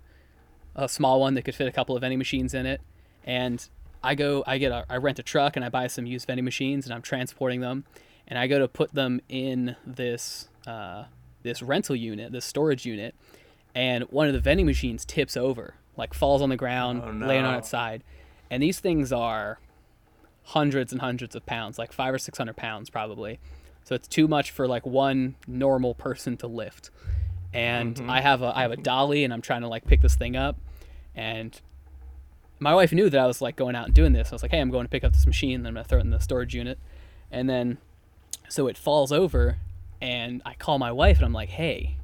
a 0.76 0.90
small 0.90 1.20
one 1.20 1.34
that 1.36 1.44
could 1.44 1.56
fit 1.56 1.68
a 1.68 1.72
couple 1.72 1.96
of 1.96 2.02
vending 2.02 2.18
machines 2.18 2.54
in 2.54 2.66
it. 2.66 2.82
And 3.26 3.68
I 4.04 4.16
go, 4.16 4.44
I 4.46 4.58
get 4.58 4.72
a, 4.72 4.86
I 4.90 4.98
rent 4.98 5.20
a 5.20 5.24
truck 5.24 5.56
and 5.56 5.64
I 5.64 5.70
buy 5.70 5.88
some 5.88 6.06
used 6.06 6.28
vending 6.28 6.46
machines 6.46 6.86
and 6.86 6.94
I'm 6.94 7.02
transporting 7.02 7.62
them, 7.62 7.86
and 8.28 8.38
I 8.38 8.48
go 8.48 8.60
to 8.60 8.68
put 8.68 8.94
them 8.94 9.22
in 9.30 9.76
this 9.86 10.50
uh, 10.68 11.06
this 11.42 11.62
rental 11.62 11.96
unit, 11.96 12.32
this 12.32 12.46
storage 12.46 12.86
unit, 12.86 13.16
and 13.76 14.06
one 14.06 14.28
of 14.28 14.34
the 14.34 14.40
vending 14.40 14.66
machines 14.66 15.06
tips 15.06 15.38
over, 15.38 15.76
like 15.98 16.14
falls 16.14 16.42
on 16.42 16.50
the 16.50 16.58
ground, 16.58 17.02
Oh, 17.06 17.28
laying 17.28 17.46
on 17.46 17.56
its 17.56 17.70
side, 17.70 18.04
and 18.50 18.62
these 18.62 18.80
things 18.80 19.12
are 19.14 19.60
hundreds 20.48 20.92
and 20.92 21.00
hundreds 21.00 21.36
of 21.36 21.46
pounds, 21.46 21.78
like 21.78 21.94
five 21.94 22.14
or 22.14 22.18
six 22.18 22.38
hundred 22.38 22.58
pounds 22.58 22.90
probably. 22.90 23.40
So 23.84 23.96
it's 23.96 24.08
too 24.08 24.28
much 24.28 24.52
for 24.52 24.68
like 24.68 24.86
one 24.86 25.36
normal 25.48 25.94
person 25.94 26.38
to 26.38 26.48
lift. 26.48 26.90
And 27.54 27.96
mm-hmm. 27.96 28.10
I 28.10 28.22
have 28.22 28.42
a 28.42 28.52
I 28.56 28.62
have 28.62 28.72
a 28.72 28.78
dolly 28.78 29.24
and 29.24 29.34
I'm 29.34 29.42
trying 29.42 29.62
to 29.62 29.68
like 29.68 29.86
pick 29.86 30.02
this 30.02 30.16
thing 30.16 30.36
up 30.36 30.58
and 31.16 31.60
my 32.60 32.74
wife 32.74 32.94
knew 32.94 33.10
that 33.10 33.20
I 33.20 33.28
was 33.28 33.42
like 33.42 33.56
going 33.56 33.76
out 33.76 33.86
and 33.86 33.94
doing 33.94 34.14
this. 34.14 34.32
I 34.32 34.36
was 34.36 34.42
like, 34.42 34.52
"Hey, 34.52 34.60
I'm 34.60 34.72
going 34.72 34.86
to 34.86 34.90
pick 34.90 35.04
up 35.04 35.14
this 35.14 35.28
machine, 35.28 35.56
and 35.56 35.68
I'm 35.68 35.74
gonna 35.74 35.84
throw 35.84 36.00
it 36.00 36.04
in 36.04 36.12
the 36.12 36.20
storage 36.20 36.56
unit." 36.56 36.80
And 37.32 37.50
then, 37.50 37.78
so 38.48 38.68
it 38.68 38.78
falls 38.78 39.12
over, 39.12 39.58
and 40.02 40.42
I 40.46 40.54
call 40.54 40.80
my 40.80 40.92
wife, 40.92 41.18
and 41.18 41.26
I'm 41.26 41.34
like, 41.34 41.50
"Hey, 41.50 41.98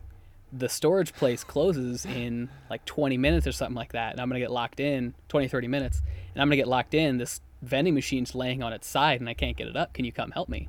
the 0.51 0.69
storage 0.69 1.13
place 1.13 1.43
closes 1.43 2.05
in 2.05 2.49
like 2.69 2.83
20 2.85 3.17
minutes 3.17 3.47
or 3.47 3.51
something 3.51 3.75
like 3.75 3.93
that, 3.93 4.11
and 4.11 4.21
I'm 4.21 4.27
gonna 4.27 4.39
get 4.39 4.51
locked 4.51 4.79
in 4.79 5.13
20, 5.29 5.47
30 5.47 5.67
minutes, 5.67 6.01
and 6.33 6.41
I'm 6.41 6.47
gonna 6.47 6.57
get 6.57 6.67
locked 6.67 6.93
in. 6.93 7.17
This 7.17 7.41
vending 7.61 7.93
machine's 7.93 8.35
laying 8.35 8.61
on 8.61 8.73
its 8.73 8.87
side, 8.87 9.19
and 9.19 9.29
I 9.29 9.33
can't 9.33 9.55
get 9.55 9.67
it 9.67 9.77
up. 9.77 9.93
Can 9.93 10.05
you 10.05 10.11
come 10.11 10.31
help 10.31 10.49
me?" 10.49 10.67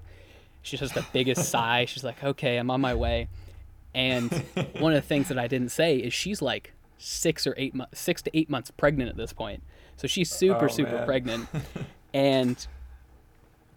She's 0.62 0.80
just 0.80 0.94
the 0.94 1.04
biggest 1.12 1.48
sigh. 1.50 1.84
She's 1.86 2.04
like, 2.04 2.22
"Okay, 2.22 2.56
I'm 2.56 2.70
on 2.70 2.80
my 2.80 2.94
way." 2.94 3.28
And 3.94 4.30
one 4.78 4.92
of 4.94 5.02
the 5.02 5.06
things 5.06 5.28
that 5.28 5.38
I 5.38 5.48
didn't 5.48 5.70
say 5.70 5.96
is 5.96 6.12
she's 6.14 6.40
like 6.40 6.72
six 6.98 7.46
or 7.46 7.54
eight 7.56 7.74
months, 7.74 7.98
six 8.00 8.22
to 8.22 8.30
eight 8.36 8.48
months 8.48 8.70
pregnant 8.70 9.10
at 9.10 9.16
this 9.16 9.32
point. 9.32 9.62
So 9.96 10.06
she's 10.06 10.30
super, 10.30 10.66
Oh, 10.66 10.68
super 10.68 10.92
man. 10.96 11.06
pregnant. 11.06 11.48
and 12.14 12.66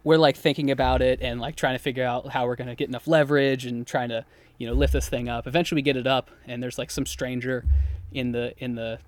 we're 0.04 0.18
like 0.18 0.36
thinking 0.36 0.70
about 0.70 1.02
it 1.02 1.20
and 1.22 1.40
like 1.40 1.56
trying 1.56 1.76
to 1.76 1.80
figure 1.80 2.06
out 2.06 2.28
how 2.30 2.46
we're 2.46 2.56
going 2.58 2.68
to 2.68 2.76
get 2.76 2.90
enough 2.90 3.08
leverage 3.08 3.66
and 3.66 3.88
trying 3.88 4.10
to, 4.10 4.26
you 4.58 4.68
know, 4.68 4.74
lift 4.74 4.94
this 4.94 5.08
thing 5.10 5.30
up. 5.30 5.48
Eventually 5.48 5.78
we 5.80 5.82
get 5.82 5.96
it 5.98 6.06
up 6.08 6.30
and 6.46 6.62
there's 6.62 6.78
like 6.78 6.92
some 6.92 7.06
stranger 7.06 7.64
in 8.12 8.34
the, 8.34 8.54
in 8.58 8.76
the 8.76 9.00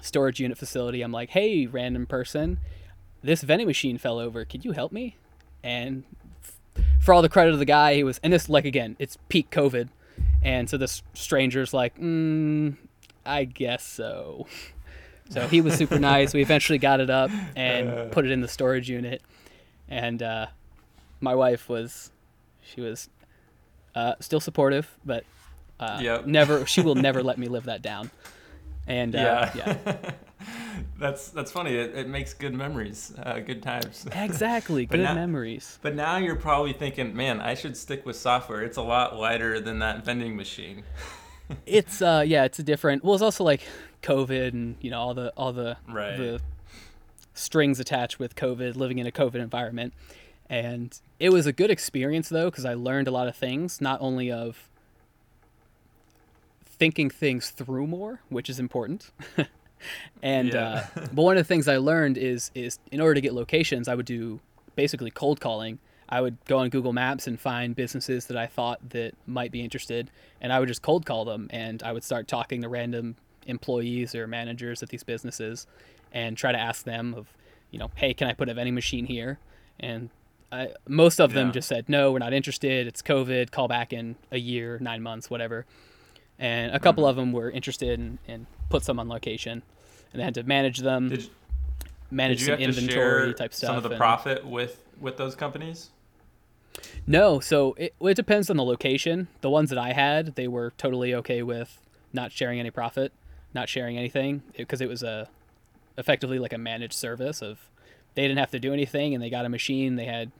storage 0.00 0.38
unit 0.40 0.56
facility. 0.56 1.02
I'm 1.02 1.12
like, 1.12 1.30
hey, 1.30 1.66
random 1.66 2.06
person, 2.06 2.58
this 3.22 3.42
vending 3.42 3.66
machine 3.66 3.98
fell 3.98 4.18
over. 4.18 4.44
Could 4.44 4.64
you 4.64 4.72
help 4.72 4.92
me? 4.92 5.16
And 5.64 6.04
for 7.00 7.12
all 7.14 7.22
the 7.22 7.28
credit 7.28 7.52
of 7.52 7.58
the 7.58 7.64
guy, 7.64 7.94
he 7.94 8.04
was, 8.04 8.18
and 8.22 8.32
this, 8.32 8.48
like, 8.48 8.64
again, 8.64 8.96
it's 8.98 9.16
peak 9.28 9.50
COVID. 9.50 9.88
And 10.42 10.68
so 10.68 10.76
this 10.76 11.02
stranger's 11.14 11.72
like, 11.72 11.98
mm, 11.98 12.76
I 13.24 13.44
guess 13.44 13.84
so. 13.84 14.46
So 15.30 15.46
he 15.48 15.60
was 15.60 15.74
super 15.74 15.98
nice. 16.00 16.34
We 16.34 16.42
eventually 16.42 16.78
got 16.78 17.00
it 17.00 17.10
up 17.10 17.30
and 17.56 18.10
put 18.12 18.24
it 18.24 18.30
in 18.30 18.40
the 18.40 18.48
storage 18.48 18.88
unit. 18.90 19.22
And 19.88 20.22
uh, 20.22 20.46
my 21.20 21.34
wife 21.34 21.68
was, 21.68 22.10
she 22.62 22.80
was 22.80 23.08
uh, 23.94 24.14
still 24.20 24.40
supportive, 24.40 24.88
but 25.04 25.24
uh, 25.80 25.98
Yep. 26.02 26.26
never, 26.26 26.66
she 26.66 26.80
will 26.80 26.94
never 27.08 27.22
let 27.22 27.38
me 27.38 27.46
live 27.48 27.64
that 27.64 27.82
down. 27.82 28.10
And 28.86 29.14
uh, 29.14 29.50
yeah. 29.54 29.76
yeah, 29.86 29.94
that's 30.98 31.28
that's 31.30 31.50
funny. 31.50 31.74
It, 31.74 31.94
it 31.94 32.08
makes 32.08 32.34
good 32.34 32.54
memories, 32.54 33.12
uh, 33.22 33.40
good 33.40 33.62
times. 33.62 34.06
exactly. 34.14 34.86
Good 34.86 35.00
now- 35.00 35.14
memories. 35.14 35.78
But 35.82 35.94
now 35.94 36.16
you're 36.18 36.36
probably 36.36 36.72
thinking, 36.72 37.14
man, 37.14 37.40
I 37.40 37.54
should 37.54 37.76
stick 37.76 38.04
with 38.06 38.16
software. 38.16 38.62
It's 38.62 38.76
a 38.76 38.82
lot 38.82 39.16
lighter 39.16 39.60
than 39.60 39.78
that 39.80 40.04
vending 40.04 40.36
machine. 40.36 40.84
It's 41.66 42.00
uh 42.00 42.24
yeah, 42.26 42.44
it's 42.44 42.58
a 42.60 42.62
different. 42.62 43.04
Well, 43.04 43.12
it's 43.14 43.22
also 43.22 43.44
like 43.44 43.60
COVID 44.02 44.48
and 44.54 44.76
you 44.80 44.90
know 44.90 44.98
all 45.00 45.12
the 45.12 45.32
all 45.36 45.52
the 45.52 45.76
Right. 45.86 46.16
the 46.16 46.40
strings 47.34 47.78
attached 47.78 48.18
with 48.18 48.34
COVID, 48.36 48.74
living 48.76 48.98
in 48.98 49.06
a 49.06 49.10
COVID 49.10 49.34
environment, 49.34 49.92
And 50.48 50.98
it 51.18 51.28
was 51.30 51.44
a 51.46 51.52
good 51.52 51.70
experience 51.70 52.30
though 52.30 52.48
because 52.50 52.64
I 52.64 52.72
learned 52.72 53.06
a 53.06 53.10
lot 53.10 53.28
of 53.28 53.36
things, 53.36 53.82
not 53.82 54.00
only 54.00 54.30
of 54.30 54.70
thinking 56.64 57.10
things 57.10 57.50
through 57.50 57.86
more, 57.86 58.20
which 58.30 58.48
is 58.48 58.58
important. 58.58 59.10
And 60.22 60.52
Yeah. 60.52 60.86
uh, 60.96 61.06
but 61.12 61.22
one 61.22 61.36
of 61.36 61.40
the 61.44 61.48
things 61.48 61.68
I 61.68 61.76
learned 61.78 62.18
is 62.18 62.50
is 62.54 62.78
in 62.90 63.00
order 63.00 63.14
to 63.14 63.20
get 63.20 63.34
locations, 63.34 63.88
I 63.88 63.94
would 63.94 64.06
do 64.06 64.40
basically 64.76 65.10
cold 65.10 65.40
calling. 65.40 65.78
I 66.08 66.20
would 66.20 66.36
go 66.44 66.58
on 66.58 66.68
Google 66.68 66.92
Maps 66.92 67.26
and 67.26 67.40
find 67.40 67.74
businesses 67.74 68.26
that 68.26 68.36
I 68.36 68.46
thought 68.46 68.90
that 68.90 69.14
might 69.26 69.50
be 69.50 69.62
interested, 69.62 70.10
and 70.42 70.52
I 70.52 70.58
would 70.60 70.68
just 70.68 70.82
cold 70.82 71.06
call 71.06 71.24
them, 71.24 71.48
and 71.50 71.82
I 71.82 71.92
would 71.92 72.04
start 72.04 72.28
talking 72.28 72.60
to 72.62 72.68
random 72.68 73.16
employees 73.46 74.14
or 74.14 74.26
managers 74.26 74.82
at 74.82 74.90
these 74.90 75.02
businesses, 75.02 75.66
and 76.12 76.36
try 76.36 76.52
to 76.52 76.58
ask 76.58 76.84
them 76.84 77.14
of, 77.14 77.28
you 77.70 77.78
know, 77.78 77.90
hey, 77.94 78.12
can 78.12 78.28
I 78.28 78.34
put 78.34 78.48
a 78.50 78.54
vending 78.54 78.74
machine 78.74 79.06
here? 79.06 79.38
And 79.80 80.10
I, 80.52 80.68
most 80.86 81.18
of 81.18 81.32
them 81.32 81.50
just 81.50 81.66
said 81.66 81.88
no, 81.88 82.12
we're 82.12 82.18
not 82.18 82.34
interested. 82.34 82.86
It's 82.86 83.00
COVID. 83.00 83.50
Call 83.50 83.66
back 83.68 83.92
in 83.94 84.16
a 84.30 84.38
year, 84.38 84.78
nine 84.82 85.02
months, 85.02 85.30
whatever. 85.30 85.64
And 86.38 86.74
a 86.74 86.80
couple 86.80 87.06
of 87.06 87.16
them 87.16 87.32
were 87.32 87.50
interested 87.50 87.98
and, 87.98 88.18
and 88.26 88.46
put 88.68 88.82
some 88.84 88.98
on 88.98 89.08
location, 89.08 89.62
and 90.12 90.20
they 90.20 90.24
had 90.24 90.34
to 90.34 90.42
manage 90.42 90.78
them, 90.78 91.08
Did, 91.10 91.28
manage 92.10 92.38
did 92.40 92.48
you 92.48 92.54
some 92.54 92.62
inventory 92.62 93.26
share 93.26 93.32
type 93.34 93.54
stuff. 93.54 93.68
some 93.68 93.76
of 93.76 93.82
the 93.84 93.90
and- 93.90 93.98
profit 93.98 94.44
with 94.46 94.82
with 95.00 95.16
those 95.16 95.34
companies? 95.34 95.90
No, 97.06 97.38
so 97.40 97.74
it, 97.74 97.94
it 98.00 98.14
depends 98.14 98.48
on 98.48 98.56
the 98.56 98.64
location. 98.64 99.28
The 99.42 99.50
ones 99.50 99.68
that 99.70 99.78
I 99.78 99.92
had, 99.92 100.36
they 100.36 100.48
were 100.48 100.72
totally 100.78 101.14
okay 101.16 101.42
with 101.42 101.78
not 102.12 102.32
sharing 102.32 102.58
any 102.58 102.70
profit, 102.70 103.12
not 103.54 103.68
sharing 103.68 103.98
anything, 103.98 104.42
because 104.56 104.80
it 104.80 104.88
was 104.88 105.02
a 105.02 105.28
effectively 105.98 106.38
like 106.38 106.52
a 106.54 106.58
managed 106.58 106.94
service 106.94 107.42
of 107.42 107.68
they 108.14 108.22
didn't 108.22 108.38
have 108.38 108.50
to 108.52 108.58
do 108.58 108.72
anything 108.72 109.12
and 109.14 109.22
they 109.22 109.28
got 109.30 109.44
a 109.44 109.48
machine. 109.48 109.96
They 109.96 110.06
had 110.06 110.32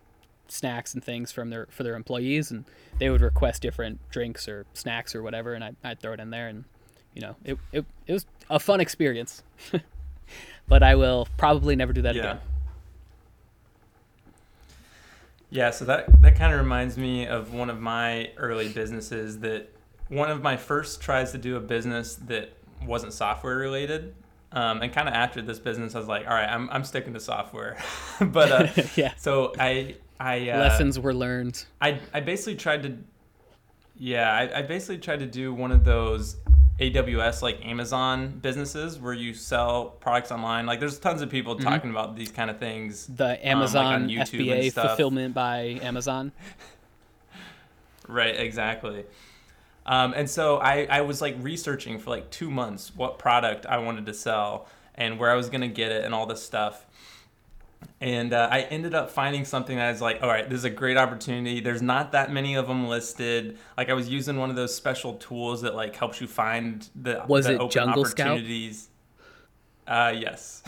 snacks 0.52 0.94
and 0.94 1.02
things 1.02 1.32
from 1.32 1.50
their 1.50 1.66
for 1.70 1.82
their 1.82 1.94
employees, 1.96 2.50
and 2.50 2.64
they 2.98 3.10
would 3.10 3.20
request 3.22 3.62
different 3.62 3.98
drinks 4.10 4.48
or 4.48 4.66
snacks 4.74 5.14
or 5.14 5.22
whatever, 5.22 5.54
and 5.54 5.64
I, 5.64 5.72
I'd 5.82 6.00
throw 6.00 6.12
it 6.12 6.20
in 6.20 6.30
there, 6.30 6.48
and 6.48 6.64
you 7.14 7.22
know, 7.22 7.36
it 7.44 7.58
it, 7.72 7.84
it 8.06 8.12
was 8.12 8.26
a 8.50 8.60
fun 8.60 8.80
experience. 8.80 9.42
but 10.68 10.82
I 10.82 10.94
will 10.94 11.26
probably 11.36 11.76
never 11.76 11.92
do 11.92 12.02
that 12.02 12.14
Yeah. 12.14 12.20
again. 12.22 12.40
Yeah, 15.50 15.70
so 15.70 15.84
that 15.84 16.22
that 16.22 16.36
kind 16.36 16.52
of 16.54 16.60
reminds 16.60 16.96
me 16.96 17.26
of 17.26 17.52
one 17.52 17.68
of 17.68 17.80
my 17.80 18.30
early 18.38 18.68
businesses 18.68 19.40
that 19.40 19.70
one 20.08 20.30
of 20.30 20.42
my 20.42 20.56
first 20.56 21.02
tries 21.02 21.32
to 21.32 21.38
do 21.38 21.56
a 21.56 21.60
business 21.60 22.14
that 22.26 22.52
wasn't 22.86 23.12
software 23.12 23.56
related. 23.56 24.14
Um, 24.52 24.82
and 24.82 24.92
kind 24.92 25.08
of 25.08 25.14
after 25.14 25.40
this 25.40 25.58
business, 25.58 25.94
I 25.94 25.98
was 25.98 26.08
like, 26.08 26.26
all 26.26 26.34
right, 26.34 26.48
I'm, 26.48 26.68
I'm 26.70 26.84
sticking 26.84 27.14
to 27.14 27.20
software. 27.20 27.78
but 28.20 28.52
uh, 28.52 28.82
yeah, 28.96 29.14
so 29.16 29.54
I 29.58 29.96
I 30.20 30.48
uh, 30.50 30.58
lessons 30.58 30.98
were 30.98 31.14
learned. 31.14 31.64
I 31.80 31.98
I 32.14 32.20
basically 32.20 32.56
tried 32.56 32.82
to 32.84 32.96
yeah 33.98 34.32
I, 34.32 34.58
I 34.60 34.62
basically 34.62 34.98
tried 34.98 35.20
to 35.20 35.26
do 35.26 35.52
one 35.52 35.72
of 35.72 35.84
those 35.84 36.36
AWS 36.80 37.42
like 37.42 37.64
Amazon 37.64 38.38
businesses 38.40 38.98
where 38.98 39.12
you 39.12 39.34
sell 39.34 39.86
products 40.00 40.32
online. 40.32 40.66
Like 40.66 40.80
there's 40.80 40.98
tons 40.98 41.22
of 41.22 41.30
people 41.30 41.54
Mm-hmm. 41.54 41.64
talking 41.64 41.90
about 41.90 42.16
these 42.16 42.32
kind 42.32 42.50
of 42.50 42.58
things. 42.58 43.06
the 43.06 43.24
um, 43.24 43.30
like 43.30 43.44
Amazon 43.46 43.86
on 43.86 44.08
YouTube 44.08 44.50
and 44.52 44.62
FBA 44.62 44.70
stuff. 44.72 44.86
fulfillment 44.88 45.34
by 45.34 45.78
Amazon. 45.82 46.32
Right, 48.08 48.38
exactly. 48.38 49.04
Um, 49.86 50.12
and 50.14 50.28
so 50.28 50.58
I, 50.58 50.86
I 50.90 51.00
was 51.02 51.20
like 51.20 51.36
researching 51.40 51.98
for 51.98 52.10
like 52.10 52.30
two 52.30 52.50
months 52.50 52.92
what 52.94 53.18
product 53.18 53.66
I 53.66 53.78
wanted 53.78 54.06
to 54.06 54.14
sell 54.14 54.66
and 54.94 55.18
where 55.18 55.30
I 55.30 55.34
was 55.34 55.48
going 55.48 55.60
to 55.62 55.68
get 55.68 55.92
it 55.92 56.04
and 56.04 56.14
all 56.14 56.26
this 56.26 56.42
stuff. 56.42 56.84
And 58.00 58.32
uh, 58.32 58.48
I 58.50 58.62
ended 58.62 58.94
up 58.94 59.10
finding 59.10 59.44
something 59.44 59.76
that 59.76 59.88
I 59.88 59.92
was 59.92 60.00
like, 60.00 60.22
all 60.22 60.28
right, 60.28 60.48
this 60.48 60.58
is 60.58 60.64
a 60.64 60.70
great 60.70 60.96
opportunity. 60.96 61.60
There's 61.60 61.82
not 61.82 62.12
that 62.12 62.32
many 62.32 62.56
of 62.56 62.66
them 62.66 62.88
listed. 62.88 63.58
Like 63.76 63.90
I 63.90 63.94
was 63.94 64.08
using 64.08 64.36
one 64.38 64.50
of 64.50 64.56
those 64.56 64.74
special 64.74 65.14
tools 65.14 65.62
that 65.62 65.74
like 65.74 65.94
helps 65.94 66.20
you 66.20 66.26
find 66.26 66.88
the 66.94 67.22
Was 67.28 67.46
the 67.46 67.54
it 67.54 67.56
open 67.56 67.70
Jungle 67.70 68.04
Scout? 68.04 68.26
opportunities. 68.32 68.88
Uh, 69.86 70.14
yes. 70.16 70.62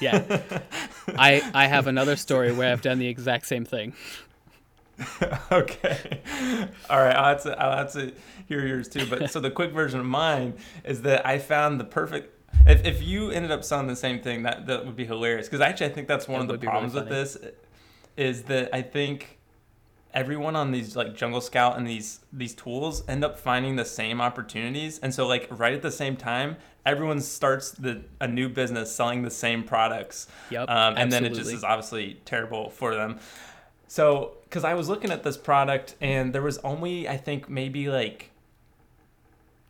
Yeah, 0.00 0.42
I 1.18 1.50
I 1.54 1.66
have 1.66 1.86
another 1.86 2.16
story 2.16 2.52
where 2.52 2.72
I've 2.72 2.82
done 2.82 2.98
the 2.98 3.06
exact 3.06 3.46
same 3.46 3.64
thing. 3.64 3.94
okay. 5.52 6.20
All 6.88 7.00
right. 7.00 7.16
I'll 7.16 7.24
have, 7.30 7.42
to, 7.42 7.60
I'll 7.60 7.76
have 7.76 7.92
to 7.94 8.12
hear 8.46 8.66
yours 8.66 8.88
too. 8.88 9.06
But 9.08 9.30
so 9.30 9.40
the 9.40 9.50
quick 9.50 9.72
version 9.72 10.00
of 10.00 10.06
mine 10.06 10.54
is 10.84 11.02
that 11.02 11.26
I 11.26 11.38
found 11.38 11.80
the 11.80 11.84
perfect. 11.84 12.30
If, 12.66 12.84
if 12.84 13.02
you 13.02 13.30
ended 13.30 13.50
up 13.50 13.64
selling 13.64 13.86
the 13.86 13.96
same 13.96 14.20
thing, 14.20 14.42
that, 14.44 14.66
that 14.66 14.86
would 14.86 14.96
be 14.96 15.04
hilarious. 15.04 15.46
Because 15.46 15.60
actually, 15.60 15.86
I 15.86 15.90
think 15.90 16.08
that's 16.08 16.26
one 16.28 16.40
It 16.40 16.44
of 16.44 16.48
the 16.48 16.58
be 16.58 16.66
really 16.66 16.70
problems 16.70 16.94
with 16.94 17.08
this 17.08 17.36
is 18.16 18.44
that 18.44 18.74
I 18.74 18.82
think 18.82 19.38
everyone 20.14 20.54
on 20.54 20.70
these 20.70 20.94
like 20.94 21.14
Jungle 21.14 21.40
Scout 21.40 21.76
and 21.76 21.86
these 21.86 22.20
these 22.32 22.54
tools 22.54 23.06
end 23.08 23.24
up 23.24 23.38
finding 23.38 23.76
the 23.76 23.84
same 23.84 24.20
opportunities, 24.20 24.98
and 25.00 25.12
so 25.12 25.26
like 25.26 25.48
right 25.50 25.74
at 25.74 25.82
the 25.82 25.90
same 25.90 26.16
time, 26.16 26.56
everyone 26.86 27.20
starts 27.20 27.72
the 27.72 28.02
a 28.20 28.28
new 28.28 28.48
business 28.48 28.94
selling 28.94 29.22
the 29.22 29.30
same 29.30 29.62
products. 29.64 30.28
Yep, 30.50 30.68
Um, 30.68 30.94
and 30.96 31.12
then 31.12 31.24
it 31.24 31.34
just 31.34 31.52
is 31.52 31.64
obviously 31.64 32.20
terrible 32.24 32.70
for 32.70 32.94
them. 32.94 33.18
So, 33.86 34.38
because 34.44 34.64
I 34.64 34.74
was 34.74 34.88
looking 34.88 35.10
at 35.10 35.22
this 35.22 35.36
product 35.36 35.94
and 36.00 36.34
there 36.34 36.42
was 36.42 36.58
only, 36.58 37.08
I 37.08 37.16
think, 37.16 37.48
maybe 37.48 37.90
like 37.90 38.30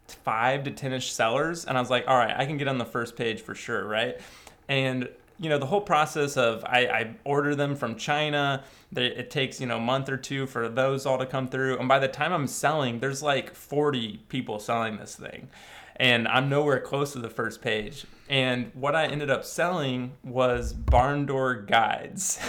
five 0.07 0.65
to 0.65 0.71
10 0.71 0.93
ish 0.93 1.13
sellers. 1.13 1.65
And 1.65 1.77
I 1.77 1.81
was 1.81 1.91
like, 1.91 2.05
all 2.09 2.17
right, 2.17 2.35
I 2.37 2.47
can 2.47 2.57
get 2.57 2.69
on 2.69 2.79
the 2.79 2.85
first 2.85 3.17
page 3.17 3.41
for 3.41 3.55
sure, 3.55 3.87
right? 3.87 4.21
And, 4.69 5.09
you 5.39 5.49
know, 5.49 5.59
the 5.59 5.67
whole 5.67 5.81
process 5.81 6.37
of 6.37 6.65
I, 6.65 6.87
I 6.87 7.15
order 7.25 7.55
them 7.55 7.75
from 7.77 7.97
China, 7.97 8.63
it 8.95 9.31
takes, 9.31 9.61
you 9.61 9.67
know, 9.67 9.79
a 9.79 9.81
month 9.81 10.09
or 10.09 10.17
two 10.17 10.47
for 10.47 10.69
those 10.69 11.07
all 11.07 11.19
to 11.19 11.27
come 11.27 11.49
through. 11.49 11.79
And 11.79 11.89
by 11.89 11.99
the 11.99 12.09
time 12.09 12.33
I'm 12.33 12.47
selling, 12.47 13.01
there's 13.01 13.23
like 13.23 13.55
40 13.55 14.19
people 14.29 14.59
selling 14.59 14.97
this 14.97 15.17
thing. 15.17 15.49
And 15.97 16.27
I'm 16.27 16.49
nowhere 16.49 16.81
close 16.81 17.13
to 17.13 17.21
the 17.21 17.31
first 17.31 17.63
page. 17.63 18.05
And 18.29 18.71
what 18.75 18.97
I 18.97 19.07
ended 19.07 19.31
up 19.31 19.45
selling 19.45 20.13
was 20.25 20.73
barn 20.73 21.27
door 21.27 21.55
guides. 21.55 22.41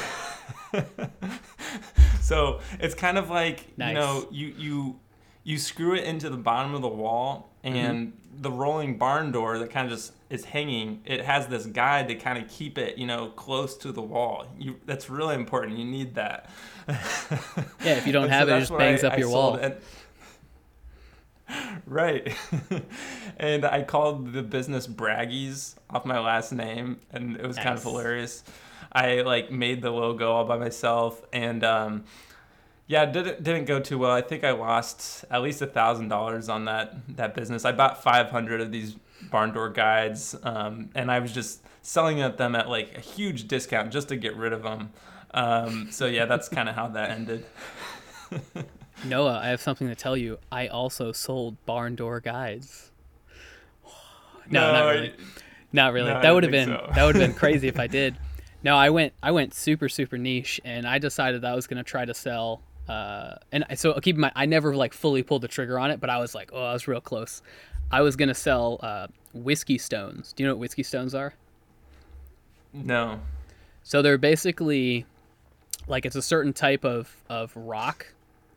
so 2.21 2.59
it's 2.79 2.95
kind 2.95 3.17
of 3.17 3.29
like 3.29 3.77
Nice. 3.77 3.89
you 3.89 3.93
know 3.93 4.27
you 4.31 4.47
you 4.57 4.99
you 5.45 5.57
screw 5.57 5.93
it 5.95 6.03
into 6.03 6.29
the 6.29 6.35
bottom 6.37 6.73
of 6.75 6.81
the 6.81 6.87
wall 6.89 7.51
and 7.63 8.11
the 8.41 8.51
rolling 8.51 8.97
barn 8.97 9.31
door 9.31 9.57
that 9.59 9.69
kind 9.71 9.85
of 9.89 9.97
just 9.97 10.11
is 10.29 10.43
hanging 10.45 11.01
it 11.05 11.23
has 11.23 11.47
this 11.47 11.65
guide 11.67 12.07
to 12.09 12.15
kind 12.15 12.37
of 12.37 12.49
keep 12.49 12.77
it 12.77 12.97
you 12.97 13.07
know 13.07 13.27
close 13.29 13.77
to 13.77 13.91
the 13.93 14.01
wall 14.01 14.45
you 14.59 14.75
that's 14.85 15.09
really 15.09 15.35
important 15.35 15.77
you 15.77 15.85
need 15.85 16.15
that 16.15 16.49
Yeah, 16.87 17.93
if 17.93 18.05
you 18.05 18.11
don't 18.13 18.25
And 18.25 18.31
so 18.33 18.37
have 18.37 18.49
it, 18.49 18.55
it 18.55 18.59
just 18.59 18.77
bangs 18.77 19.03
I- 19.03 19.07
up 19.09 19.17
your 19.19 19.29
wall. 19.29 19.55
And- 19.55 19.75
right. 21.85 22.35
and 23.37 23.65
I 23.65 23.83
called 23.83 24.33
the 24.33 24.43
business 24.43 24.87
Braggies 24.87 25.75
off 25.89 26.05
my 26.05 26.19
last 26.19 26.51
name, 26.51 26.99
and 27.11 27.37
it 27.37 27.45
was 27.45 27.57
kind 27.57 27.77
of 27.77 27.83
hilarious. 27.83 28.43
I 28.91 29.21
like 29.21 29.51
made 29.51 29.81
the 29.81 29.91
logo 29.91 30.31
all 30.31 30.45
by 30.45 30.57
myself, 30.57 31.21
and 31.33 31.63
um, 31.63 32.03
yeah, 32.87 33.03
it 33.03 33.13
didn't 33.13 33.43
didn't 33.43 33.65
go 33.65 33.79
too 33.79 33.97
well. 33.97 34.11
I 34.11 34.21
think 34.21 34.43
I 34.43 34.51
lost 34.51 35.25
at 35.31 35.41
least 35.41 35.61
a 35.61 35.67
thousand 35.67 36.09
dollars 36.09 36.49
on 36.49 36.65
that 36.65 36.95
that 37.15 37.33
business. 37.33 37.65
I 37.65 37.71
bought 37.71 38.03
five 38.03 38.29
hundred 38.29 38.61
of 38.61 38.71
these 38.71 38.95
barn 39.31 39.53
door 39.53 39.69
guides, 39.69 40.35
um, 40.43 40.89
and 40.93 41.11
I 41.11 41.19
was 41.19 41.31
just 41.31 41.61
selling 41.81 42.21
at 42.21 42.37
them 42.37 42.55
at 42.55 42.69
like 42.69 42.97
a 42.97 43.01
huge 43.01 43.47
discount 43.47 43.91
just 43.91 44.09
to 44.09 44.15
get 44.15 44.35
rid 44.35 44.53
of 44.53 44.63
them. 44.63 44.91
Um, 45.33 45.87
so 45.91 46.05
yeah, 46.05 46.25
that's 46.25 46.47
kind 46.47 46.69
of 46.69 46.75
how 46.75 46.87
that 46.89 47.11
ended. 47.11 47.45
Noah, 49.05 49.39
I 49.43 49.47
have 49.47 49.61
something 49.61 49.87
to 49.87 49.95
tell 49.95 50.15
you. 50.15 50.39
I 50.51 50.67
also 50.67 51.11
sold 51.11 51.63
barn 51.65 51.95
door 51.95 52.19
guides. 52.19 52.91
No, 54.49 54.71
not 54.71 54.89
really. 54.89 55.13
Not 55.73 55.93
really. 55.93 56.13
No, 56.13 56.21
that 56.21 56.31
would 56.31 56.43
have 56.43 56.51
been 56.51 56.67
so. 56.67 56.91
that 56.93 57.03
would 57.03 57.15
have 57.15 57.27
been 57.27 57.35
crazy 57.37 57.67
if 57.67 57.79
I 57.79 57.87
did. 57.87 58.15
No, 58.63 58.75
I 58.75 58.89
went 58.89 59.13
I 59.21 59.31
went 59.31 59.53
super 59.53 59.89
super 59.89 60.17
niche, 60.17 60.61
and 60.63 60.87
I 60.87 60.99
decided 60.99 61.41
that 61.41 61.51
I 61.51 61.55
was 61.55 61.67
gonna 61.67 61.83
try 61.83 62.05
to 62.05 62.13
sell. 62.13 62.61
Uh, 62.87 63.35
and 63.51 63.65
so 63.75 63.93
keep 63.99 64.15
in 64.15 64.21
mind, 64.21 64.33
I 64.35 64.45
never 64.45 64.75
like 64.75 64.93
fully 64.93 65.23
pulled 65.23 65.41
the 65.41 65.47
trigger 65.47 65.79
on 65.79 65.91
it, 65.91 65.99
but 65.99 66.09
I 66.09 66.19
was 66.19 66.35
like, 66.35 66.51
oh, 66.53 66.63
I 66.63 66.73
was 66.73 66.87
real 66.87 67.01
close. 67.01 67.41
I 67.91 68.01
was 68.01 68.15
gonna 68.15 68.33
sell 68.33 68.79
uh, 68.81 69.07
whiskey 69.33 69.77
stones. 69.77 70.33
Do 70.33 70.43
you 70.43 70.49
know 70.49 70.55
what 70.55 70.59
whiskey 70.59 70.83
stones 70.83 71.15
are? 71.15 71.33
No. 72.73 73.19
So 73.83 74.01
they're 74.01 74.17
basically 74.17 75.05
like 75.87 76.05
it's 76.05 76.15
a 76.15 76.21
certain 76.21 76.53
type 76.53 76.83
of, 76.83 77.15
of 77.29 77.55
rock 77.55 78.07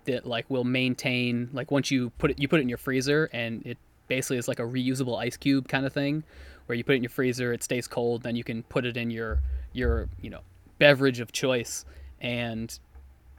that 0.05 0.27
like 0.27 0.49
will 0.49 0.65
maintain 0.65 1.51
like 1.53 1.71
once 1.71 1.91
you 1.91 2.11
put 2.19 2.31
it 2.31 2.39
you 2.39 2.49
put 2.49 2.61
it 2.61 2.63
in 2.63 2.69
your 2.69 2.79
freezer 2.79 3.29
and 3.33 3.65
it 3.67 3.77
basically 4.09 4.39
is 4.39 4.49
like 4.49 4.59
a 4.59 4.63
reusable 4.63 5.19
ice 5.19 5.37
cube 5.37 5.69
kind 5.69 5.85
of 5.85 5.93
thing 5.93 6.25
where 6.65 6.77
you 6.77 6.83
put 6.83 6.93
it 6.93 6.97
in 6.97 7.03
your 7.03 7.11
freezer 7.11 7.53
it 7.53 7.63
stays 7.63 7.87
cold 7.87 8.23
then 8.23 8.35
you 8.35 8.43
can 8.43 8.63
put 8.65 8.87
it 8.87 8.97
in 8.97 9.11
your 9.11 9.41
your 9.75 10.09
you 10.23 10.31
know 10.31 10.41
beverage 10.79 11.21
of 11.21 11.31
choice 11.31 11.85
and 12.23 12.79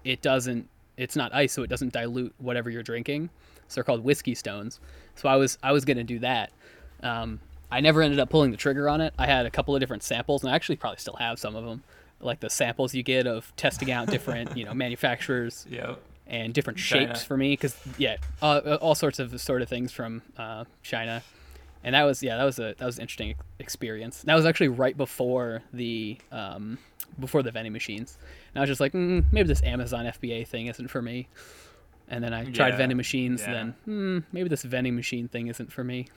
it 0.04 0.22
doesn't 0.22 0.70
it's 1.00 1.16
not 1.16 1.34
ice 1.34 1.54
so 1.54 1.64
it 1.64 1.70
doesn't 1.70 1.94
dilute 1.94 2.34
whatever 2.38 2.70
you're 2.70 2.84
drinking. 2.84 3.30
So 3.68 3.76
they're 3.76 3.84
called 3.84 4.04
whiskey 4.04 4.36
stones. 4.36 4.80
So 5.16 5.30
i 5.30 5.36
was 5.36 5.58
i 5.64 5.72
was 5.72 5.86
going 5.86 5.98
to 5.98 6.04
do 6.04 6.20
that. 6.20 6.52
Um, 7.04 7.40
i 7.72 7.80
never 7.82 8.02
ended 8.02 8.20
up 8.20 8.30
pulling 8.30 8.52
the 8.52 8.58
trigger 8.58 8.90
on 8.90 9.00
it. 9.02 9.14
I 9.18 9.26
had 9.28 9.46
a 9.46 9.52
couple 9.52 9.76
of 9.76 9.80
different 9.80 10.04
samples 10.04 10.44
and 10.44 10.52
i 10.52 10.56
actually 10.56 10.76
probably 10.78 11.00
still 11.00 11.16
have 11.18 11.40
some 11.40 11.56
of 11.56 11.66
them 11.66 11.84
like 12.22 12.40
the 12.42 12.50
samples 12.50 12.94
you 12.94 13.02
get 13.04 13.26
of 13.28 13.56
testing 13.56 13.92
out 13.92 14.10
different 14.10 14.58
you 14.58 14.66
know 14.66 14.74
manufacturers 14.86 15.66
Yep. 15.70 16.00
and 16.28 16.54
different 16.54 16.78
China. 16.80 17.08
shapes 17.08 17.24
for 17.24 17.38
me 17.38 17.54
because 17.54 17.78
yeah 17.98 18.18
uh, 18.42 18.78
all 18.82 18.96
sorts 18.96 19.20
of 19.20 19.40
sort 19.40 19.62
of 19.62 19.70
things 19.70 19.92
from 19.94 20.22
uh, 20.38 20.66
china 20.84 21.24
and 21.84 21.96
that 21.96 22.04
was 22.04 22.22
yeah 22.22 22.38
that 22.38 22.44
was 22.44 22.60
a 22.60 22.76
that 22.78 22.86
was 22.86 22.98
an 22.98 23.04
interesting 23.04 23.36
experience. 23.60 24.22
That 24.24 24.36
was 24.36 24.46
actually 24.46 24.70
right 24.70 24.96
before 24.98 25.62
the 25.74 26.18
um, 26.32 26.78
before 27.20 27.44
the 27.44 27.52
vending 27.52 27.74
machines. 27.74 28.18
And 28.54 28.60
i 28.60 28.62
was 28.62 28.70
just 28.70 28.80
like 28.82 28.94
mm, 28.94 29.24
maybe 29.32 29.48
this 29.48 29.64
amazon 29.64 30.06
fba 30.06 30.46
thing 30.48 30.68
isn't 30.68 30.88
for 30.90 31.02
me. 31.02 31.28
And 32.08 32.24
then 32.24 32.34
i 32.34 32.44
tried 32.46 32.70
Yeah, 32.70 32.78
vending 32.78 32.98
machines 32.98 33.42
yeah. 33.42 33.52
then 33.54 33.76
hmm, 33.86 34.20
maybe 34.32 34.50
this 34.50 34.64
vending 34.64 34.96
machine 34.96 35.28
thing 35.28 35.48
isn't 35.48 35.72
for 35.72 35.84
me. 35.84 36.08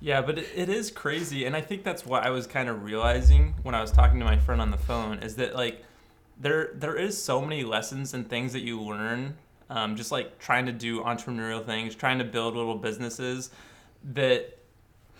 Yeah, 0.00 0.22
but 0.22 0.38
it, 0.38 0.48
it 0.54 0.68
is 0.68 0.90
crazy, 0.90 1.44
and 1.44 1.56
I 1.56 1.60
think 1.60 1.82
that's 1.82 2.06
what 2.06 2.22
I 2.22 2.30
was 2.30 2.46
kind 2.46 2.68
of 2.68 2.84
realizing 2.84 3.54
when 3.62 3.74
I 3.74 3.80
was 3.80 3.90
talking 3.90 4.18
to 4.20 4.24
my 4.24 4.38
friend 4.38 4.60
on 4.60 4.70
the 4.70 4.76
phone 4.78 5.18
is 5.18 5.36
that 5.36 5.54
like 5.54 5.82
there 6.38 6.70
there 6.74 6.94
is 6.96 7.20
so 7.22 7.40
many 7.40 7.64
lessons 7.64 8.14
and 8.14 8.28
things 8.28 8.52
that 8.52 8.60
you 8.60 8.80
learn, 8.80 9.36
um, 9.70 9.96
just 9.96 10.12
like 10.12 10.38
trying 10.38 10.66
to 10.66 10.72
do 10.72 11.00
entrepreneurial 11.00 11.64
things, 11.64 11.94
trying 11.94 12.18
to 12.18 12.24
build 12.24 12.54
little 12.56 12.76
businesses, 12.76 13.50
that 14.12 14.58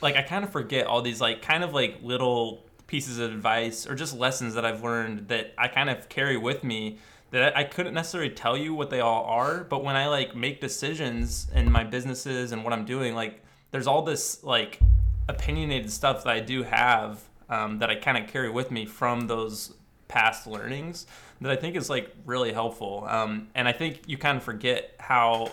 like 0.00 0.16
I 0.16 0.22
kind 0.22 0.44
of 0.44 0.50
forget 0.50 0.86
all 0.86 1.02
these 1.02 1.20
like 1.20 1.42
kind 1.42 1.64
of 1.64 1.72
like 1.72 1.98
little 2.02 2.64
pieces 2.86 3.18
of 3.18 3.32
advice 3.32 3.86
or 3.86 3.94
just 3.94 4.16
lessons 4.16 4.54
that 4.54 4.64
I've 4.64 4.82
learned 4.82 5.28
that 5.28 5.52
I 5.58 5.68
kind 5.68 5.90
of 5.90 6.08
carry 6.08 6.36
with 6.36 6.62
me 6.62 6.98
that 7.30 7.56
I 7.56 7.64
couldn't 7.64 7.94
necessarily 7.94 8.30
tell 8.30 8.56
you 8.56 8.72
what 8.72 8.90
they 8.90 9.00
all 9.00 9.24
are, 9.24 9.64
but 9.64 9.82
when 9.82 9.96
I 9.96 10.06
like 10.06 10.36
make 10.36 10.60
decisions 10.60 11.48
in 11.54 11.70
my 11.70 11.82
businesses 11.82 12.52
and 12.52 12.62
what 12.62 12.72
I'm 12.72 12.84
doing, 12.84 13.14
like 13.14 13.42
there's 13.72 13.86
all 13.86 14.02
this 14.02 14.44
like 14.44 14.78
opinionated 15.28 15.90
stuff 15.90 16.22
that 16.24 16.32
I 16.32 16.40
do 16.40 16.62
have 16.62 17.20
um, 17.48 17.78
that 17.78 17.90
I 17.90 17.96
kind 17.96 18.16
of 18.16 18.28
carry 18.30 18.48
with 18.48 18.70
me 18.70 18.86
from 18.86 19.26
those 19.26 19.74
past 20.08 20.46
learnings 20.46 21.06
that 21.40 21.50
I 21.50 21.56
think 21.56 21.76
is 21.76 21.90
like 21.90 22.14
really 22.24 22.52
helpful. 22.52 23.06
Um, 23.08 23.48
and 23.54 23.68
I 23.68 23.72
think 23.72 24.02
you 24.06 24.16
kind 24.18 24.36
of 24.36 24.42
forget 24.42 24.94
how, 24.98 25.52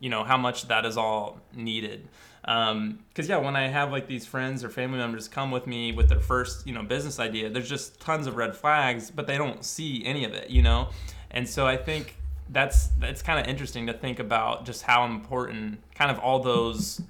you 0.00 0.10
know, 0.10 0.24
how 0.24 0.36
much 0.36 0.68
that 0.68 0.84
is 0.84 0.96
all 0.96 1.40
needed. 1.54 2.08
Because 2.42 3.28
yeah, 3.28 3.38
when 3.38 3.56
I 3.56 3.68
have 3.68 3.90
like 3.90 4.06
these 4.06 4.26
friends 4.26 4.62
or 4.62 4.68
family 4.68 4.98
members 4.98 5.28
come 5.28 5.50
with 5.50 5.66
me 5.66 5.92
with 5.92 6.08
their 6.08 6.20
first, 6.20 6.66
you 6.66 6.74
know, 6.74 6.82
business 6.82 7.18
idea, 7.18 7.48
there's 7.48 7.68
just 7.68 8.00
tons 8.00 8.26
of 8.26 8.36
red 8.36 8.54
flags, 8.54 9.10
but 9.10 9.26
they 9.26 9.38
don't 9.38 9.64
see 9.64 10.04
any 10.04 10.24
of 10.24 10.32
it, 10.34 10.50
you 10.50 10.62
know. 10.62 10.90
And 11.30 11.48
so 11.48 11.66
I 11.66 11.76
think 11.76 12.16
that's 12.50 12.88
that's 12.98 13.22
kind 13.22 13.40
of 13.40 13.46
interesting 13.46 13.86
to 13.86 13.94
think 13.94 14.18
about 14.18 14.66
just 14.66 14.82
how 14.82 15.06
important 15.06 15.78
kind 15.94 16.10
of 16.10 16.18
all 16.18 16.40
those 16.40 17.00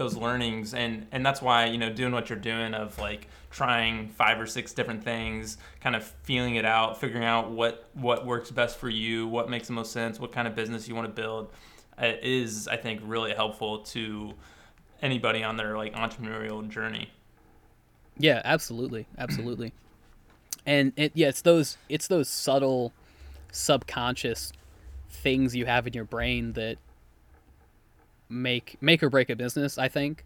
those 0.00 0.16
learnings 0.16 0.72
and 0.74 1.06
and 1.12 1.24
that's 1.24 1.42
why 1.42 1.66
you 1.66 1.78
know 1.78 1.90
doing 1.92 2.10
what 2.12 2.30
you're 2.30 2.38
doing 2.38 2.72
of 2.74 2.98
like 2.98 3.28
trying 3.50 4.08
five 4.08 4.40
or 4.40 4.46
six 4.46 4.72
different 4.72 5.04
things 5.04 5.58
kind 5.80 5.94
of 5.94 6.02
feeling 6.22 6.54
it 6.56 6.64
out 6.64 6.98
figuring 6.98 7.24
out 7.24 7.50
what 7.50 7.88
what 7.92 8.24
works 8.26 8.50
best 8.50 8.78
for 8.78 8.88
you 8.88 9.28
what 9.28 9.50
makes 9.50 9.66
the 9.66 9.74
most 9.74 9.92
sense 9.92 10.18
what 10.18 10.32
kind 10.32 10.48
of 10.48 10.54
business 10.54 10.88
you 10.88 10.94
want 10.94 11.06
to 11.06 11.12
build 11.22 11.52
uh, 12.02 12.12
is 12.22 12.66
i 12.66 12.76
think 12.76 13.00
really 13.04 13.34
helpful 13.34 13.80
to 13.80 14.32
anybody 15.02 15.44
on 15.44 15.56
their 15.58 15.76
like 15.76 15.94
entrepreneurial 15.94 16.66
journey 16.68 17.10
Yeah, 18.18 18.40
absolutely, 18.44 19.06
absolutely. 19.18 19.72
and 20.66 20.92
it 20.96 21.12
yeah, 21.14 21.28
it's 21.28 21.42
those 21.42 21.76
it's 21.88 22.06
those 22.08 22.28
subtle, 22.28 22.92
subconscious 23.52 24.52
things 25.10 25.54
you 25.56 25.66
have 25.66 25.86
in 25.86 25.92
your 25.92 26.04
brain 26.04 26.52
that 26.54 26.78
make 28.30 28.76
make 28.80 29.02
or 29.02 29.10
break 29.10 29.28
a 29.28 29.36
business. 29.36 29.76
I 29.76 29.88
think, 29.88 30.24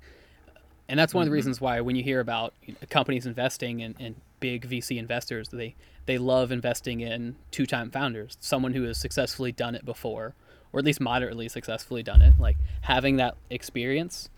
and 0.88 0.98
that's 0.98 1.14
one 1.14 1.22
of 1.22 1.26
the 1.26 1.30
mm-hmm. 1.30 1.34
reasons 1.34 1.60
why 1.60 1.80
when 1.80 1.96
you 1.96 2.02
hear 2.02 2.20
about 2.20 2.52
you 2.64 2.74
know, 2.74 2.78
companies 2.90 3.26
investing 3.26 3.82
and, 3.82 3.94
and 3.98 4.14
big 4.40 4.68
VC 4.68 4.98
investors, 4.98 5.48
they 5.48 5.74
they 6.06 6.18
love 6.18 6.52
investing 6.52 7.00
in 7.00 7.36
two 7.50 7.66
time 7.66 7.90
founders, 7.90 8.36
someone 8.40 8.74
who 8.74 8.82
has 8.84 8.98
successfully 8.98 9.52
done 9.52 9.74
it 9.74 9.84
before, 9.84 10.34
or 10.72 10.78
at 10.78 10.84
least 10.84 11.00
moderately 11.00 11.48
successfully 11.48 12.02
done 12.02 12.22
it. 12.22 12.34
Like 12.38 12.58
having 12.82 13.16
that 13.16 13.36
experience, 13.50 14.28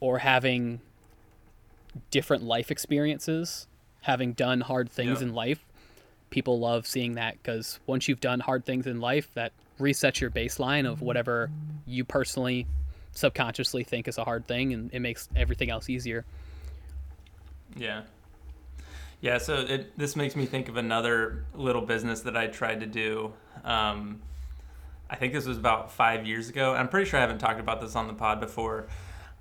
or 0.00 0.18
having 0.18 0.80
different 2.10 2.42
life 2.42 2.70
experiences, 2.70 3.66
having 4.02 4.32
done 4.32 4.60
hard 4.60 4.90
things 4.90 5.20
Yeah. 5.20 5.28
in 5.28 5.34
life. 5.34 5.64
People 6.30 6.58
love 6.58 6.86
seeing 6.86 7.14
that 7.14 7.34
because 7.42 7.78
once 7.86 8.08
you've 8.08 8.20
done 8.20 8.40
hard 8.40 8.64
things 8.64 8.86
in 8.86 9.00
life, 9.00 9.28
that 9.34 9.52
resets 9.78 10.20
your 10.20 10.30
baseline 10.30 10.86
of 10.86 11.00
whatever 11.00 11.50
you 11.86 12.04
personally 12.04 12.66
subconsciously 13.14 13.84
think 13.84 14.08
is 14.08 14.18
a 14.18 14.24
hard 14.24 14.46
thing 14.46 14.72
and 14.72 14.90
it 14.92 15.00
makes 15.00 15.28
everything 15.36 15.70
else 15.70 15.88
easier. 15.88 16.24
Yeah. 17.76 18.02
Yeah, 19.20 19.38
so 19.38 19.60
it, 19.60 19.96
this 19.98 20.16
makes 20.16 20.36
me 20.36 20.44
think 20.44 20.68
of 20.68 20.76
another 20.76 21.44
little 21.54 21.80
business 21.82 22.20
that 22.22 22.36
I 22.36 22.46
tried 22.46 22.80
to 22.80 22.86
do. 22.86 23.32
Um, 23.64 24.20
I 25.08 25.16
think 25.16 25.32
this 25.32 25.46
was 25.46 25.56
about 25.56 25.90
five 25.90 26.26
years 26.26 26.48
ago. 26.50 26.74
I'm 26.74 26.88
pretty 26.88 27.08
sure 27.08 27.18
I 27.18 27.22
haven't 27.22 27.38
talked 27.38 27.60
about 27.60 27.80
this 27.80 27.96
on 27.96 28.06
the 28.06 28.12
pod 28.14 28.40
before. 28.40 28.86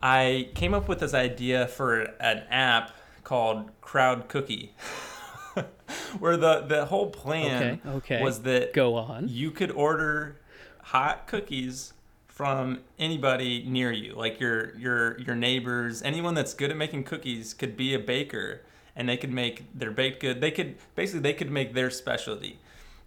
I 0.01 0.49
came 0.55 0.73
up 0.73 0.87
with 0.87 0.99
this 0.99 1.13
idea 1.13 1.67
for 1.67 2.01
an 2.19 2.43
app 2.49 2.91
called 3.23 3.71
Crowd 3.81 4.27
Cookie, 4.29 4.73
where 6.19 6.37
the, 6.37 6.61
the 6.61 6.85
whole 6.85 7.09
plan 7.09 7.79
Okay, 7.85 7.89
okay. 7.97 8.23
was 8.23 8.41
that 8.43 8.73
Go 8.73 8.95
on. 8.95 9.27
you 9.27 9.51
could 9.51 9.71
order 9.71 10.39
hot 10.81 11.27
cookies 11.27 11.93
from 12.33 12.79
anybody 12.97 13.63
near 13.67 13.91
you. 13.91 14.13
Like 14.13 14.39
your 14.39 14.75
your 14.75 15.19
your 15.19 15.35
neighbors 15.35 16.01
anyone 16.01 16.33
that's 16.33 16.53
good 16.55 16.71
at 16.71 16.77
making 16.77 17.03
cookies 17.03 17.53
could 17.53 17.77
be 17.77 17.93
a 17.93 17.99
baker 17.99 18.61
and 18.95 19.07
they 19.07 19.17
could 19.17 19.31
make 19.31 19.65
their 19.77 19.91
baked 19.91 20.19
good. 20.19 20.41
They 20.41 20.49
could 20.51 20.75
basically 20.95 21.21
they 21.21 21.33
could 21.33 21.51
make 21.51 21.73
their 21.73 21.91
specialty. 21.91 22.57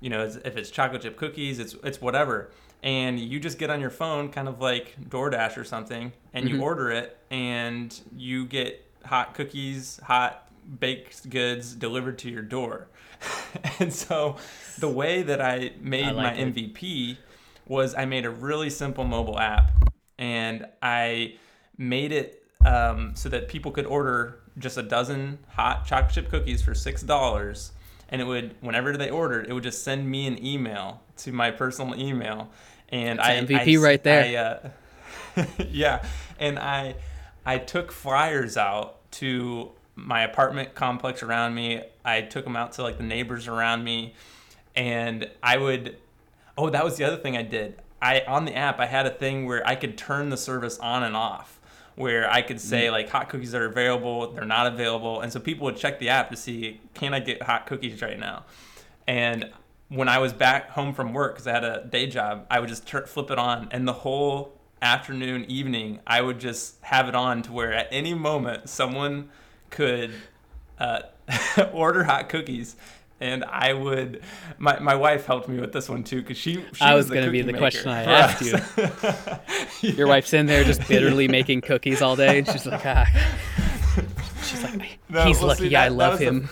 You 0.00 0.10
know 0.10 0.22
if 0.24 0.56
it's 0.56 0.70
chocolate 0.70 1.02
chip 1.02 1.16
cookies 1.16 1.58
it's 1.58 1.74
it's 1.82 2.00
whatever. 2.00 2.50
And 2.84 3.18
you 3.18 3.40
just 3.40 3.58
get 3.58 3.68
on 3.68 3.80
your 3.80 3.90
phone 3.90 4.30
kind 4.30 4.46
of 4.46 4.60
like 4.60 4.94
DoorDash 5.08 5.56
or 5.56 5.64
something 5.64 6.12
and 6.32 6.48
you 6.48 6.56
Mhm. 6.56 6.62
order 6.62 6.90
it 6.92 7.16
and 7.30 7.98
you 8.16 8.46
get 8.46 8.84
hot 9.04 9.34
cookies 9.34 9.98
hot 10.04 10.48
baked 10.78 11.28
goods 11.30 11.74
delivered 11.74 12.18
to 12.18 12.30
your 12.30 12.42
door. 12.42 12.86
And 13.80 13.92
so 13.92 14.36
the 14.78 14.88
way 14.88 15.22
that 15.22 15.40
I 15.40 15.72
made 15.80 16.04
I 16.04 16.12
my 16.12 16.32
it. 16.34 16.54
MVP 16.54 17.16
was 17.68 17.94
I 17.94 18.04
made 18.04 18.24
a 18.24 18.30
really 18.30 18.70
simple 18.70 19.04
mobile 19.04 19.38
app 19.38 19.70
and 20.18 20.66
I 20.82 21.34
made 21.76 22.12
it 22.12 22.42
um, 22.64 23.14
so 23.14 23.28
that 23.28 23.48
people 23.48 23.70
could 23.70 23.86
order 23.86 24.40
just 24.58 24.78
a 24.78 24.82
dozen 24.82 25.38
hot 25.48 25.86
chocolate 25.86 26.12
chip 26.14 26.30
cookies 26.30 26.62
for 26.62 26.74
six 26.74 27.02
dollars. 27.02 27.72
And 28.08 28.20
it 28.20 28.24
would 28.24 28.54
whenever 28.60 28.96
they 28.96 29.10
ordered 29.10 29.48
it 29.48 29.52
would 29.52 29.64
just 29.64 29.82
send 29.82 30.08
me 30.08 30.26
an 30.26 30.44
email 30.44 31.02
to 31.18 31.32
my 31.32 31.50
personal 31.50 31.98
email. 32.00 32.50
And 32.88 33.18
That's 33.18 33.28
I 33.28 33.54
MVP 33.54 33.78
I- 33.78 33.82
right 33.82 34.02
there. 34.02 34.70
I, 35.36 35.42
uh, 35.42 35.44
yeah. 35.68 36.04
And 36.38 36.58
I 36.58 36.96
I 37.44 37.58
took 37.58 37.92
flyers 37.92 38.56
out 38.56 39.10
to 39.12 39.70
my 39.96 40.22
apartment 40.22 40.74
complex 40.74 41.22
around 41.22 41.54
me. 41.54 41.82
I 42.04 42.20
took 42.22 42.44
them 42.44 42.56
out 42.56 42.72
to 42.72 42.82
like 42.82 42.98
the 42.98 43.04
neighbors 43.04 43.48
around 43.48 43.82
me. 43.82 44.14
And 44.74 45.28
I 45.42 45.56
would 45.56 45.96
Oh, 46.58 46.70
that 46.70 46.84
was 46.84 46.96
the 46.96 47.04
other 47.04 47.16
thing 47.16 47.36
I 47.36 47.42
did. 47.42 47.80
I 48.00 48.22
on 48.26 48.44
the 48.44 48.54
app 48.54 48.78
I 48.80 48.86
had 48.86 49.06
a 49.06 49.10
thing 49.10 49.46
where 49.46 49.66
I 49.66 49.74
could 49.74 49.96
turn 49.96 50.30
the 50.30 50.36
service 50.36 50.78
on 50.78 51.02
and 51.02 51.16
off, 51.16 51.60
where 51.96 52.30
I 52.30 52.42
could 52.42 52.56
Mm. 52.58 52.60
say 52.60 52.90
like 52.90 53.08
hot 53.08 53.28
cookies 53.28 53.54
are 53.54 53.64
available, 53.66 54.32
they're 54.32 54.44
not 54.44 54.66
available, 54.66 55.20
and 55.20 55.32
so 55.32 55.40
people 55.40 55.64
would 55.66 55.76
check 55.76 55.98
the 55.98 56.08
app 56.08 56.30
to 56.30 56.36
see 56.36 56.80
can 56.94 57.14
I 57.14 57.20
get 57.20 57.42
hot 57.42 57.66
cookies 57.66 58.00
right 58.02 58.18
now. 58.18 58.44
And 59.06 59.50
when 59.88 60.08
I 60.08 60.18
was 60.18 60.32
back 60.32 60.70
home 60.70 60.92
from 60.94 61.12
work 61.12 61.34
because 61.34 61.46
I 61.46 61.52
had 61.52 61.64
a 61.64 61.84
day 61.84 62.06
job, 62.06 62.46
I 62.50 62.60
would 62.60 62.68
just 62.68 62.86
tur 62.86 63.06
flip 63.06 63.30
it 63.30 63.38
on, 63.38 63.68
and 63.70 63.86
the 63.86 63.92
whole 63.92 64.52
afternoon, 64.82 65.44
evening, 65.46 66.00
I 66.06 66.20
would 66.20 66.38
just 66.38 66.82
have 66.82 67.08
it 67.08 67.14
on 67.14 67.42
to 67.42 67.52
where 67.52 67.72
at 67.72 67.88
any 67.90 68.12
moment 68.14 68.68
someone 68.68 69.30
could 69.70 70.12
uh, 70.78 71.00
order 71.72 72.04
hot 72.04 72.28
cookies. 72.28 72.76
And 73.18 73.44
I 73.44 73.72
would, 73.72 74.22
my, 74.58 74.78
my 74.78 74.94
wife 74.94 75.24
helped 75.24 75.48
me 75.48 75.58
with 75.58 75.72
this 75.72 75.88
one 75.88 76.04
too, 76.04 76.20
because 76.20 76.36
she, 76.36 76.56
she 76.74 76.82
I 76.82 76.94
was 76.94 77.08
the 77.08 77.14
gonna 77.14 77.30
be 77.30 77.40
the 77.40 77.46
maker 77.52 77.58
question 77.58 77.88
I 77.88 78.02
asked 78.02 78.42
us. 78.42 79.82
Your 79.82 80.06
wife's 80.06 80.34
in 80.34 80.44
there 80.46 80.64
just 80.64 80.86
bitterly 80.86 81.26
making 81.26 81.62
cookies 81.62 82.02
all 82.02 82.14
day, 82.14 82.38
and 82.40 82.46
she's 82.46 82.66
like, 82.66 82.84
ah. 82.84 83.06
She's 84.44 84.62
like, 84.62 84.98
No, 85.08 85.24
he's 85.24 85.38
well, 85.38 85.48
lucky 85.48 85.70
see, 85.70 85.76
I 85.76 85.88
that- 85.88 85.96
that 85.96 85.96
love 85.96 86.20
was 86.20 86.50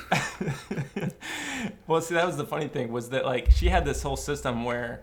the- 0.96 1.00
him. 1.00 1.11
well, 1.87 2.00
see, 2.00 2.14
that 2.14 2.27
was 2.27 2.37
the 2.38 2.46
funny 2.46 2.68
thing 2.68 2.90
was 2.90 3.11
that 3.11 3.24
like 3.27 3.50
she 3.50 3.68
had 3.68 3.85
this 3.85 4.03
whole 4.03 4.16
system 4.16 4.64
where, 4.64 5.03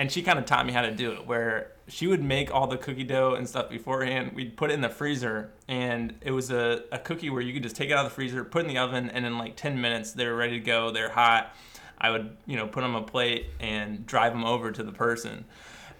and 0.00 0.10
she 0.10 0.22
kind 0.22 0.38
of 0.38 0.46
taught 0.46 0.64
me 0.64 0.72
how 0.72 0.80
to 0.80 0.90
do 0.90 1.12
it. 1.12 1.26
Where 1.26 1.72
she 1.86 2.06
would 2.06 2.24
make 2.24 2.52
all 2.54 2.66
the 2.66 2.78
cookie 2.78 3.04
dough 3.04 3.34
and 3.34 3.46
stuff 3.46 3.68
beforehand. 3.68 4.32
We'd 4.34 4.56
put 4.56 4.70
it 4.70 4.74
in 4.74 4.80
the 4.80 4.88
freezer, 4.88 5.50
and 5.68 6.14
it 6.22 6.30
was 6.30 6.50
a, 6.50 6.84
a 6.90 6.98
cookie 6.98 7.28
where 7.28 7.42
you 7.42 7.52
could 7.52 7.62
just 7.62 7.76
take 7.76 7.90
it 7.90 7.92
out 7.92 8.06
of 8.06 8.10
the 8.10 8.14
freezer, 8.14 8.42
put 8.42 8.60
it 8.64 8.68
in 8.68 8.74
the 8.74 8.80
oven, 8.80 9.10
and 9.10 9.26
in 9.26 9.36
like 9.36 9.56
ten 9.56 9.78
minutes 9.78 10.12
they 10.12 10.26
were 10.26 10.34
ready 10.34 10.58
to 10.58 10.64
go. 10.64 10.90
They're 10.90 11.10
hot. 11.10 11.54
I 11.98 12.08
would 12.12 12.34
you 12.46 12.56
know 12.56 12.66
put 12.66 12.80
them 12.80 12.96
on 12.96 13.02
a 13.02 13.06
plate 13.06 13.48
and 13.60 14.06
drive 14.06 14.32
them 14.32 14.42
over 14.42 14.72
to 14.72 14.82
the 14.82 14.90
person. 14.90 15.44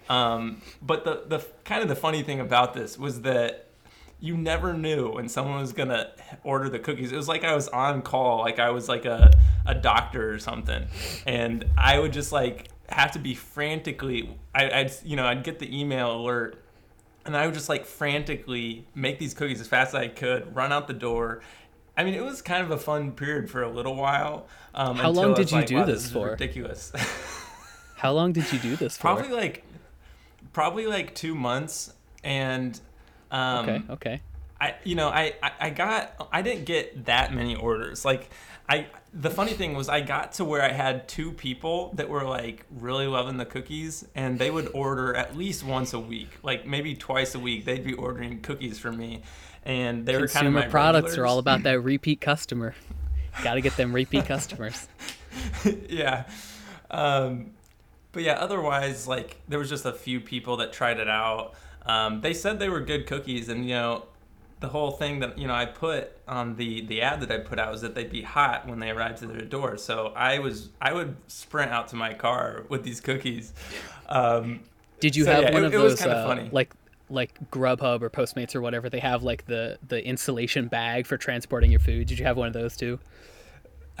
Um, 0.09 0.63
but 0.81 1.03
the 1.03 1.25
the 1.27 1.45
kind 1.63 1.83
of 1.83 1.87
the 1.87 1.95
funny 1.95 2.23
thing 2.23 2.39
about 2.39 2.73
this 2.73 2.97
was 2.97 3.21
that 3.21 3.67
you 4.19 4.35
never 4.35 4.73
knew 4.73 5.11
when 5.11 5.29
someone 5.29 5.61
was 5.61 5.73
gonna 5.73 6.11
order 6.43 6.69
the 6.69 6.79
cookies. 6.79 7.11
It 7.11 7.17
was 7.17 7.27
like 7.27 7.43
I 7.43 7.53
was 7.53 7.67
on 7.67 8.01
call, 8.01 8.39
like 8.39 8.57
I 8.57 8.71
was 8.71 8.89
like 8.89 9.05
a, 9.05 9.31
a 9.67 9.75
doctor 9.75 10.33
or 10.33 10.39
something, 10.39 10.87
and 11.27 11.65
I 11.77 11.99
would 11.99 12.13
just 12.13 12.31
like 12.31 12.69
have 12.91 13.11
to 13.11 13.19
be 13.19 13.33
frantically. 13.33 14.37
I, 14.53 14.69
I'd 14.69 14.91
you 15.03 15.15
know 15.15 15.25
I'd 15.25 15.43
get 15.43 15.59
the 15.59 15.79
email 15.79 16.15
alert, 16.15 16.61
and 17.25 17.35
I 17.35 17.45
would 17.45 17.53
just 17.53 17.69
like 17.69 17.85
frantically 17.85 18.85
make 18.95 19.19
these 19.19 19.33
cookies 19.33 19.61
as 19.61 19.67
fast 19.67 19.89
as 19.89 19.95
I 19.95 20.07
could, 20.07 20.55
run 20.55 20.71
out 20.71 20.87
the 20.87 20.93
door. 20.93 21.41
I 21.97 22.03
mean, 22.03 22.13
it 22.13 22.23
was 22.23 22.41
kind 22.41 22.63
of 22.63 22.71
a 22.71 22.77
fun 22.77 23.11
period 23.11 23.49
for 23.49 23.63
a 23.63 23.69
little 23.69 23.95
while. 23.95 24.47
Um, 24.73 24.95
How 24.95 25.09
long 25.09 25.33
did 25.33 25.51
you 25.51 25.57
like, 25.57 25.67
do 25.67 25.75
wow, 25.75 25.85
this 25.85 26.05
is 26.05 26.11
for? 26.11 26.31
Ridiculous. 26.31 26.91
How 27.97 28.13
long 28.13 28.31
did 28.31 28.51
you 28.51 28.59
do 28.59 28.75
this 28.75 28.97
for? 28.97 29.01
probably 29.01 29.29
like, 29.29 29.63
probably 30.53 30.87
like 30.87 31.13
two 31.13 31.35
months, 31.35 31.93
and 32.23 32.79
um, 33.29 33.69
okay, 33.69 33.83
okay. 33.89 34.21
I 34.59 34.75
you 34.83 34.95
know 34.95 35.09
I, 35.09 35.33
I 35.41 35.51
I 35.59 35.69
got 35.71 36.29
I 36.31 36.41
didn't 36.41 36.65
get 36.65 37.05
that 37.05 37.33
many 37.33 37.55
orders 37.55 38.05
like 38.05 38.29
I 38.69 38.87
the 39.13 39.29
funny 39.29 39.53
thing 39.53 39.73
was 39.75 39.89
I 39.89 40.01
got 40.01 40.33
to 40.33 40.45
where 40.45 40.61
I 40.61 40.71
had 40.71 41.07
two 41.07 41.31
people 41.31 41.91
that 41.95 42.07
were 42.07 42.23
like 42.23 42.65
really 42.69 43.07
loving 43.07 43.37
the 43.37 43.45
cookies 43.45 44.07
and 44.15 44.39
they 44.39 44.49
would 44.49 44.69
order 44.73 45.15
at 45.15 45.35
least 45.35 45.63
once 45.65 45.93
a 45.93 45.99
week 45.99 46.29
like 46.43 46.65
maybe 46.65 46.95
twice 46.95 47.35
a 47.35 47.39
week 47.39 47.65
they'd 47.65 47.83
be 47.83 47.93
ordering 47.93 48.41
cookies 48.41 48.79
from 48.79 48.97
me 48.97 49.23
and 49.63 50.05
they 50.05 50.13
were 50.13 50.27
kind 50.27 50.47
of 50.47 50.53
Consumer 50.53 50.59
my 50.61 50.67
products 50.67 51.17
are 51.17 51.25
all 51.25 51.39
about 51.39 51.63
that 51.63 51.79
repeat 51.83 52.21
customer. 52.21 52.75
Got 53.43 53.55
to 53.55 53.61
get 53.61 53.77
them 53.77 53.93
repeat 53.93 54.25
customers. 54.25 54.87
yeah. 55.89 56.25
Um, 56.89 57.51
but 58.11 58.23
yeah, 58.23 58.33
otherwise, 58.33 59.07
like 59.07 59.37
there 59.47 59.59
was 59.59 59.69
just 59.69 59.85
a 59.85 59.93
few 59.93 60.19
people 60.19 60.57
that 60.57 60.73
tried 60.73 60.99
it 60.99 61.09
out. 61.09 61.53
Um, 61.85 62.21
they 62.21 62.33
said 62.33 62.59
they 62.59 62.69
were 62.69 62.81
good 62.81 63.07
cookies, 63.07 63.49
and 63.49 63.65
you 63.65 63.75
know, 63.75 64.05
the 64.61 64.69
whole 64.69 64.91
thing 64.91 65.19
that 65.19 65.37
you 65.37 65.47
know 65.47 65.53
I 65.53 65.65
put 65.65 66.11
on 66.27 66.55
the 66.55 66.81
the 66.85 67.01
ad 67.01 67.19
that 67.21 67.31
I 67.31 67.39
put 67.39 67.59
out 67.59 67.71
was 67.71 67.81
that 67.81 67.93
they'd 67.95 68.09
be 68.11 68.21
hot 68.21 68.67
when 68.67 68.79
they 68.79 68.89
arrived 68.91 69.17
to 69.19 69.27
their 69.27 69.41
door. 69.41 69.75
So 69.77 70.13
I 70.15 70.39
was 70.39 70.69
I 70.81 70.93
would 70.93 71.17
sprint 71.27 71.71
out 71.71 71.89
to 71.89 71.95
my 71.95 72.13
car 72.13 72.63
with 72.69 72.83
these 72.83 73.01
cookies. 73.01 73.53
Um, 74.07 74.61
Did 74.99 75.15
you 75.15 75.25
So, 75.25 75.31
have 75.33 75.43
yeah, 75.43 75.53
one 75.53 75.63
it- 75.63 75.67
of 75.67 75.73
it 75.73 75.77
was 75.77 75.93
those 75.93 75.99
kinda 76.01 76.15
uh, 76.15 76.27
funny. 76.27 76.49
like 76.51 76.73
like 77.09 77.33
Grubhub 77.51 78.01
or 78.03 78.09
Postmates 78.09 78.55
or 78.55 78.61
whatever? 78.61 78.87
They 78.89 78.99
have 78.99 79.23
like 79.23 79.47
the 79.47 79.77
the 79.87 80.05
insulation 80.05 80.67
bag 80.67 81.05
for 81.07 81.17
transporting 81.17 81.71
your 81.71 81.79
food. 81.81 82.07
Did 82.07 82.19
you 82.19 82.25
have 82.25 82.37
one 82.37 82.47
of 82.47 82.53
those 82.53 82.77
too? 82.77 82.99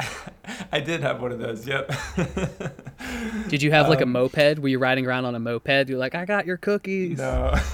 I 0.71 0.79
did 0.79 1.01
have 1.01 1.21
one 1.21 1.31
of 1.31 1.39
those. 1.39 1.65
Yep. 1.67 1.91
Did 3.49 3.61
you 3.61 3.71
have 3.71 3.89
like 3.89 3.99
a 3.99 4.03
Um, 4.03 4.11
moped? 4.13 4.59
Were 4.59 4.67
you 4.67 4.79
riding 4.79 5.05
around 5.05 5.25
on 5.25 5.35
a 5.35 5.39
moped? 5.39 5.89
You're 5.89 5.97
like, 5.99 6.15
I 6.15 6.25
got 6.25 6.45
your 6.45 6.57
cookies. 6.57 7.17
no. 7.17 7.53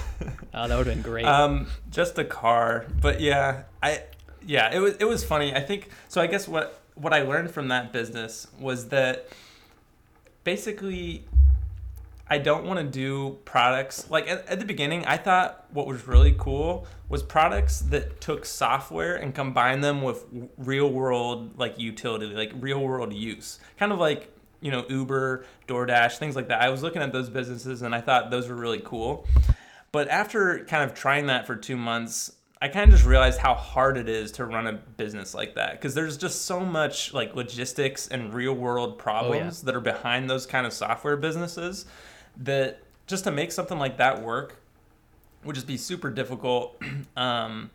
Oh, 0.54 0.66
that 0.66 0.76
would 0.76 0.86
have 0.88 0.96
been 0.96 1.02
great. 1.02 1.24
Um, 1.24 1.68
just 1.90 2.18
a 2.18 2.24
car, 2.24 2.86
but 3.00 3.20
yeah, 3.20 3.62
I 3.80 4.02
yeah, 4.44 4.74
it 4.74 4.80
was 4.80 4.96
it 4.96 5.04
was 5.04 5.22
funny. 5.22 5.54
I 5.54 5.60
think 5.60 5.90
so. 6.08 6.20
I 6.20 6.26
guess 6.26 6.48
what 6.48 6.80
what 6.96 7.12
I 7.12 7.22
learned 7.22 7.52
from 7.52 7.68
that 7.68 7.92
business 7.92 8.48
was 8.58 8.88
that 8.88 9.28
basically 10.42 11.22
I 12.30 12.38
don't 12.38 12.64
want 12.64 12.78
to 12.78 12.84
do 12.84 13.38
products 13.44 14.10
like 14.10 14.28
at, 14.28 14.46
at 14.48 14.58
the 14.58 14.64
beginning. 14.64 15.04
I 15.06 15.16
thought 15.16 15.66
what 15.70 15.86
was 15.86 16.06
really 16.06 16.34
cool 16.38 16.86
was 17.08 17.22
products 17.22 17.80
that 17.80 18.20
took 18.20 18.44
software 18.44 19.16
and 19.16 19.34
combined 19.34 19.82
them 19.82 20.02
with 20.02 20.26
real 20.58 20.90
world 20.90 21.58
like 21.58 21.78
utility, 21.78 22.26
like 22.26 22.52
real 22.56 22.80
world 22.80 23.12
use, 23.12 23.60
kind 23.78 23.92
of 23.92 23.98
like 23.98 24.30
you 24.60 24.70
know 24.70 24.84
Uber, 24.88 25.44
DoorDash, 25.66 26.18
things 26.18 26.36
like 26.36 26.48
that. 26.48 26.60
I 26.60 26.68
was 26.68 26.82
looking 26.82 27.02
at 27.02 27.12
those 27.12 27.30
businesses 27.30 27.82
and 27.82 27.94
I 27.94 28.00
thought 28.00 28.30
those 28.30 28.48
were 28.48 28.56
really 28.56 28.82
cool. 28.84 29.26
But 29.90 30.08
after 30.08 30.66
kind 30.66 30.88
of 30.88 30.94
trying 30.94 31.26
that 31.26 31.46
for 31.46 31.56
two 31.56 31.76
months, 31.76 32.32
I 32.60 32.68
kind 32.68 32.84
of 32.84 32.90
just 32.90 33.06
realized 33.06 33.38
how 33.38 33.54
hard 33.54 33.96
it 33.96 34.08
is 34.08 34.32
to 34.32 34.44
run 34.44 34.66
a 34.66 34.72
business 34.72 35.32
like 35.32 35.54
that 35.54 35.72
because 35.72 35.94
there's 35.94 36.16
just 36.16 36.44
so 36.44 36.60
much 36.60 37.14
like 37.14 37.36
logistics 37.36 38.08
and 38.08 38.34
real 38.34 38.52
world 38.52 38.94
oh, 38.94 38.96
problems 38.96 39.62
that 39.62 39.76
are 39.76 39.80
behind 39.80 40.28
those 40.28 40.44
kind 40.44 40.66
of 40.66 40.72
software 40.72 41.16
businesses 41.16 41.86
that 42.36 42.82
just 43.06 43.24
to 43.24 43.30
make 43.30 43.52
something 43.52 43.78
like 43.78 43.96
that 43.98 44.22
work 44.22 44.56
would 45.44 45.54
just 45.54 45.66
be 45.66 45.76
super 45.76 46.10
difficult. 46.10 46.80
um, 47.16 47.70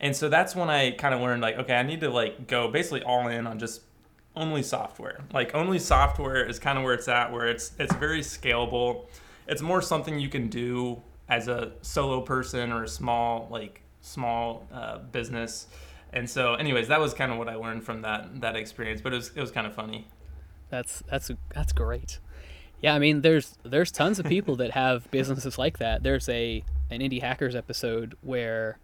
and 0.00 0.14
so 0.16 0.28
that's 0.28 0.56
when 0.56 0.68
I 0.68 0.90
kind 0.90 1.14
of 1.14 1.20
learned 1.20 1.42
like, 1.42 1.56
okay, 1.56 1.74
I 1.74 1.82
need 1.82 2.00
to 2.00 2.10
like 2.10 2.48
go 2.48 2.68
basically 2.68 3.02
all 3.02 3.28
in 3.28 3.46
on 3.46 3.58
just 3.58 3.82
only 4.34 4.62
software. 4.62 5.20
Like 5.32 5.54
only 5.54 5.78
software 5.78 6.44
is 6.44 6.58
kind 6.58 6.78
of 6.78 6.84
where 6.84 6.94
it's 6.94 7.08
at, 7.08 7.32
where 7.32 7.46
it's 7.46 7.72
it's 7.78 7.94
very 7.94 8.20
scalable. 8.20 9.06
It's 9.46 9.62
more 9.62 9.80
something 9.80 10.18
you 10.18 10.28
can 10.28 10.48
do 10.48 11.02
as 11.28 11.48
a 11.48 11.72
solo 11.82 12.20
person 12.20 12.72
or 12.72 12.84
a 12.84 12.88
small 12.88 13.48
like 13.50 13.82
small 14.00 14.66
uh, 14.72 14.98
business. 14.98 15.68
And 16.12 16.28
so, 16.28 16.54
anyways, 16.54 16.88
that 16.88 17.00
was 17.00 17.14
kind 17.14 17.32
of 17.32 17.38
what 17.38 17.48
I 17.48 17.54
learned 17.54 17.84
from 17.84 18.02
that 18.02 18.40
that 18.40 18.56
experience. 18.56 19.00
But 19.00 19.12
it 19.12 19.16
was 19.16 19.30
it 19.34 19.40
was 19.40 19.50
kind 19.50 19.66
of 19.66 19.74
funny. 19.74 20.08
That's 20.68 21.02
that's 21.08 21.30
that's 21.54 21.72
great. 21.72 22.18
Yeah, 22.82 22.94
I 22.94 22.98
mean, 22.98 23.22
there's 23.22 23.56
there's 23.62 23.90
tons 23.90 24.18
of 24.18 24.26
people 24.26 24.56
that 24.56 24.72
have 24.72 25.10
businesses 25.10 25.56
like 25.58 25.78
that. 25.78 26.02
There's 26.02 26.28
a 26.28 26.62
an 26.90 27.00
indie 27.00 27.20
hackers 27.22 27.54
episode 27.56 28.16
where 28.22 28.78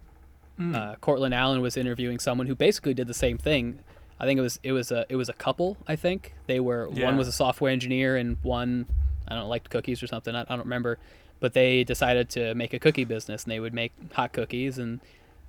Hmm. 0.56 0.74
uh, 0.74 0.94
Courtland 0.96 1.34
Allen 1.34 1.60
was 1.60 1.76
interviewing 1.76 2.18
someone 2.18 2.48
who 2.48 2.54
basically 2.56 2.92
did 2.92 3.06
the 3.06 3.14
same 3.14 3.38
thing. 3.38 3.78
I 4.18 4.24
think 4.26 4.38
it 4.38 4.42
was 4.42 4.58
it 4.64 4.72
was 4.72 4.90
a 4.90 5.06
it 5.08 5.14
was 5.16 5.28
a 5.28 5.32
couple. 5.32 5.76
I 5.86 5.94
think 5.94 6.34
they 6.48 6.58
were 6.58 6.88
Yeah. 6.92 7.04
one 7.06 7.16
was 7.16 7.28
a 7.28 7.32
software 7.32 7.70
engineer 7.70 8.16
and 8.16 8.38
one 8.42 8.86
I 9.28 9.34
don't 9.34 9.44
know 9.44 9.48
liked 9.48 9.70
cookies 9.70 10.02
or 10.02 10.06
something. 10.08 10.34
I, 10.34 10.40
I 10.40 10.44
don't 10.44 10.60
remember, 10.60 10.98
but 11.38 11.52
they 11.52 11.84
decided 11.84 12.28
to 12.30 12.54
make 12.56 12.72
a 12.74 12.80
cookie 12.80 13.04
business 13.04 13.44
and 13.44 13.52
they 13.52 13.60
would 13.60 13.72
make 13.74 13.92
hot 14.14 14.32
cookies 14.32 14.78
and 14.78 14.98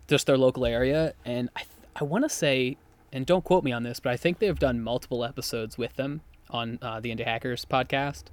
just 0.08 0.28
their 0.28 0.38
local 0.38 0.64
area. 0.66 1.14
And 1.26 1.50
I 1.56 1.64
I 1.96 2.04
want 2.04 2.24
to 2.26 2.30
say, 2.30 2.78
and 3.12 3.26
don't 3.26 3.44
quote 3.44 3.64
me 3.64 3.72
on 3.72 3.82
this, 3.84 4.00
but 4.00 4.12
I 4.14 4.18
think 4.18 4.38
they've 4.38 4.60
done 4.60 4.80
multiple 4.82 5.26
episodes 5.26 5.76
with 5.78 5.96
them 5.96 6.22
on 6.52 6.78
uh, 6.84 7.00
the 7.00 7.10
Indie 7.16 7.26
Hackers 7.26 7.66
podcast, 7.66 8.26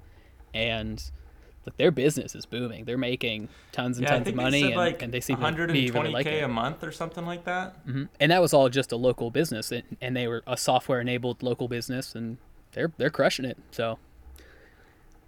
and 0.53 1.03
like 1.65 1.77
their 1.77 1.91
business 1.91 2.33
is 2.35 2.45
booming. 2.45 2.85
They're 2.85 2.97
making 2.97 3.49
tons 3.71 3.97
and 3.97 4.07
Yeah, 4.07 4.15
tons 4.15 4.27
of 4.29 4.35
money, 4.35 4.63
and, 4.63 4.75
like 4.75 5.01
and 5.01 5.13
they 5.13 5.19
seem 5.19 5.37
to 5.37 5.67
be 5.67 5.91
really 5.91 6.09
120k 6.09 6.13
liking 6.13 6.33
it. 6.33 6.43
a 6.43 6.47
month 6.47 6.83
or 6.83 6.91
something 6.91 7.25
like 7.25 7.43
that. 7.45 7.75
hmm 7.85 8.03
And 8.19 8.31
that 8.31 8.41
was 8.41 8.53
all 8.53 8.69
just 8.69 8.91
a 8.91 8.95
local 8.95 9.31
business, 9.31 9.71
and, 9.71 9.83
and 10.01 10.15
they 10.15 10.27
were 10.27 10.43
a 10.47 10.55
software-enabled 10.57 11.43
local 11.43 11.67
business, 11.67 12.15
and 12.15 12.37
they're 12.71 12.91
they're 12.97 13.09
crushing 13.09 13.45
it. 13.45 13.57
So 13.71 13.99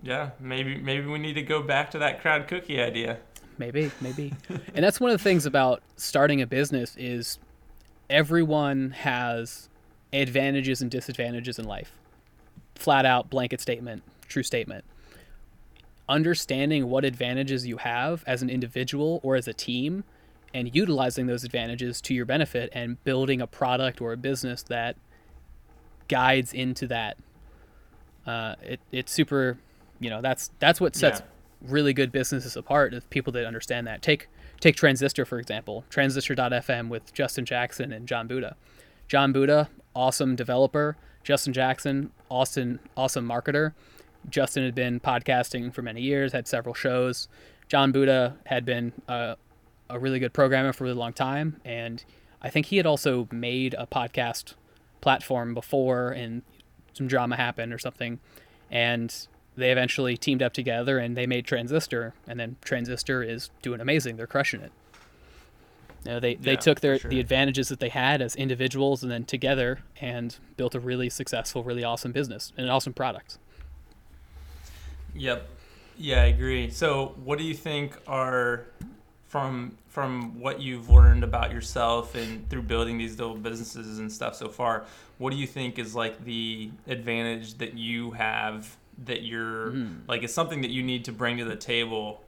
Yeah, 0.02 0.32
maybe 0.40 0.78
maybe 0.78 1.06
we 1.08 1.20
need 1.20 1.34
to 1.34 1.42
go 1.42 1.62
back 1.62 1.92
to 1.92 2.00
that 2.00 2.22
crowd 2.22 2.48
cookie 2.48 2.82
idea. 2.82 3.18
maybe 3.58 3.92
maybe, 4.02 4.34
and 4.74 4.84
that's 4.86 5.00
one 5.02 5.12
of 5.12 5.18
the 5.18 5.24
things 5.24 5.46
about 5.46 5.82
starting 5.98 6.42
a 6.42 6.48
business 6.48 6.96
is 6.98 7.38
everyone 8.10 8.92
has 8.92 9.68
advantages 10.14 10.82
and 10.82 10.90
disadvantages 10.90 11.60
in 11.60 11.66
life. 11.66 11.92
Flat 12.76 13.06
out 13.06 13.30
blanket 13.30 13.60
statement, 13.62 14.04
true 14.28 14.44
statement. 14.44 14.86
Understanding 16.10 16.90
what 16.90 17.06
advantages 17.06 17.66
you 17.68 17.78
have 17.78 18.24
as 18.28 18.42
an 18.42 18.50
individual 18.50 19.22
or 19.24 19.36
as 19.36 19.48
a 19.48 19.54
team 19.54 20.04
and 20.54 20.76
utilizing 20.76 21.28
those 21.28 21.44
advantages 21.44 22.02
to 22.02 22.14
your 22.16 22.26
benefit 22.26 22.70
and 22.74 23.02
building 23.04 23.40
a 23.40 23.48
product 23.48 24.02
or 24.02 24.12
a 24.12 24.18
business 24.18 24.64
that 24.64 24.98
guides 26.08 26.52
into 26.54 26.88
that. 26.88 27.18
Uh, 28.26 28.56
it, 28.64 28.80
it's 28.92 29.12
super, 29.12 29.58
you 30.00 30.10
know, 30.10 30.22
that's 30.22 30.52
that's 30.60 30.82
what 30.82 30.96
sets 30.96 31.20
Yeah. 31.20 31.26
really 31.62 31.94
good 31.94 32.12
businesses 32.12 32.56
apart 32.58 32.94
is 32.94 33.04
people 33.06 33.32
that 33.34 33.46
understand 33.46 33.86
that. 33.88 34.02
Take 34.02 34.28
take 34.60 34.76
Transistor 34.76 35.26
for 35.26 35.40
example, 35.40 35.86
Transistor.fm 35.90 36.90
with 36.90 37.14
Justin 37.14 37.46
Jackson 37.46 37.94
and 37.94 38.08
Jon 38.08 38.28
Buda. 38.28 38.56
Jon 39.08 39.32
Buda, 39.32 39.70
awesome 39.96 40.36
developer. 40.36 40.98
Justin 41.24 41.54
Jackson, 41.54 42.12
awesome 42.30 42.80
awesome 42.98 43.28
marketer. 43.28 43.74
Justin 44.32 44.64
had 44.64 44.76
been 44.76 45.00
podcasting 45.00 45.74
for 45.74 45.82
many 45.82 46.02
years, 46.02 46.34
had 46.34 46.48
several 46.48 46.76
shows. 46.76 47.28
Jon 47.68 47.92
Buda 47.92 48.38
had 48.46 48.66
been 48.66 48.94
uh, 49.08 49.36
a 49.90 50.00
really 50.00 50.20
good 50.20 50.34
programmer 50.34 50.74
for 50.74 50.84
a 50.84 50.88
really 50.88 50.98
long 51.00 51.14
time, 51.14 51.60
and 51.64 52.04
I 52.42 52.50
think 52.50 52.68
he 52.68 52.78
had 52.78 52.86
also 52.86 53.28
made 53.32 53.76
a 53.78 53.86
podcast 53.86 54.54
platform 55.02 55.54
before, 55.54 56.10
and 56.12 56.42
some 56.94 57.08
drama 57.08 57.36
happened 57.36 57.74
or 57.74 57.80
something, 57.80 58.20
and 58.72 59.28
they 59.56 59.72
eventually 59.72 60.16
teamed 60.16 60.42
up 60.42 60.54
together 60.54 61.00
and 61.00 61.18
they 61.18 61.28
made 61.28 61.46
Transistor, 61.46 62.14
and 62.28 62.40
then 62.40 62.56
Transistor 62.64 63.22
is 63.24 63.50
doing 63.62 63.82
amazing. 63.82 64.16
They're 64.16 64.28
crushing 64.28 64.62
it. 64.62 64.72
You 66.06 66.12
know, 66.12 66.20
they, 66.22 66.36
they 66.36 66.52
Yeah, 66.52 66.58
took 66.58 66.80
their 66.80 66.98
sure. 66.98 67.12
the 67.12 67.20
advantages 67.20 67.68
that 67.68 67.82
they 67.82 67.90
had 67.90 68.22
as 68.22 68.36
individuals 68.38 69.04
and 69.04 69.12
then 69.12 69.26
together 69.26 69.80
and 70.00 70.38
built 70.56 70.74
a 70.76 70.80
really 70.80 71.10
successful, 71.10 71.62
really 71.64 71.84
awesome 71.84 72.14
business 72.14 72.54
and 72.56 72.66
an 72.68 72.72
awesome 72.72 72.94
product. 72.94 73.38
Yep. 75.16 75.48
Yeah, 75.98 76.22
I 76.22 76.26
agree. 76.26 76.70
So, 76.70 77.16
what 77.24 77.38
do 77.38 77.44
you 77.44 77.54
think 77.54 77.98
are 78.08 78.66
from 79.28 79.78
from 79.88 80.40
what 80.40 80.62
you've 80.62 80.90
learned 80.90 81.24
about 81.24 81.52
yourself 81.52 82.16
and 82.16 82.48
through 82.50 82.62
building 82.62 82.98
these 82.98 83.18
little 83.20 83.36
businesses 83.36 84.00
and 84.00 84.12
stuff 84.12 84.36
so 84.36 84.48
far? 84.50 84.86
What 85.18 85.32
do 85.32 85.38
you 85.38 85.48
think 85.48 85.78
is 85.78 85.94
like 85.96 86.24
the 86.24 86.72
advantage 86.88 87.58
that 87.58 87.74
you 87.74 88.12
have 88.12 88.78
that 89.06 89.24
you're 89.24 89.72
Mm. 89.72 90.00
like 90.08 90.24
is 90.24 90.34
something 90.34 90.62
that 90.62 90.72
you 90.72 90.84
need 90.84 91.06
to 91.06 91.12
bring 91.12 91.38
to 91.38 91.46
the 91.46 91.56
table 91.56 92.24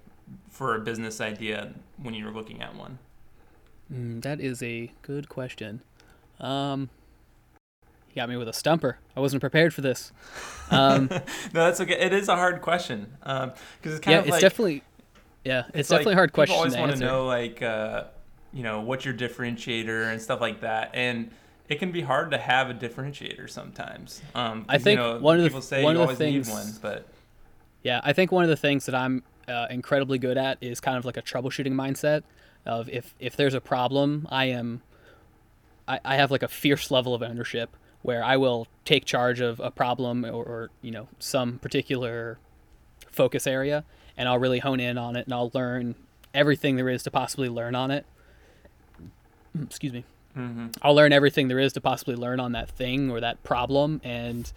for 0.49 0.75
a 0.75 0.79
business 0.79 1.21
idea 1.21 1.73
when 2.01 2.13
you're 2.13 2.31
looking 2.31 2.61
at 2.61 2.75
one? 2.75 2.97
Mm, 3.93 4.21
that 4.21 4.39
is 4.39 4.61
a 4.63 4.91
good 5.01 5.27
question. 5.29 5.81
Um, 6.39 6.89
you 8.13 8.21
got 8.21 8.29
me 8.29 8.35
with 8.37 8.47
a 8.49 8.53
stumper. 8.53 8.97
I 9.15 9.19
wasn't 9.21 9.41
prepared 9.41 9.73
for 9.73 9.81
this. 9.81 10.11
Um, 10.69 11.07
no, 11.09 11.19
that's 11.53 11.79
okay. 11.79 11.93
It 11.99 12.13
is 12.13 12.27
a 12.27 12.35
hard 12.35 12.61
question 12.61 13.07
because 13.21 13.43
um, 13.43 13.53
it's 13.83 13.99
kind 13.99 14.13
yeah, 14.13 14.19
of 14.19 14.25
it's 14.25 14.31
like, 14.31 14.41
definitely 14.41 14.83
yeah, 15.45 15.63
it's, 15.69 15.79
it's 15.79 15.89
definitely 15.89 16.11
like 16.11 16.13
a 16.13 16.17
hard 16.17 16.33
question 16.33 16.53
People 16.53 16.57
always 16.59 16.73
to 16.73 16.79
want 16.79 16.91
answer. 16.91 17.05
to 17.05 17.11
know 17.11 17.25
like 17.25 17.61
uh, 17.61 18.03
you 18.53 18.63
know 18.63 18.81
what's 18.81 19.05
your 19.05 19.13
differentiator 19.13 20.11
and 20.11 20.21
stuff 20.21 20.41
like 20.41 20.61
that, 20.61 20.91
and 20.93 21.31
it 21.69 21.79
can 21.79 21.91
be 21.91 22.01
hard 22.01 22.31
to 22.31 22.37
have 22.37 22.69
a 22.69 22.73
differentiator 22.73 23.49
sometimes. 23.49 24.21
Um, 24.35 24.65
I 24.67 24.77
think 24.77 24.99
you 24.99 25.03
know, 25.03 25.19
one 25.19 25.37
of 25.37 25.43
the- 25.43 25.49
people 25.49 25.61
say 25.61 25.83
one 25.83 25.95
you 25.95 26.01
of 26.01 26.07
the 26.07 26.13
always 26.13 26.17
things- 26.17 26.47
need 26.47 26.53
one, 26.53 26.67
but 26.81 27.07
Yeah, 27.81 28.01
I 28.03 28.11
think 28.13 28.31
one 28.31 28.43
of 28.43 28.49
the 28.49 28.57
things 28.57 28.85
that 28.87 28.95
I'm 28.95 29.23
uh, 29.47 29.67
incredibly 29.69 30.19
good 30.19 30.37
at 30.37 30.57
is 30.61 30.79
kind 30.79 30.97
of 30.97 31.05
like 31.05 31.17
a 31.17 31.21
troubleshooting 31.21 31.73
mindset 31.73 32.23
of 32.65 32.89
if 32.89 33.15
if 33.19 33.35
there's 33.35 33.53
a 33.53 33.61
problem, 33.61 34.27
I 34.29 34.45
am 34.45 34.81
I, 35.87 35.99
I 36.05 36.15
have 36.17 36.29
like 36.29 36.43
a 36.43 36.47
fierce 36.47 36.91
level 36.91 37.15
of 37.15 37.23
ownership 37.23 37.75
where 38.01 38.23
I 38.23 38.37
will 38.37 38.67
take 38.85 39.05
charge 39.05 39.39
of 39.39 39.59
a 39.59 39.71
problem 39.71 40.25
or, 40.25 40.43
or 40.43 40.69
you 40.81 40.91
know 40.91 41.07
some 41.19 41.59
particular 41.59 42.37
focus 43.11 43.45
area 43.45 43.83
and 44.17 44.27
I'll 44.27 44.39
really 44.39 44.59
hone 44.59 44.79
in 44.79 44.97
on 44.97 45.15
it 45.15 45.25
and 45.25 45.33
I'll 45.33 45.51
learn 45.53 45.95
everything 46.33 46.75
there 46.75 46.89
is 46.89 47.03
to 47.03 47.11
possibly 47.11 47.49
learn 47.49 47.75
on 47.75 47.91
it. 47.91 48.05
Excuse 49.61 49.93
me. 49.93 50.05
hmm 50.33 50.67
I'll 50.81 50.95
learn 50.95 51.13
everything 51.13 51.47
there 51.47 51.59
is 51.59 51.73
to 51.73 51.81
possibly 51.81 52.15
learn 52.15 52.39
on 52.39 52.53
that 52.53 52.69
thing 52.69 53.11
or 53.11 53.19
that 53.19 53.43
problem 53.43 53.99
and 54.03 54.51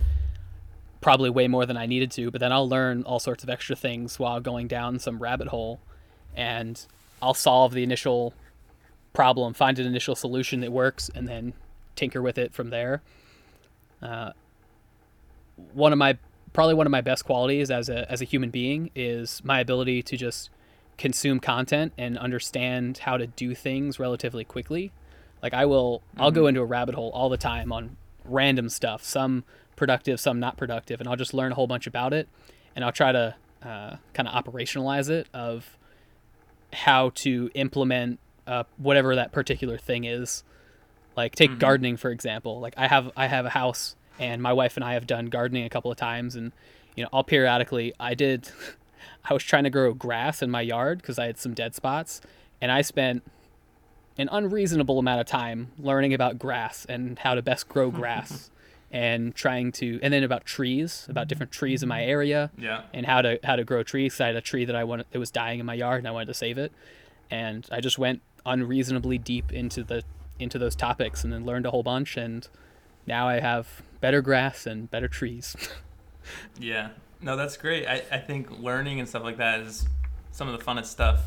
probably 1.01 1.29
way 1.29 1.49
more 1.49 1.67
than 1.67 1.77
I 1.77 1.85
needed 1.85 2.11
to, 2.13 2.31
but 2.31 2.41
then 2.41 2.51
I'll 2.53 2.69
learn 2.69 3.03
all 3.03 3.19
sorts 3.21 3.45
of 3.45 3.51
extra 3.51 3.77
things 3.77 4.19
while 4.19 4.41
going 4.41 4.69
down 4.69 4.99
some 4.99 5.19
rabbit 5.19 5.49
hole 5.49 5.81
and 6.35 6.85
I'll 7.21 7.35
solve 7.35 7.73
the 7.73 7.83
initial 7.83 8.33
problem, 9.13 9.55
find 9.55 9.79
an 9.79 9.87
initial 9.87 10.15
solution 10.15 10.61
that 10.61 10.73
works 10.73 11.11
and 11.15 11.29
then 11.29 11.53
tinker 11.97 12.23
with 12.23 12.39
it 12.39 12.55
from 12.55 12.71
there. 12.71 13.03
Uh, 14.05 14.33
one 15.73 15.93
of 15.93 15.99
my 15.99 16.19
probably 16.53 16.75
one 16.75 16.87
of 16.87 16.91
my 16.91 17.01
best 17.01 17.25
qualities 17.25 17.71
as 17.71 17.89
a 17.89 18.11
as 18.11 18.21
a 18.21 18.25
human 18.25 18.51
being 18.51 18.91
is 18.95 19.43
my 19.45 19.61
ability 19.61 20.03
to 20.03 20.17
just 20.17 20.51
consume 20.97 21.41
content 21.41 21.93
and 21.99 22.17
understand 22.19 22.99
how 22.99 23.17
to 23.17 23.27
do 23.27 23.55
things 23.55 23.99
relatively 23.99 24.45
quickly. 24.45 24.93
Like 25.43 25.55
I 25.55 25.65
will 25.65 26.03
I'll 26.19 26.31
go 26.31 26.47
into 26.47 26.61
a 26.61 26.65
rabbit 26.65 26.95
hole 26.95 27.11
all 27.11 27.29
the 27.29 27.37
time 27.37 27.73
on 27.73 27.97
random 28.25 28.69
stuff, 28.69 29.03
some 29.03 29.45
productive, 29.77 30.21
some 30.21 30.39
not 30.39 30.57
productive, 30.57 31.01
and 31.01 31.09
I'll 31.09 31.17
just 31.17 31.35
learn 31.35 31.53
a 31.53 31.55
whole 31.55 31.67
bunch 31.67 31.87
about 31.87 32.13
it 32.13 32.29
and 32.77 32.85
I'll 32.85 32.93
try 32.93 33.13
to 33.13 33.35
uh, 33.63 33.97
kind 34.13 34.29
of 34.29 34.45
operationalize 34.45 35.09
it 35.09 35.27
of 35.33 35.77
how 36.73 37.11
to 37.11 37.51
implement 37.55 38.19
uh, 38.47 38.65
whatever 38.77 39.15
that 39.15 39.33
particular 39.33 39.79
thing 39.79 40.05
is. 40.05 40.45
Like 41.17 41.35
take 41.35 41.51
Mhm. 41.53 41.59
gardening 41.59 41.97
for 41.97 42.11
example. 42.11 42.61
Like 42.61 42.75
I 42.77 42.87
have 42.89 43.11
I 43.17 43.27
have 43.27 43.47
a 43.47 43.51
house 43.51 43.97
and 44.19 44.43
my 44.43 44.53
wife 44.53 44.77
and 44.77 44.85
I 44.85 44.95
have 44.95 45.07
done 45.07 45.27
gardening 45.27 45.65
a 45.65 45.69
couple 45.69 45.91
of 45.91 45.97
times 45.97 46.35
and 46.37 46.53
you 46.97 47.03
know, 47.03 47.09
I'll 47.13 47.25
periodically 47.25 47.93
I 48.01 48.15
did 48.15 48.49
I 49.29 49.33
was 49.35 49.43
trying 49.43 49.65
to 49.65 49.71
grow 49.71 49.95
grass 49.95 50.43
in 50.43 50.51
my 50.51 50.61
yard 50.61 50.99
because 50.99 51.19
I 51.19 51.27
had 51.27 51.39
some 51.39 51.55
dead 51.55 51.75
spots 51.75 52.21
and 52.61 52.71
I 52.73 52.83
spent 52.83 53.23
an 54.17 54.29
unreasonable 54.31 54.99
amount 54.99 55.21
of 55.21 55.27
time 55.27 55.73
learning 55.79 56.15
about 56.15 56.39
grass 56.39 56.85
and 56.89 57.19
how 57.19 57.35
to 57.35 57.43
best 57.43 57.69
grow 57.69 57.91
grass 57.91 58.51
and 58.93 59.35
trying 59.35 59.73
to 59.73 59.99
and 60.03 60.13
then 60.15 60.23
about 60.23 60.45
trees, 60.45 61.07
about 61.09 61.27
different 61.27 61.51
trees 61.51 61.83
in 61.83 61.89
my 61.89 62.05
area 62.05 62.51
yeah, 62.57 62.83
and 62.93 63.07
how 63.07 63.21
to 63.23 63.41
how 63.43 63.57
to 63.57 63.65
grow 63.65 63.83
trees. 63.83 64.21
I 64.21 64.27
had 64.29 64.37
a 64.37 64.41
tree 64.41 64.65
that 64.65 64.77
I 64.77 64.85
wanted 64.85 65.07
that 65.11 65.19
was 65.19 65.33
dying 65.33 65.59
in 65.59 65.67
my 65.67 65.75
yard, 65.75 65.99
and 65.99 66.07
I 66.07 66.13
wanted 66.13 66.27
to 66.27 66.35
save 66.35 66.59
it. 66.59 66.71
And 67.29 67.67
I 67.73 67.81
just 67.81 67.99
went 67.99 68.21
unreasonably 68.47 69.19
deep 69.19 69.51
into 69.53 69.83
the 69.83 70.05
into 70.39 70.59
those 70.59 70.75
topics, 70.75 71.25
and 71.25 71.33
then 71.33 71.45
learned 71.45 71.67
a 71.67 71.71
whole 71.71 71.83
bunch. 71.83 72.17
And 72.17 72.47
now 73.07 73.29
I 73.29 73.41
have 73.41 73.83
better 74.01 74.23
grass 74.23 74.67
and 74.67 74.91
better 74.91 75.09
trees. 75.09 75.57
yeah. 76.59 76.91
No, 77.21 77.37
that's 77.37 77.57
great. 77.57 77.87
I, 77.87 78.03
I 78.13 78.19
think 78.19 78.51
learning 78.59 79.01
and 79.01 79.09
stuff 79.09 79.23
like 79.23 79.39
that 79.39 79.61
is 79.61 79.87
some 80.31 80.49
of 80.49 80.59
the 80.59 80.65
funnest 80.65 80.87
stuff 80.87 81.21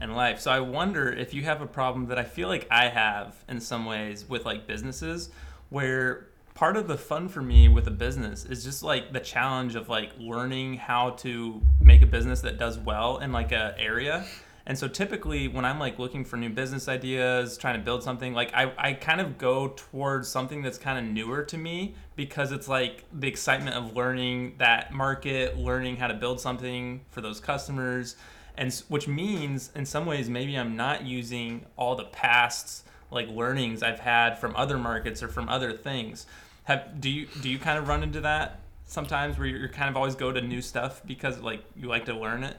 in 0.00 0.14
life. 0.14 0.40
So 0.40 0.50
I 0.50 0.60
wonder 0.60 1.10
if 1.10 1.34
you 1.34 1.42
have 1.44 1.60
a 1.60 1.66
problem 1.66 2.06
that 2.06 2.18
I 2.18 2.24
feel 2.24 2.48
like 2.48 2.66
I 2.70 2.88
have 2.88 3.42
in 3.48 3.60
some 3.60 3.84
ways 3.84 4.28
with 4.28 4.44
like 4.44 4.66
businesses 4.66 5.30
where 5.70 6.28
part 6.54 6.76
of 6.76 6.88
the 6.88 6.98
fun 6.98 7.28
for 7.28 7.40
me 7.40 7.68
with 7.68 7.86
a 7.86 7.90
business 7.90 8.44
is 8.44 8.64
just 8.64 8.82
like 8.82 9.12
the 9.12 9.20
challenge 9.20 9.74
of 9.74 9.88
like 9.88 10.10
learning 10.18 10.74
how 10.74 11.10
to 11.10 11.62
make 11.80 12.02
a 12.02 12.06
business 12.06 12.40
that 12.40 12.58
does 12.58 12.78
well 12.78 13.18
in 13.18 13.32
like 13.32 13.52
a 13.52 13.74
area. 13.78 14.24
And 14.68 14.78
so 14.78 14.86
typically 14.86 15.48
when 15.48 15.64
I'm 15.64 15.78
like 15.78 15.98
looking 15.98 16.26
for 16.26 16.36
new 16.36 16.50
business 16.50 16.88
ideas, 16.88 17.56
trying 17.56 17.78
to 17.78 17.84
build 17.84 18.02
something, 18.02 18.34
like 18.34 18.52
I, 18.52 18.70
I 18.76 18.92
kind 18.92 19.18
of 19.18 19.38
go 19.38 19.68
towards 19.68 20.28
something 20.28 20.60
that's 20.60 20.76
kind 20.76 20.98
of 20.98 21.10
newer 21.10 21.42
to 21.44 21.56
me 21.56 21.94
because 22.16 22.52
it's 22.52 22.68
like 22.68 23.04
the 23.10 23.28
excitement 23.28 23.76
of 23.76 23.96
learning 23.96 24.56
that 24.58 24.92
market, 24.92 25.56
learning 25.56 25.96
how 25.96 26.06
to 26.06 26.12
build 26.12 26.38
something 26.38 27.00
for 27.08 27.22
those 27.22 27.40
customers. 27.40 28.16
And 28.58 28.70
which 28.88 29.08
means 29.08 29.70
in 29.74 29.86
some 29.86 30.04
ways 30.04 30.28
maybe 30.28 30.54
I'm 30.54 30.76
not 30.76 31.02
using 31.02 31.64
all 31.78 31.96
the 31.96 32.04
past 32.04 32.86
like 33.10 33.26
learnings 33.28 33.82
I've 33.82 34.00
had 34.00 34.38
from 34.38 34.54
other 34.54 34.76
markets 34.76 35.22
or 35.22 35.28
from 35.28 35.48
other 35.48 35.72
things. 35.72 36.26
Have 36.64 37.00
do 37.00 37.08
you 37.08 37.26
do 37.40 37.48
you 37.48 37.58
kind 37.58 37.78
of 37.78 37.88
run 37.88 38.02
into 38.02 38.20
that 38.20 38.60
sometimes 38.84 39.38
where 39.38 39.46
you're 39.46 39.68
kind 39.70 39.88
of 39.88 39.96
always 39.96 40.14
go 40.14 40.30
to 40.30 40.42
new 40.42 40.60
stuff 40.60 41.00
because 41.06 41.40
like 41.40 41.64
you 41.74 41.88
like 41.88 42.04
to 42.04 42.12
learn 42.12 42.44
it? 42.44 42.58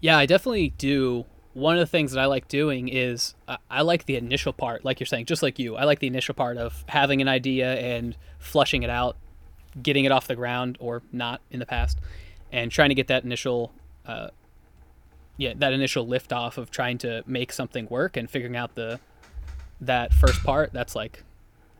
Yeah, 0.00 0.16
I 0.16 0.26
definitely 0.26 0.70
do. 0.78 1.24
One 1.54 1.74
of 1.74 1.80
the 1.80 1.86
things 1.86 2.12
that 2.12 2.20
I 2.20 2.26
like 2.26 2.46
doing 2.46 2.88
is 2.88 3.34
I, 3.68 3.82
like 3.82 4.04
the 4.04 4.16
initial 4.16 4.52
part, 4.52 4.84
like 4.84 5.00
you're 5.00 5.06
saying, 5.06 5.26
just 5.26 5.42
like 5.42 5.58
you. 5.58 5.74
I 5.74 5.84
like 5.84 5.98
the 5.98 6.06
initial 6.06 6.34
part 6.34 6.56
of 6.56 6.84
having 6.88 7.20
an 7.20 7.26
idea 7.26 7.74
and 7.74 8.16
flushing 8.38 8.84
it 8.84 8.90
out, 8.90 9.16
getting 9.82 10.04
it 10.04 10.12
off 10.12 10.28
the 10.28 10.36
ground 10.36 10.78
or 10.78 11.02
not 11.10 11.40
in 11.50 11.58
the 11.58 11.66
past, 11.66 11.98
and 12.52 12.70
trying 12.70 12.90
to 12.90 12.94
get 12.94 13.08
that 13.08 13.24
initial, 13.24 13.72
uh, 14.06 14.28
yeah, 15.36 15.52
that 15.56 15.72
initial 15.72 16.06
lift 16.06 16.32
off 16.32 16.58
of 16.58 16.70
trying 16.70 16.98
to 16.98 17.24
make 17.26 17.52
something 17.52 17.88
work 17.90 18.16
and 18.16 18.30
figuring 18.30 18.54
out 18.54 18.76
the 18.76 19.00
that 19.80 20.12
first 20.12 20.44
part. 20.44 20.72
That's 20.72 20.94
like, 20.94 21.24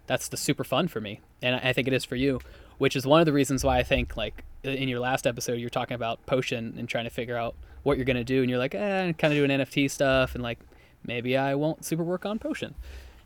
that's 0.09 0.27
the 0.27 0.37
super 0.37 0.65
fun 0.65 0.89
for 0.89 1.01
me, 1.01 1.21
and 1.41 1.55
I 1.55 1.73
think 1.73 1.87
it 1.87 1.95
is 1.95 2.05
for 2.05 2.17
you, 2.17 2.41
which 2.79 2.97
is 2.97 3.07
one 3.07 3.21
of 3.21 3.27
the 3.27 3.33
reasons 3.33 3.63
why 3.63 3.79
I 3.79 3.85
think 3.85 4.17
like 4.17 4.43
in 4.65 4.89
your 4.89 4.99
last 4.99 5.25
episode 5.25 5.55
you're 5.55 5.71
talking 5.71 5.95
about 5.95 6.25
potion 6.27 6.75
and 6.79 6.89
trying 6.89 7.05
to 7.05 7.11
figure 7.11 7.37
out 7.37 7.55
what 7.89 7.97
you're 7.97 8.05
gonna 8.05 8.23
do, 8.23 8.43
and 8.43 8.51
you're 8.51 8.59
like, 8.59 8.75
eh, 8.75 9.13
kind 9.15 9.33
of 9.33 9.39
doing 9.39 9.51
NFT 9.51 9.91
stuff, 9.91 10.35
and 10.35 10.45
like 10.45 10.59
maybe 11.05 11.37
I 11.37 11.55
won't 11.55 11.85
super 11.85 12.05
work 12.05 12.27
on 12.27 12.39
potion, 12.39 12.75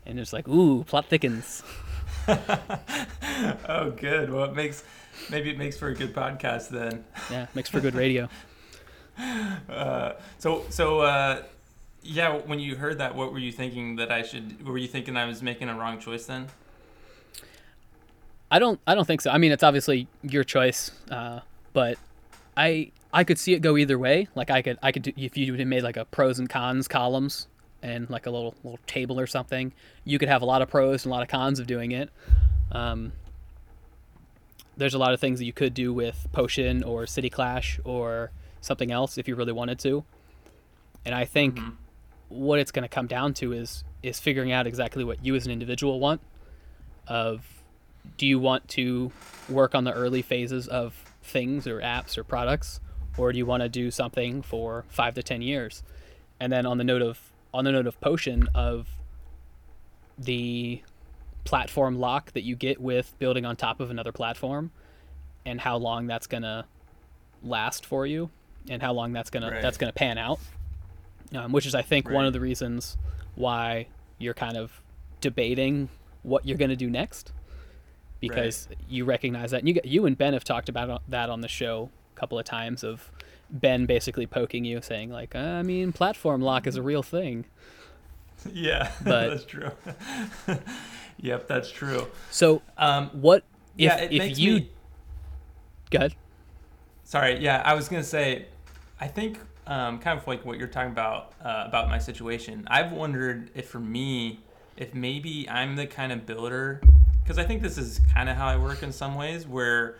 and 0.05 0.19
it's 0.19 0.33
like, 0.33 0.47
ooh, 0.47 0.83
plot 0.85 1.05
thickens. 1.05 1.61
oh, 2.27 3.91
good. 3.95 4.31
Well, 4.31 4.45
it 4.45 4.55
makes 4.55 4.83
maybe 5.29 5.49
it 5.49 5.57
makes 5.57 5.77
for 5.77 5.89
a 5.89 5.93
good 5.93 6.15
podcast 6.15 6.69
then. 6.69 7.03
Yeah, 7.29 7.47
makes 7.53 7.69
for 7.69 7.79
good 7.79 7.95
radio. 7.95 8.29
Uh, 9.69 10.13
so 10.39 10.65
so 10.69 11.01
uh, 11.01 11.43
yeah, 12.01 12.35
when 12.35 12.57
you 12.57 12.75
heard 12.75 12.97
that, 12.97 13.13
what 13.13 13.31
were 13.31 13.37
you 13.37 13.51
thinking 13.51 13.97
that 13.97 14.11
I 14.11 14.23
should? 14.23 14.65
Were 14.65 14.79
you 14.79 14.87
thinking 14.87 15.15
I 15.15 15.25
was 15.25 15.43
making 15.43 15.69
a 15.69 15.77
wrong 15.77 15.99
choice 15.99 16.25
then? 16.25 16.47
I 18.49 18.57
don't 18.57 18.79
I 18.87 18.95
don't 18.95 19.05
think 19.05 19.21
so. 19.21 19.29
I 19.29 19.37
mean, 19.37 19.51
it's 19.51 19.61
obviously 19.61 20.07
your 20.23 20.43
choice, 20.43 20.89
uh, 21.11 21.41
but 21.73 21.99
I 22.57 22.91
I 23.13 23.23
could 23.23 23.37
see 23.37 23.53
it 23.53 23.59
go 23.59 23.77
either 23.77 23.97
way. 23.99 24.27
Like 24.33 24.49
I 24.49 24.61
could 24.63 24.79
I 24.81 24.91
could 24.91 25.03
do, 25.03 25.13
if 25.15 25.37
you 25.37 25.53
had 25.53 25.67
made 25.67 25.83
like 25.83 25.97
a 25.97 26.05
pros 26.05 26.39
and 26.39 26.49
cons 26.49 26.87
columns 26.87 27.47
and 27.83 28.09
like 28.09 28.25
a 28.25 28.31
little 28.31 28.55
little 28.63 28.79
table 28.87 29.19
or 29.19 29.27
something, 29.27 29.71
you 30.03 30.17
could 30.17 30.29
have 30.29 30.41
a 30.41 30.45
lot 30.45 30.61
of 30.63 30.69
pros 30.69 31.05
and 31.05 31.11
a 31.11 31.15
lot 31.15 31.21
of 31.21 31.29
cons 31.29 31.59
of 31.59 31.67
doing 31.67 31.91
it. 31.91 32.09
Um, 32.71 33.13
there's 34.75 34.95
a 34.95 34.97
lot 34.97 35.13
of 35.13 35.19
things 35.19 35.37
that 35.39 35.45
you 35.45 35.53
could 35.53 35.75
do 35.75 35.93
with 35.93 36.27
Potion 36.31 36.83
or 36.83 37.05
City 37.05 37.29
Clash 37.29 37.79
or 37.83 38.31
something 38.61 38.91
else 38.91 39.19
if 39.19 39.27
you 39.27 39.35
really 39.35 39.51
wanted 39.51 39.77
to. 39.79 40.03
And 41.05 41.13
I 41.13 41.25
think 41.25 41.59
Mhm. 41.59 41.73
what 42.29 42.57
it's 42.57 42.71
going 42.71 42.83
to 42.83 42.89
come 42.89 43.05
down 43.07 43.33
to 43.35 43.53
is 43.53 43.83
is 44.01 44.19
figuring 44.19 44.51
out 44.51 44.65
exactly 44.67 45.03
what 45.03 45.23
you 45.23 45.35
as 45.35 45.45
an 45.45 45.51
individual 45.51 45.99
want 45.99 46.19
of 47.07 47.63
do 48.17 48.25
you 48.25 48.37
want 48.39 48.67
to 48.67 49.11
work 49.47 49.75
on 49.75 49.83
the 49.85 49.93
early 49.93 50.21
phases 50.21 50.67
of 50.67 50.93
things 51.21 51.67
or 51.67 51.79
apps 51.79 52.17
or 52.17 52.23
products 52.23 52.81
or 53.17 53.31
do 53.31 53.37
you 53.37 53.45
want 53.45 53.63
to 53.63 53.69
do 53.69 53.91
something 53.91 54.41
for 54.41 54.85
5 54.89 55.15
to 55.15 55.23
10 55.23 55.41
years? 55.41 55.83
And 56.39 56.51
then 56.51 56.65
on 56.65 56.77
the 56.77 56.83
note 56.83 57.01
of 57.01 57.31
on 57.53 57.65
the 57.65 57.71
note 57.71 57.85
of 57.87 57.99
potion 58.01 58.49
of 58.55 58.89
the 60.17 60.81
platform 61.43 61.99
lock 61.99 62.31
that 62.33 62.43
you 62.43 62.55
get 62.55 62.79
with 62.81 63.13
building 63.19 63.45
on 63.45 63.55
top 63.55 63.79
of 63.79 63.91
another 63.91 64.11
platform 64.11 64.71
and 65.45 65.61
how 65.61 65.77
long 65.77 66.07
that's 66.07 66.25
going 66.25 66.43
to 66.43 66.65
last 67.43 67.85
for 67.85 68.07
you 68.07 68.29
and 68.69 68.81
how 68.81 68.93
long 68.93 69.11
that's 69.11 69.29
going 69.29 69.43
Right. 69.51 69.61
that's 69.61 69.77
to 69.89 69.93
pan 69.93 70.17
out 70.17 70.39
um, 71.35 71.51
which 71.51 71.65
is 71.65 71.75
i 71.75 71.81
think 71.81 72.09
one 72.09 72.25
of 72.25 72.31
the 72.31 72.39
reasons 72.39 72.95
why 73.35 73.87
you're 74.19 74.33
kind 74.33 74.55
of 74.55 74.81
debating 75.19 75.89
what 76.21 76.45
you're 76.47 76.57
going 76.57 76.69
to 76.69 76.75
do 76.75 76.89
next. 76.89 77.31
Because 78.19 78.69
you 78.87 79.03
recognize 79.03 79.51
that 79.51 79.59
and 79.59 79.67
you 79.67 79.81
you 79.83 80.05
and 80.05 80.17
Ben 80.17 80.31
have 80.31 80.45
talked 80.45 80.69
about 80.69 81.01
that 81.09 81.29
on 81.29 81.41
the 81.41 81.49
show 81.49 81.89
couple 82.13 82.37
of 82.39 82.45
times 82.45 82.83
of 82.83 83.11
Ben 83.49 83.85
basically 83.85 84.25
poking 84.25 84.65
you 84.65 84.81
saying 84.81 85.11
like 85.11 85.35
I 85.35 85.61
mean 85.63 85.91
platform 85.93 86.41
lock 86.41 86.65
is 86.67 86.75
a 86.75 86.81
real 86.81 87.03
thing 87.03 87.45
Yeah, 88.51 88.91
But- 89.03 89.29
that's 89.29 89.45
true. 89.45 89.71
yep, 91.17 91.47
that's 91.47 91.69
true. 91.71 92.07
So 92.31 92.61
Um, 92.77 93.09
what 93.13 93.43
if 93.77 93.85
yeah, 93.85 93.97
if 94.27 94.37
you 94.37 94.53
me. 94.55 94.69
go 95.89 95.97
ahead? 95.99 96.15
Sorry, 97.03 97.37
yeah, 97.39 97.61
I 97.65 97.73
was 97.73 97.87
gonna 97.89 98.03
say, 98.03 98.45
I 98.99 99.07
think 99.07 99.39
um, 99.67 99.99
kind 99.99 100.19
of 100.19 100.27
like 100.27 100.43
what 100.45 100.57
you're 100.57 100.67
talking 100.67 100.91
about 100.91 101.33
uh, 101.43 101.63
about 101.67 101.87
my 101.89 101.97
situation. 101.99 102.67
I've 102.69 102.91
wondered 102.91 103.49
if 103.55 103.67
for 103.69 103.79
me, 103.79 104.39
if 104.77 104.93
maybe 104.93 105.47
I'm 105.49 105.75
the 105.75 105.85
kind 105.87 106.11
of 106.11 106.25
builder, 106.25 106.81
because 107.23 107.37
I 107.37 107.43
think 107.45 107.61
this 107.61 107.77
is 107.77 108.01
kind 108.13 108.29
of 108.29 108.35
how 108.35 108.47
I 108.47 108.57
work 108.57 108.83
in 108.83 108.91
some 108.91 109.15
ways, 109.15 109.47
where 109.47 109.95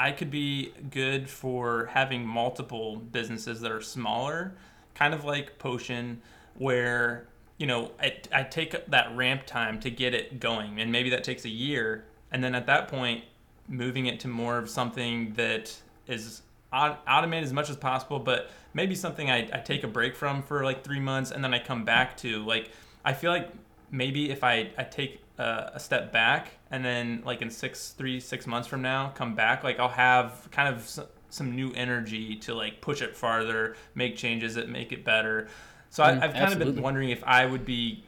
I 0.00 0.12
could 0.12 0.30
be 0.30 0.72
good 0.88 1.28
for 1.28 1.90
having 1.92 2.26
multiple 2.26 2.96
businesses 2.96 3.60
that 3.60 3.70
are 3.70 3.82
smaller, 3.82 4.54
kind 4.94 5.12
of 5.12 5.26
like 5.26 5.58
Potion, 5.58 6.22
where 6.54 7.28
you 7.58 7.66
know 7.66 7.90
I, 8.00 8.16
I 8.32 8.44
take 8.44 8.86
that 8.86 9.14
ramp 9.14 9.44
time 9.44 9.78
to 9.80 9.90
get 9.90 10.14
it 10.14 10.40
going, 10.40 10.80
and 10.80 10.90
maybe 10.90 11.10
that 11.10 11.22
takes 11.22 11.44
a 11.44 11.50
year, 11.50 12.06
and 12.32 12.42
then 12.42 12.54
at 12.54 12.64
that 12.64 12.88
point, 12.88 13.24
moving 13.68 14.06
it 14.06 14.20
to 14.20 14.28
more 14.28 14.56
of 14.56 14.70
something 14.70 15.34
that 15.34 15.76
is 16.06 16.40
au- 16.72 16.96
automated 17.06 17.44
as 17.44 17.52
much 17.52 17.68
as 17.68 17.76
possible, 17.76 18.18
but 18.18 18.50
maybe 18.72 18.94
something 18.94 19.30
I, 19.30 19.50
I 19.52 19.58
take 19.58 19.84
a 19.84 19.88
break 19.88 20.16
from 20.16 20.42
for 20.42 20.64
like 20.64 20.82
three 20.82 21.00
months, 21.00 21.30
and 21.30 21.44
then 21.44 21.52
I 21.52 21.58
come 21.58 21.84
back 21.84 22.16
to. 22.18 22.42
Like 22.42 22.70
I 23.04 23.12
feel 23.12 23.32
like 23.32 23.50
maybe 23.90 24.30
if 24.30 24.44
I, 24.44 24.70
I 24.78 24.84
take 24.84 25.20
a, 25.40 25.72
a 25.74 25.80
step 25.80 26.12
back 26.12 26.48
and 26.70 26.84
then 26.84 27.22
like 27.24 27.42
in 27.42 27.50
six 27.50 27.90
three 27.90 28.20
six 28.20 28.46
months 28.46 28.68
from 28.68 28.82
now 28.82 29.10
come 29.14 29.34
back 29.34 29.64
like 29.64 29.78
i'll 29.80 29.88
have 29.88 30.48
kind 30.50 30.74
of 30.74 30.80
s- 30.82 31.00
some 31.30 31.54
new 31.54 31.72
energy 31.74 32.36
to 32.36 32.54
like 32.54 32.80
push 32.80 33.02
it 33.02 33.16
farther 33.16 33.76
make 33.94 34.16
changes 34.16 34.54
that 34.56 34.68
make 34.68 34.92
it 34.92 35.04
better. 35.04 35.48
So 35.90 36.02
I, 36.04 36.10
Mm, 36.10 36.24
i've 36.24 36.36
kind 36.36 36.52
of 36.52 36.58
been 36.58 36.80
wondering 36.80 37.10
if 37.10 37.22
i 37.24 37.46
would 37.46 37.64
be 37.64 38.04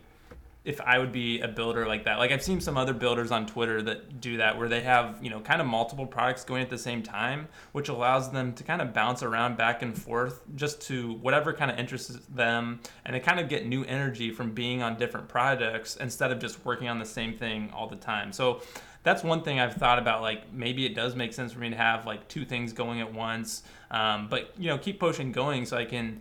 if 0.64 0.80
I 0.80 0.98
would 0.98 1.10
be 1.10 1.40
a 1.40 1.48
builder 1.48 1.86
like 1.86 2.04
that. 2.04 2.18
Like 2.18 2.30
I've 2.30 2.42
seen 2.42 2.60
some 2.60 2.76
other 2.76 2.92
builders 2.94 3.32
on 3.32 3.46
Twitter 3.46 3.82
that 3.82 4.20
do 4.20 4.36
that 4.36 4.56
where 4.56 4.68
they 4.68 4.80
have, 4.82 5.18
you 5.20 5.28
know, 5.28 5.40
kind 5.40 5.60
of 5.60 5.66
multiple 5.66 6.06
products 6.06 6.44
going 6.44 6.62
at 6.62 6.70
the 6.70 6.78
same 6.78 7.02
time, 7.02 7.48
which 7.72 7.88
allows 7.88 8.30
them 8.30 8.52
to 8.54 8.62
kind 8.62 8.80
of 8.80 8.94
bounce 8.94 9.24
around 9.24 9.56
back 9.56 9.82
and 9.82 10.00
forth 10.00 10.40
just 10.54 10.80
to 10.82 11.14
whatever 11.14 11.52
kind 11.52 11.70
of 11.70 11.78
interests 11.78 12.16
them 12.28 12.80
and 13.04 13.14
they 13.14 13.20
kind 13.20 13.40
of 13.40 13.48
get 13.48 13.66
new 13.66 13.84
energy 13.84 14.30
from 14.30 14.52
being 14.52 14.82
on 14.82 14.96
different 14.96 15.28
projects 15.28 15.96
instead 15.96 16.30
of 16.30 16.38
just 16.38 16.64
working 16.64 16.88
on 16.88 17.00
the 17.00 17.06
same 17.06 17.36
thing 17.36 17.68
all 17.74 17.88
the 17.88 17.96
time. 17.96 18.32
So 18.32 18.62
that's 19.02 19.24
one 19.24 19.42
thing 19.42 19.58
I've 19.58 19.74
thought 19.74 19.98
about. 19.98 20.22
Like 20.22 20.52
maybe 20.52 20.86
it 20.86 20.94
does 20.94 21.16
make 21.16 21.32
sense 21.32 21.52
for 21.52 21.58
me 21.58 21.70
to 21.70 21.76
have 21.76 22.06
like 22.06 22.28
two 22.28 22.44
things 22.44 22.72
going 22.72 23.00
at 23.00 23.12
once, 23.12 23.64
um, 23.90 24.28
but 24.28 24.52
you 24.56 24.68
know, 24.68 24.78
keep 24.78 25.00
Potion 25.00 25.32
going 25.32 25.66
so 25.66 25.76
I 25.76 25.86
can 25.86 26.20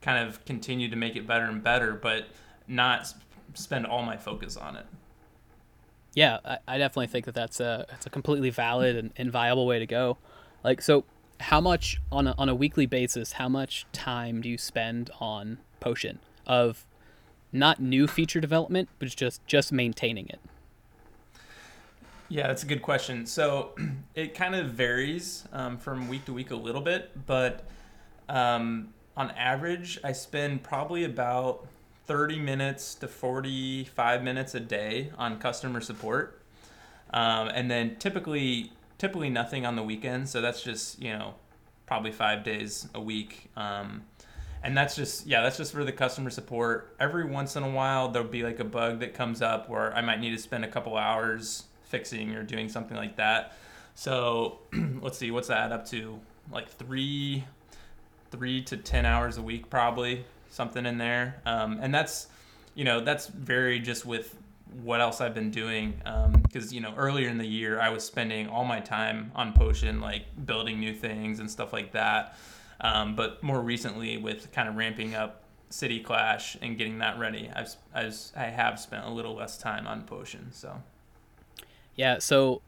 kind 0.00 0.26
of 0.26 0.42
continue 0.46 0.88
to 0.88 0.96
make 0.96 1.14
it 1.14 1.26
better 1.26 1.44
and 1.44 1.62
better, 1.62 1.92
but 1.92 2.24
not 2.66 3.12
spend 3.54 3.86
all 3.86 4.02
my 4.02 4.16
focus 4.16 4.56
on 4.56 4.76
it. 4.76 4.86
Yeah, 6.14 6.38
I, 6.44 6.58
I 6.68 6.78
definitely 6.78 7.06
think 7.06 7.26
that 7.26 7.34
that's 7.34 7.60
a 7.60 7.86
it's 7.92 8.06
a 8.06 8.10
completely 8.10 8.50
valid 8.50 8.96
and, 8.96 9.12
and 9.16 9.30
viable 9.30 9.66
way 9.66 9.78
to 9.78 9.86
go. 9.86 10.18
Like, 10.62 10.82
so 10.82 11.04
how 11.40 11.60
much 11.60 12.00
on 12.10 12.26
a, 12.26 12.34
on 12.38 12.48
a 12.48 12.54
weekly 12.54 12.86
basis? 12.86 13.32
How 13.32 13.48
much 13.48 13.86
time 13.92 14.42
do 14.42 14.48
you 14.48 14.58
spend 14.58 15.10
on 15.20 15.58
Potion 15.80 16.20
of 16.46 16.86
not 17.52 17.80
new 17.80 18.06
feature 18.06 18.40
development, 18.40 18.88
but 18.98 19.08
just 19.08 19.44
just 19.46 19.72
maintaining 19.72 20.28
it? 20.28 20.40
Yeah, 22.28 22.46
that's 22.46 22.62
a 22.62 22.66
good 22.66 22.82
question. 22.82 23.26
So 23.26 23.72
it 24.14 24.34
kind 24.34 24.54
of 24.54 24.70
varies 24.70 25.44
um, 25.52 25.76
from 25.76 26.08
week 26.08 26.24
to 26.26 26.32
week 26.32 26.50
a 26.50 26.56
little 26.56 26.80
bit, 26.80 27.10
but 27.26 27.64
um, 28.28 28.94
on 29.16 29.30
average, 29.32 29.98
I 30.02 30.12
spend 30.12 30.62
probably 30.62 31.04
about 31.04 31.66
30 32.06 32.38
minutes 32.38 32.94
to 32.96 33.08
45 33.08 34.22
minutes 34.22 34.54
a 34.54 34.60
day 34.60 35.10
on 35.16 35.38
customer 35.38 35.80
support. 35.80 36.40
Um, 37.12 37.48
and 37.48 37.70
then 37.70 37.96
typically, 37.96 38.72
typically 38.98 39.30
nothing 39.30 39.66
on 39.66 39.76
the 39.76 39.82
weekends. 39.82 40.30
So 40.30 40.40
that's 40.40 40.62
just, 40.62 41.00
you 41.00 41.12
know, 41.12 41.34
probably 41.86 42.12
five 42.12 42.42
days 42.44 42.88
a 42.94 43.00
week. 43.00 43.50
Um, 43.56 44.02
and 44.62 44.76
that's 44.76 44.94
just 44.94 45.26
yeah 45.26 45.42
that's 45.42 45.56
just 45.56 45.72
for 45.72 45.84
the 45.84 45.92
customer 45.92 46.30
support 46.30 46.94
every 47.00 47.24
once 47.24 47.56
in 47.56 47.62
a 47.62 47.70
while 47.70 48.08
there'll 48.08 48.28
be 48.28 48.42
like 48.42 48.60
a 48.60 48.64
bug 48.64 49.00
that 49.00 49.14
comes 49.14 49.42
up 49.42 49.68
where 49.68 49.94
i 49.94 50.00
might 50.00 50.20
need 50.20 50.30
to 50.30 50.38
spend 50.38 50.64
a 50.64 50.68
couple 50.68 50.96
hours 50.96 51.64
fixing 51.84 52.34
or 52.34 52.42
doing 52.42 52.68
something 52.68 52.96
like 52.96 53.16
that 53.16 53.56
so 53.94 54.58
let's 55.00 55.18
see 55.18 55.30
what's 55.30 55.48
that 55.48 55.66
add 55.66 55.72
up 55.72 55.86
to 55.86 56.18
like 56.50 56.68
three 56.68 57.44
three 58.30 58.62
to 58.62 58.76
ten 58.76 59.04
hours 59.04 59.36
a 59.36 59.42
week 59.42 59.68
probably 59.68 60.24
something 60.52 60.86
in 60.86 60.98
there. 60.98 61.40
Um, 61.44 61.78
and 61.80 61.92
that's 61.92 62.28
you 62.74 62.84
know 62.84 63.00
that's 63.00 63.26
very 63.26 63.80
just 63.80 64.06
with 64.06 64.36
what 64.82 65.00
else 65.00 65.20
i've 65.20 65.34
been 65.34 65.50
doing. 65.50 66.00
Because 66.42 66.72
you 66.72 66.80
know 66.80 66.94
earlier 66.96 67.28
in 67.28 67.38
the 67.38 67.46
year 67.46 67.80
i 67.80 67.88
was 67.90 68.04
spending 68.04 68.48
all 68.48 68.64
my 68.64 68.80
time 68.80 69.32
on 69.34 69.52
potion 69.52 70.00
like 70.00 70.24
building 70.46 70.80
new 70.80 70.94
things 70.94 71.40
and 71.40 71.50
stuff 71.50 71.72
like 71.72 71.92
that. 71.92 72.36
Um, 72.82 73.14
but 73.14 73.42
more 73.42 73.60
recently, 73.60 74.16
with 74.16 74.50
kind 74.52 74.68
of 74.68 74.74
ramping 74.74 75.14
up 75.14 75.44
City 75.70 76.00
Clash 76.00 76.56
and 76.60 76.76
getting 76.76 76.98
that 76.98 77.18
ready, 77.18 77.48
I've, 77.54 77.74
I've 77.94 78.16
I 78.36 78.44
have 78.44 78.80
spent 78.80 79.06
a 79.06 79.10
little 79.10 79.34
less 79.34 79.56
time 79.56 79.86
on 79.86 80.02
Potion. 80.02 80.52
So. 80.52 80.82
Yeah, 81.94 82.18
so 82.18 82.60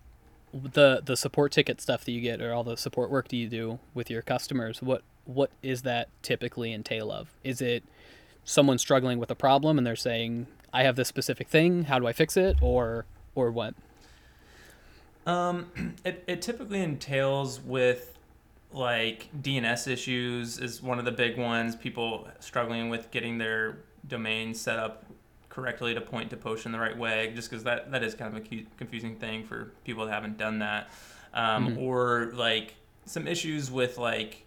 the 0.53 1.03
the 1.05 1.16
support 1.16 1.51
ticket 1.51 1.80
stuff 1.80 2.05
that 2.05 2.12
you 2.12 2.20
get 2.20 2.41
or 2.41 2.53
all 2.53 2.62
the 2.62 2.76
support 2.76 3.11
work 3.11 3.28
that 3.28 3.37
you 3.37 3.49
do 3.49 3.80
with 3.93 4.09
your 4.09 4.22
customers, 4.22 4.80
what 4.80 5.03
what 5.26 5.50
is 5.62 5.82
that 5.82 6.08
typically 6.22 6.72
entail 6.72 7.10
of? 7.10 7.30
Is 7.42 7.60
it 7.60 7.84
someone 8.44 8.78
struggling 8.78 9.18
with 9.18 9.30
a 9.30 9.34
problem 9.34 9.78
and 9.78 9.86
they're 9.86 9.96
saying, 9.96 10.46
"I 10.72 10.82
have 10.82 10.96
this 10.96 11.08
specific 11.08 11.48
thing, 11.48 11.84
how 11.84 11.98
do 11.98 12.06
I 12.06 12.12
fix 12.12 12.36
it?" 12.36 12.56
or 12.62 13.06
or 13.34 13.50
what? 13.50 13.74
um, 15.26 15.66
it, 16.04 16.24
it 16.26 16.42
typically 16.42 16.80
entails 16.82 17.60
with 17.60 18.18
like 18.72 19.28
DNS 19.40 19.86
issues 19.88 20.58
is 20.58 20.82
one 20.82 20.98
of 20.98 21.04
the 21.04 21.12
big 21.12 21.38
ones. 21.38 21.76
People 21.76 22.28
struggling 22.40 22.88
with 22.88 23.10
getting 23.10 23.38
their 23.38 23.78
domain 24.08 24.52
set 24.52 24.78
up 24.78 25.04
correctly 25.48 25.94
to 25.94 26.00
point 26.00 26.28
to 26.30 26.36
Potion 26.36 26.72
the 26.72 26.78
right 26.80 26.98
way, 26.98 27.32
just 27.36 27.48
because 27.48 27.62
that, 27.62 27.92
that 27.92 28.02
is 28.02 28.14
kind 28.14 28.36
of 28.36 28.44
a 28.44 28.66
confusing 28.76 29.14
thing 29.14 29.44
for 29.44 29.70
people 29.84 30.04
that 30.04 30.12
haven't 30.12 30.36
done 30.36 30.58
that. 30.58 30.90
Um, 31.32 31.68
Mhm. 31.76 31.78
Or 31.82 32.32
like 32.34 32.74
some 33.06 33.28
issues 33.28 33.70
with 33.70 33.96
like 33.96 34.44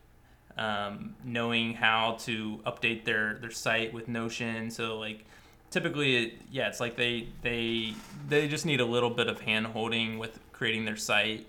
um, 0.58 1.16
knowing 1.24 1.74
how 1.74 2.18
to 2.22 2.60
update 2.66 3.06
their, 3.06 3.36
their 3.36 3.52
site 3.52 3.94
with 3.94 4.08
Notion. 4.08 4.72
So 4.72 4.98
like 4.98 5.26
typically, 5.70 6.26
it, 6.26 6.42
yeah, 6.52 6.68
it's 6.68 6.80
like 6.80 6.96
they 6.98 7.28
they 7.42 7.94
they 8.28 8.48
just 8.48 8.66
need 8.66 8.80
a 8.80 8.86
little 8.86 9.10
bit 9.10 9.28
of 9.28 9.42
hand 9.42 9.68
holding 9.68 10.18
with 10.18 10.40
creating 10.52 10.86
their 10.86 10.96
site. 10.96 11.48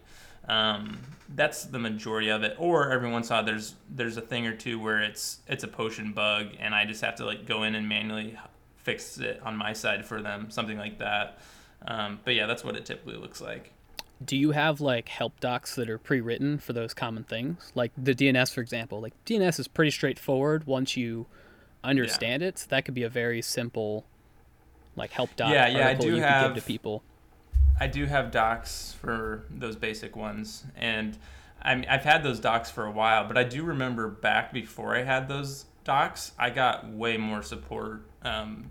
Um, 0.49 0.99
that's 1.35 1.65
the 1.65 1.79
majority 1.79 2.31
of 2.31 2.43
it. 2.43 2.57
Or 2.59 2.91
every 2.91 3.11
once 3.11 3.29
in 3.29 3.35
a 3.35 3.37
while, 3.37 3.45
there's 3.45 3.75
there's 3.91 4.17
a 4.17 4.23
thing 4.23 4.47
or 4.47 4.55
two 4.55 4.79
where 4.79 5.03
it's 5.03 5.41
it's 5.47 5.65
a 5.65 5.69
potion 5.69 6.13
bug, 6.13 6.49
and 6.59 6.75
I 6.75 6.85
just 6.85 7.03
have 7.03 7.17
to 7.17 7.25
like 7.25 7.47
go 7.47 7.63
in 7.63 7.75
and 7.75 7.89
manually 7.89 8.37
fix 8.77 9.19
it 9.19 9.41
on 9.45 9.57
my 9.57 9.73
side 9.73 10.05
for 10.05 10.23
them, 10.23 10.51
something 10.51 10.79
like 10.79 10.99
that. 10.99 11.39
Um, 11.87 12.21
but 12.25 12.35
yeah, 12.35 12.47
that's 12.47 12.65
what 12.65 12.77
it 12.77 12.87
typically 12.87 13.17
looks 13.17 13.41
like. 13.41 13.73
Do 14.25 14.37
you 14.37 14.51
have 14.51 14.81
like 14.81 15.09
help 15.09 15.39
docs 15.41 15.75
that 15.77 15.89
are 15.89 15.99
pre-written 15.99 16.59
for 16.59 16.73
those 16.73 16.93
common 16.95 17.25
things? 17.25 17.71
Like 17.75 17.93
the 17.97 18.15
DNS 18.15 18.53
for 18.53 18.61
example. 18.61 19.01
Like 19.01 19.15
DNS 19.25 19.61
is 19.61 19.69
pretty 19.69 19.91
straightforward 19.93 20.67
once 20.67 20.97
you 20.97 21.27
understand 21.85 22.43
it. 22.43 22.59
So 22.59 22.67
that 22.71 22.85
could 22.85 22.95
be 22.95 23.05
a 23.05 23.09
very 23.09 23.41
simple 23.43 24.05
like 24.97 25.13
help 25.13 25.37
doc 25.37 25.53
Yeah, 25.53 25.69
yeah, 25.69 25.89
I 25.89 25.95
do 25.95 26.17
you 26.17 26.23
have- 26.23 26.47
could 26.49 26.55
give 26.55 26.65
to 26.65 26.67
people. 26.67 27.03
I 27.81 27.87
do 27.87 28.07
have 28.07 28.33
docs 28.33 28.97
for 29.01 29.45
those 29.49 29.77
basic 29.77 30.17
ones, 30.17 30.65
and 30.77 31.17
I'm, 31.63 31.85
I've 31.89 32.03
had 32.03 32.25
those 32.25 32.41
docs 32.41 32.73
for 32.73 32.85
a 32.87 32.91
while. 32.91 33.29
But 33.29 33.39
I 33.39 33.45
do 33.45 33.63
remember 33.63 34.09
back 34.09 34.53
before 34.53 34.97
I 34.97 35.05
had 35.05 35.29
those 35.29 35.67
docs, 35.85 36.33
I 36.37 36.51
got 36.51 36.89
way 36.89 37.17
more 37.19 37.41
support 37.41 38.03
um, 38.23 38.71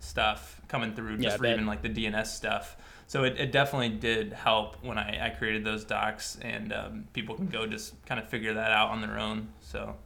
stuff 0.00 0.60
coming 0.68 0.92
through 0.94 1.14
Yeah, 1.16 1.30
just 1.30 1.38
for 1.38 1.46
even 1.46 1.64
like 1.66 1.80
the 1.80 1.88
DNS 1.88 2.26
stuff. 2.26 2.76
So 3.06 3.24
it, 3.24 3.38
it 3.38 3.52
definitely 3.52 3.90
did 3.90 4.32
help 4.32 4.76
when 4.82 4.96
I, 4.96 5.26
I 5.26 5.30
created 5.30 5.64
those 5.64 5.84
docs, 5.84 6.38
and 6.40 6.72
um, 6.72 7.04
people 7.12 7.34
can 7.34 7.46
go 7.46 7.66
just 7.66 7.94
kind 8.06 8.20
of 8.20 8.28
figure 8.28 8.54
that 8.54 8.70
out 8.70 8.90
on 8.90 9.00
their 9.00 9.18
own. 9.18 9.48
So, 9.60 9.96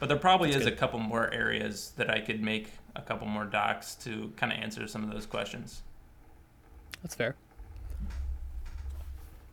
but 0.00 0.08
there 0.08 0.18
probably 0.18 0.50
That's 0.50 0.62
is 0.62 0.66
a 0.66 0.72
couple 0.72 0.98
more 0.98 1.32
areas 1.32 1.92
that 1.96 2.10
I 2.10 2.20
could 2.20 2.42
make 2.42 2.70
a 2.96 3.02
couple 3.02 3.26
more 3.28 3.44
docs 3.44 3.94
to 3.96 4.32
kind 4.36 4.52
of 4.52 4.58
answer 4.58 4.88
some 4.88 5.04
of 5.04 5.12
those 5.12 5.26
questions. 5.26 5.82
That's 7.02 7.14
fair. 7.14 7.36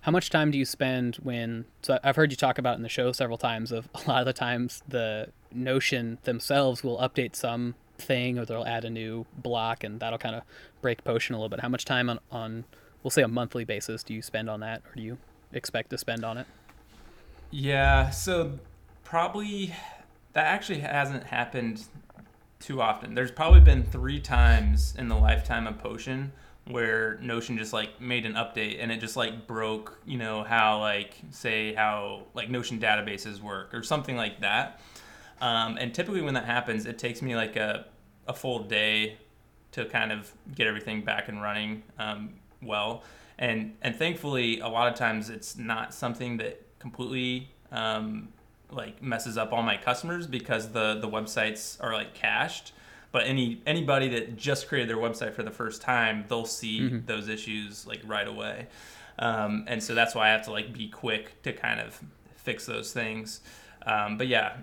How 0.01 0.11
much 0.11 0.29
time 0.29 0.51
do 0.51 0.57
you 0.57 0.65
spend 0.65 1.15
when? 1.17 1.65
So 1.81 1.97
I've 2.03 2.15
heard 2.15 2.31
you 2.31 2.37
talk 2.37 2.59
about 2.59 2.77
in 2.77 2.83
the 2.83 2.89
show 2.89 3.11
several 3.11 3.39
times. 3.39 3.71
Of 3.71 3.89
a 3.95 4.07
lot 4.07 4.19
of 4.19 4.25
the 4.27 4.33
times, 4.33 4.83
the 4.87 5.29
Notion 5.51 6.19
themselves 6.25 6.83
will 6.83 6.99
update 6.99 7.35
some 7.35 7.73
thing, 7.97 8.37
or 8.37 8.45
they'll 8.45 8.65
add 8.65 8.85
a 8.85 8.89
new 8.89 9.25
block, 9.35 9.83
and 9.83 9.99
that'll 9.99 10.19
kind 10.19 10.35
of 10.35 10.43
break 10.81 11.03
Potion 11.03 11.33
a 11.33 11.39
little 11.39 11.49
bit. 11.49 11.59
How 11.59 11.69
much 11.69 11.85
time 11.85 12.09
on 12.09 12.19
on, 12.31 12.65
we'll 13.05 13.11
say 13.11 13.21
a 13.21 13.27
monthly 13.27 13.63
basis, 13.63 14.01
do 14.01 14.15
you 14.15 14.21
spend 14.23 14.49
on 14.49 14.61
that, 14.61 14.81
or 14.83 14.95
do 14.95 15.01
you 15.03 15.15
expect 15.53 15.91
to 15.91 15.97
spend 15.97 16.25
on 16.25 16.39
it? 16.39 16.47
Yeah, 17.51 18.09
so 18.09 18.57
probably 19.03 19.75
that 20.33 20.47
actually 20.47 20.79
hasn't 20.79 21.25
happened 21.25 21.83
too 22.59 22.81
often. 22.81 23.13
There's 23.13 23.29
probably 23.29 23.59
been 23.59 23.83
three 23.83 24.19
times 24.19 24.95
in 24.97 25.07
the 25.07 25.15
lifetime 25.15 25.67
of 25.67 25.77
Potion 25.77 26.31
where 26.67 27.19
Notion 27.21 27.59
just 27.59 27.73
like 27.73 28.01
made 28.01 28.25
an 28.25 28.33
update 28.33 28.77
and 28.81 28.91
it 28.91 28.99
just 28.99 29.15
like 29.15 29.45
broke, 29.45 29.99
you 30.07 30.17
know, 30.17 30.43
how 30.43 30.79
like 30.79 31.13
say 31.29 31.75
how 31.75 32.23
like 32.33 32.49
Notion 32.49 32.79
databases 32.79 33.39
work 33.39 33.71
or 33.75 33.83
something 33.83 34.17
like 34.17 34.41
that. 34.41 34.81
Um, 35.41 35.77
and 35.77 35.93
typically 35.93 36.21
when 36.21 36.33
that 36.33 36.45
happens, 36.45 36.87
it 36.87 36.97
takes 36.97 37.21
me 37.21 37.35
like 37.35 37.55
a, 37.55 37.85
a 38.27 38.33
full 38.33 38.63
day 38.63 39.17
to 39.73 39.85
kind 39.85 40.11
of 40.11 40.33
get 40.55 40.65
everything 40.65 41.03
back 41.03 41.27
and 41.27 41.39
running 41.39 41.83
um, 41.99 42.33
well. 42.65 43.03
And 43.37 43.75
and 43.81 43.95
thankfully, 43.95 44.59
a 44.59 44.67
lot 44.67 44.87
of 44.87 44.95
times 44.95 45.29
it's 45.29 45.57
not 45.57 45.93
something 45.93 46.37
that 46.37 46.61
completely 46.79 47.49
um, 47.71 48.29
like 48.71 49.01
messes 49.01 49.37
up 49.37 49.51
all 49.51 49.63
my 49.63 49.77
customers 49.77 50.27
because 50.27 50.71
the 50.71 50.99
the 50.99 51.07
websites 51.07 51.81
are 51.83 51.93
like 51.93 52.13
cached. 52.13 52.71
But 53.11 53.27
any 53.27 53.61
anybody 53.65 54.09
that 54.09 54.35
just 54.37 54.67
created 54.67 54.89
their 54.89 54.97
website 54.97 55.33
for 55.33 55.43
the 55.43 55.51
first 55.51 55.81
time 55.81 56.25
they'll 56.27 56.45
see 56.45 56.81
mm-hmm. 56.81 57.05
those 57.05 57.29
issues 57.29 57.85
like 57.87 58.01
right 58.05 58.27
away. 58.27 58.67
Um, 59.17 59.63
and 59.67 59.81
so 59.81 59.95
that's 59.95 60.13
why 60.13 60.27
i 60.27 60.31
have 60.31 60.43
to 60.43 60.51
like 60.51 60.73
be 60.73 60.89
quick 60.89 61.41
to 61.43 61.53
kind 61.53 61.79
of 61.79 62.01
fix 62.35 62.65
those 62.65 62.91
things. 62.91 63.41
Um, 63.85 64.17
but 64.17 64.27
yeah 64.27 64.57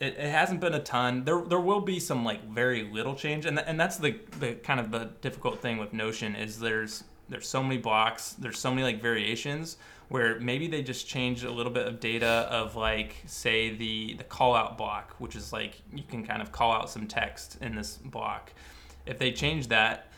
it, 0.00 0.16
it 0.18 0.30
hasn't 0.30 0.60
been 0.60 0.74
a 0.74 0.80
ton. 0.80 1.24
There 1.24 1.40
there 1.40 1.60
will 1.60 1.80
be 1.80 2.00
some 2.00 2.24
like 2.24 2.48
very 2.48 2.84
little 2.84 3.14
change. 3.14 3.46
And, 3.46 3.56
th- 3.56 3.68
and 3.68 3.78
that's 3.78 3.96
the 3.96 4.16
the 4.40 4.54
kind 4.54 4.80
of 4.80 4.90
the 4.90 5.10
difficult 5.20 5.60
thing 5.60 5.78
with 5.78 5.92
notion 5.92 6.34
is 6.34 6.58
there's 6.60 7.04
there's 7.28 7.48
so 7.48 7.62
many 7.62 7.78
blocks 7.78 8.32
there's 8.32 8.58
so 8.58 8.70
many 8.70 8.82
like 8.82 9.00
variations 9.00 9.76
where 10.08 10.38
maybe 10.40 10.66
they 10.66 10.82
just 10.82 11.06
change 11.06 11.44
a 11.44 11.50
little 11.50 11.72
bit 11.72 11.86
of 11.86 11.98
data 12.00 12.46
of 12.50 12.76
like 12.76 13.16
say 13.26 13.74
the 13.74 14.14
the 14.14 14.24
call 14.24 14.54
out 14.54 14.76
block 14.76 15.14
which 15.18 15.34
is 15.34 15.52
like 15.52 15.80
you 15.92 16.02
can 16.08 16.24
kind 16.24 16.42
of 16.42 16.52
call 16.52 16.72
out 16.72 16.90
some 16.90 17.06
text 17.06 17.58
in 17.60 17.74
this 17.74 17.96
block. 17.96 18.52
If 19.06 19.18
they 19.18 19.32
change 19.32 19.68
that 19.68 20.12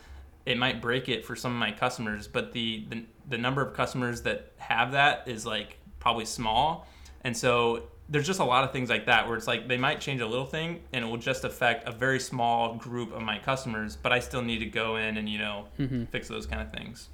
it 0.45 0.57
might 0.57 0.81
break 0.81 1.09
it 1.09 1.25
for 1.25 1.35
some 1.35 1.51
of 1.51 1.57
my 1.57 1.71
customers 1.71 2.27
but 2.27 2.51
the 2.51 2.85
the, 2.89 3.05
the 3.29 3.37
number 3.37 3.61
of 3.61 3.73
customers 3.73 4.21
that 4.23 4.51
have 4.57 4.91
that 4.91 5.27
is 5.27 5.45
like 5.45 5.77
probably 5.99 6.25
small. 6.25 6.87
And 7.23 7.35
so 7.35 7.83
there's 8.09 8.25
just 8.25 8.39
a 8.39 8.45
lot 8.45 8.63
of 8.63 8.71
things 8.71 8.89
like 8.89 9.05
that 9.05 9.27
where 9.27 9.35
it's 9.35 9.47
like 9.47 9.67
they 9.67 9.77
might 9.77 9.99
change 9.99 10.21
a 10.21 10.27
little 10.27 10.45
thing 10.45 10.81
and 10.93 11.03
it 11.03 11.07
will 11.07 11.17
just 11.17 11.43
affect 11.43 11.87
a 11.87 11.91
very 11.91 12.19
small 12.19 12.75
group 12.75 13.13
of 13.13 13.21
my 13.21 13.37
customers 13.39 13.97
but 14.01 14.11
i 14.11 14.19
still 14.19 14.41
need 14.41 14.59
to 14.59 14.65
go 14.65 14.95
in 14.95 15.17
and 15.17 15.27
you 15.29 15.37
know 15.37 15.65
mm-hmm. 15.77 16.05
fix 16.05 16.27
those 16.27 16.45
kind 16.45 16.61
of 16.61 16.71
things 16.71 17.09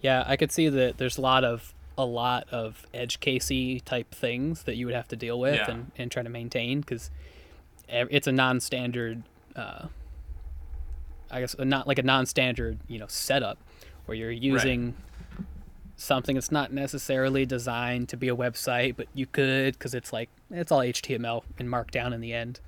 yeah 0.00 0.24
i 0.26 0.36
could 0.36 0.52
see 0.52 0.68
that 0.68 0.98
there's 0.98 1.18
a 1.18 1.20
lot 1.20 1.44
of 1.44 1.74
a 1.96 2.04
lot 2.04 2.46
of 2.50 2.86
edge 2.94 3.18
casey 3.20 3.80
type 3.80 4.14
things 4.14 4.64
that 4.64 4.76
you 4.76 4.86
would 4.86 4.94
have 4.94 5.08
to 5.08 5.16
deal 5.16 5.40
with 5.40 5.56
yeah. 5.56 5.70
and, 5.70 5.90
and 5.96 6.10
try 6.10 6.22
to 6.22 6.28
maintain 6.28 6.80
because 6.80 7.10
it's 7.88 8.26
a 8.26 8.32
non-standard 8.32 9.22
uh, 9.56 9.86
i 11.30 11.40
guess 11.40 11.56
not 11.58 11.88
like 11.88 11.98
a 11.98 12.02
non-standard 12.02 12.78
you 12.86 12.98
know 12.98 13.06
setup 13.08 13.58
where 14.08 14.16
you're 14.16 14.30
using. 14.30 14.94
Something 15.98 16.36
that's 16.36 16.50
not 16.50 16.72
necessarily 16.72 17.44
designed 17.44 18.08
to 18.08 18.16
be 18.16 18.28
a 18.28 18.36
website 18.36 18.96
but 18.96 19.06
you 19.14 19.26
could 19.26 19.74
because 19.74 19.94
it's 19.94 20.12
like 20.12 20.30
it's 20.50 20.72
all 20.72 20.80
html 20.80 21.42
and 21.58 21.68
markdown 21.68 22.14
in 22.14 22.20
the 22.20 22.32
end 22.32 22.60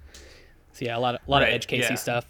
so 0.72 0.84
yeah 0.84 0.96
a 0.96 1.00
lot 1.00 1.14
of 1.14 1.20
a 1.26 1.30
lot 1.30 1.38
right. 1.38 1.48
of 1.48 1.54
edge 1.54 1.66
casey 1.66 1.88
yeah. 1.90 1.94
stuff 1.94 2.26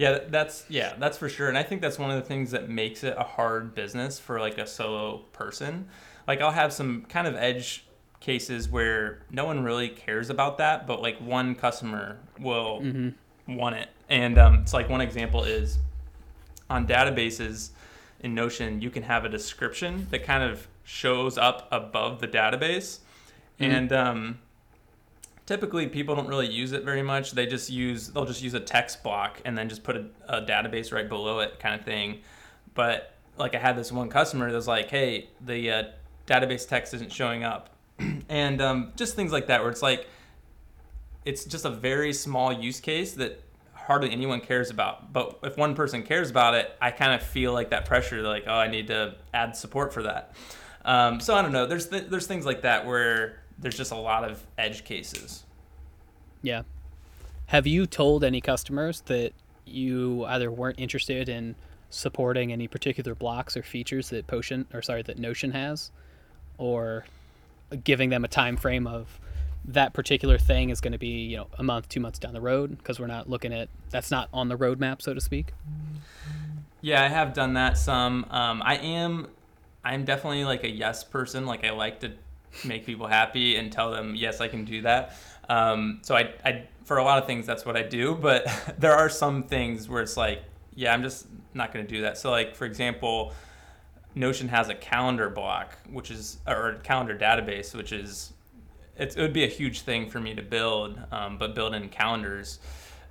yeah, 0.00 0.20
that's 0.30 0.64
yeah, 0.70 0.94
that's 0.98 1.18
for 1.18 1.28
sure. 1.28 1.50
And 1.50 1.58
I 1.58 1.62
think 1.62 1.82
that's 1.82 1.98
one 1.98 2.10
of 2.10 2.16
the 2.16 2.26
things 2.26 2.52
that 2.52 2.70
makes 2.70 3.04
it 3.04 3.14
a 3.18 3.22
hard 3.22 3.74
business 3.74 4.18
for 4.18 4.40
like 4.40 4.56
a 4.56 4.66
solo 4.66 5.18
person. 5.34 5.88
Like 6.26 6.40
I'll 6.40 6.52
have 6.52 6.72
some 6.72 7.02
kind 7.02 7.26
of 7.26 7.36
edge 7.36 7.84
cases 8.18 8.66
where 8.70 9.20
no 9.30 9.44
one 9.44 9.62
really 9.62 9.90
cares 9.90 10.30
about 10.30 10.56
that, 10.56 10.86
but 10.86 11.02
like 11.02 11.18
one 11.18 11.54
customer 11.54 12.18
will 12.38 12.80
mm-hmm. 12.80 13.56
want 13.56 13.76
it. 13.76 13.90
And 14.08 14.38
um, 14.38 14.54
it's 14.60 14.72
like 14.72 14.88
one 14.88 15.02
example 15.02 15.44
is 15.44 15.78
on 16.70 16.86
databases 16.86 17.72
in 18.20 18.34
Notion, 18.34 18.80
you 18.80 18.90
can 18.90 19.02
have 19.02 19.24
a 19.24 19.28
description 19.28 20.06
that 20.10 20.24
kind 20.24 20.42
of 20.42 20.68
shows 20.84 21.38
up 21.38 21.68
above 21.70 22.20
the 22.20 22.28
database. 22.28 22.98
Mm-hmm. 23.58 23.64
And 23.64 23.92
um, 23.92 24.38
typically 25.46 25.88
people 25.88 26.14
don't 26.14 26.28
really 26.28 26.48
use 26.48 26.72
it 26.72 26.84
very 26.84 27.02
much. 27.02 27.32
They 27.32 27.46
just 27.46 27.70
use 27.70 28.08
they'll 28.08 28.24
just 28.24 28.42
use 28.42 28.54
a 28.54 28.60
text 28.60 29.02
block 29.02 29.40
and 29.44 29.58
then 29.58 29.68
just 29.68 29.82
put 29.82 29.96
a, 29.96 30.06
a 30.28 30.42
database 30.42 30.92
right 30.92 31.08
below 31.08 31.40
it, 31.40 31.58
kind 31.58 31.74
of 31.74 31.84
thing. 31.84 32.20
But 32.74 33.14
like 33.36 33.54
I 33.54 33.58
had 33.58 33.76
this 33.76 33.90
one 33.90 34.08
customer 34.08 34.48
that 34.48 34.56
was 34.56 34.68
like, 34.68 34.90
"Hey, 34.90 35.28
the 35.40 35.70
uh, 35.70 35.82
database 36.26 36.68
text 36.68 36.94
isn't 36.94 37.12
showing 37.12 37.42
up," 37.42 37.70
and 38.28 38.62
um, 38.62 38.92
just 38.96 39.16
things 39.16 39.32
like 39.32 39.48
that, 39.48 39.60
where 39.62 39.70
it's 39.70 39.82
like 39.82 40.06
it's 41.24 41.44
just 41.44 41.64
a 41.64 41.70
very 41.70 42.12
small 42.12 42.52
use 42.52 42.80
case 42.80 43.14
that 43.14 43.42
hardly 43.90 44.12
anyone 44.12 44.40
cares 44.40 44.70
about. 44.70 45.12
But 45.12 45.40
if 45.42 45.56
one 45.56 45.74
person 45.74 46.04
cares 46.04 46.30
about 46.30 46.54
it, 46.54 46.76
I 46.80 46.92
kind 46.92 47.12
of 47.12 47.26
feel 47.26 47.52
like 47.52 47.70
that 47.70 47.86
pressure, 47.86 48.22
like, 48.22 48.44
oh, 48.46 48.54
I 48.54 48.68
need 48.68 48.86
to 48.86 49.16
add 49.34 49.56
support 49.56 49.92
for 49.92 50.04
that. 50.04 50.36
Um, 50.84 51.18
so 51.18 51.34
I 51.34 51.42
don't 51.42 51.50
know. 51.50 51.66
There's 51.66 51.88
th- 51.88 52.04
there's 52.08 52.28
things 52.28 52.46
like 52.46 52.62
that 52.62 52.86
where 52.86 53.40
there's 53.58 53.76
just 53.76 53.90
a 53.90 53.96
lot 53.96 54.22
of 54.22 54.46
edge 54.56 54.84
cases. 54.84 55.42
Yeah. 56.40 56.62
Have 57.46 57.66
you 57.66 57.84
told 57.84 58.22
any 58.22 58.40
customers 58.40 59.00
that 59.06 59.32
you 59.64 60.24
either 60.26 60.52
weren't 60.52 60.78
interested 60.78 61.28
in 61.28 61.56
supporting 61.88 62.52
any 62.52 62.68
particular 62.68 63.16
blocks 63.16 63.56
or 63.56 63.64
features 63.64 64.10
that 64.10 64.28
Potion 64.28 64.66
or 64.72 64.82
sorry 64.82 65.02
that 65.02 65.18
Notion 65.18 65.50
has, 65.50 65.90
or 66.58 67.06
giving 67.82 68.10
them 68.10 68.24
a 68.24 68.28
time 68.28 68.56
frame 68.56 68.86
of 68.86 69.18
that 69.72 69.92
particular 69.92 70.38
thing 70.38 70.70
is 70.70 70.80
going 70.80 70.92
to 70.92 70.98
be 70.98 71.24
you 71.26 71.36
know 71.36 71.48
a 71.58 71.62
month, 71.62 71.88
two 71.88 72.00
months 72.00 72.18
down 72.18 72.32
the 72.32 72.40
road 72.40 72.78
because 72.78 73.00
we're 73.00 73.06
not 73.06 73.28
looking 73.28 73.52
at 73.52 73.68
that's 73.90 74.10
not 74.10 74.28
on 74.32 74.48
the 74.48 74.56
roadmap 74.56 75.02
so 75.02 75.14
to 75.14 75.20
speak. 75.20 75.52
Yeah, 76.82 77.02
I 77.02 77.08
have 77.08 77.34
done 77.34 77.54
that 77.54 77.76
some. 77.76 78.26
Um, 78.30 78.62
I 78.64 78.76
am 78.76 79.28
I'm 79.84 80.04
definitely 80.04 80.44
like 80.44 80.64
a 80.64 80.70
yes 80.70 81.04
person. 81.04 81.46
Like 81.46 81.64
I 81.64 81.70
like 81.70 82.00
to 82.00 82.12
make 82.64 82.84
people 82.84 83.06
happy 83.06 83.56
and 83.56 83.70
tell 83.72 83.90
them 83.90 84.14
yes 84.14 84.40
i 84.40 84.48
can 84.48 84.64
do 84.64 84.82
that 84.82 85.16
um, 85.48 85.98
so 86.02 86.14
I, 86.14 86.32
I 86.44 86.66
for 86.84 86.98
a 86.98 87.04
lot 87.04 87.18
of 87.18 87.26
things 87.26 87.46
that's 87.46 87.64
what 87.64 87.76
i 87.76 87.82
do 87.82 88.14
but 88.14 88.46
there 88.78 88.94
are 88.94 89.08
some 89.08 89.44
things 89.44 89.88
where 89.88 90.02
it's 90.02 90.16
like 90.16 90.42
yeah 90.74 90.92
i'm 90.92 91.02
just 91.02 91.26
not 91.54 91.72
going 91.72 91.86
to 91.86 91.92
do 91.92 92.02
that 92.02 92.18
so 92.18 92.30
like 92.30 92.54
for 92.54 92.64
example 92.64 93.32
notion 94.14 94.48
has 94.48 94.68
a 94.68 94.74
calendar 94.74 95.30
block 95.30 95.76
which 95.90 96.10
is 96.10 96.38
or 96.46 96.80
calendar 96.82 97.16
database 97.16 97.74
which 97.74 97.92
is 97.92 98.32
it 99.00 99.16
would 99.16 99.32
be 99.32 99.44
a 99.44 99.48
huge 99.48 99.82
thing 99.82 100.08
for 100.08 100.20
me 100.20 100.34
to 100.34 100.42
build 100.42 101.00
um, 101.10 101.38
but 101.38 101.54
build 101.54 101.74
in 101.74 101.88
calendars. 101.88 102.60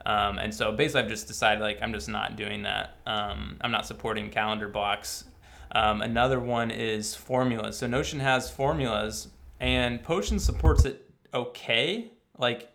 Um, 0.06 0.40
and 0.40 0.54
so 0.54 0.72
basically 0.72 1.02
i've 1.02 1.10
just 1.10 1.28
decided 1.28 1.62
like 1.62 1.80
i'm 1.82 1.92
just 1.94 2.08
not 2.08 2.36
doing 2.38 2.64
that. 2.64 2.96
Um, 3.06 3.58
i'm 3.62 3.72
not 3.72 3.86
supporting 3.86 4.30
calendar 4.30 4.68
blocks. 4.68 5.26
Um, 5.72 6.02
another 6.02 6.40
one 6.40 6.72
is 6.72 7.14
formulas. 7.16 7.78
So 7.78 7.88
Notion 7.88 8.20
has 8.20 8.50
formulas, 8.50 9.28
and 9.60 10.02
Potion 10.02 10.40
supports 10.40 10.86
it 10.86 11.10
okay. 11.34 12.12
Like 12.38 12.72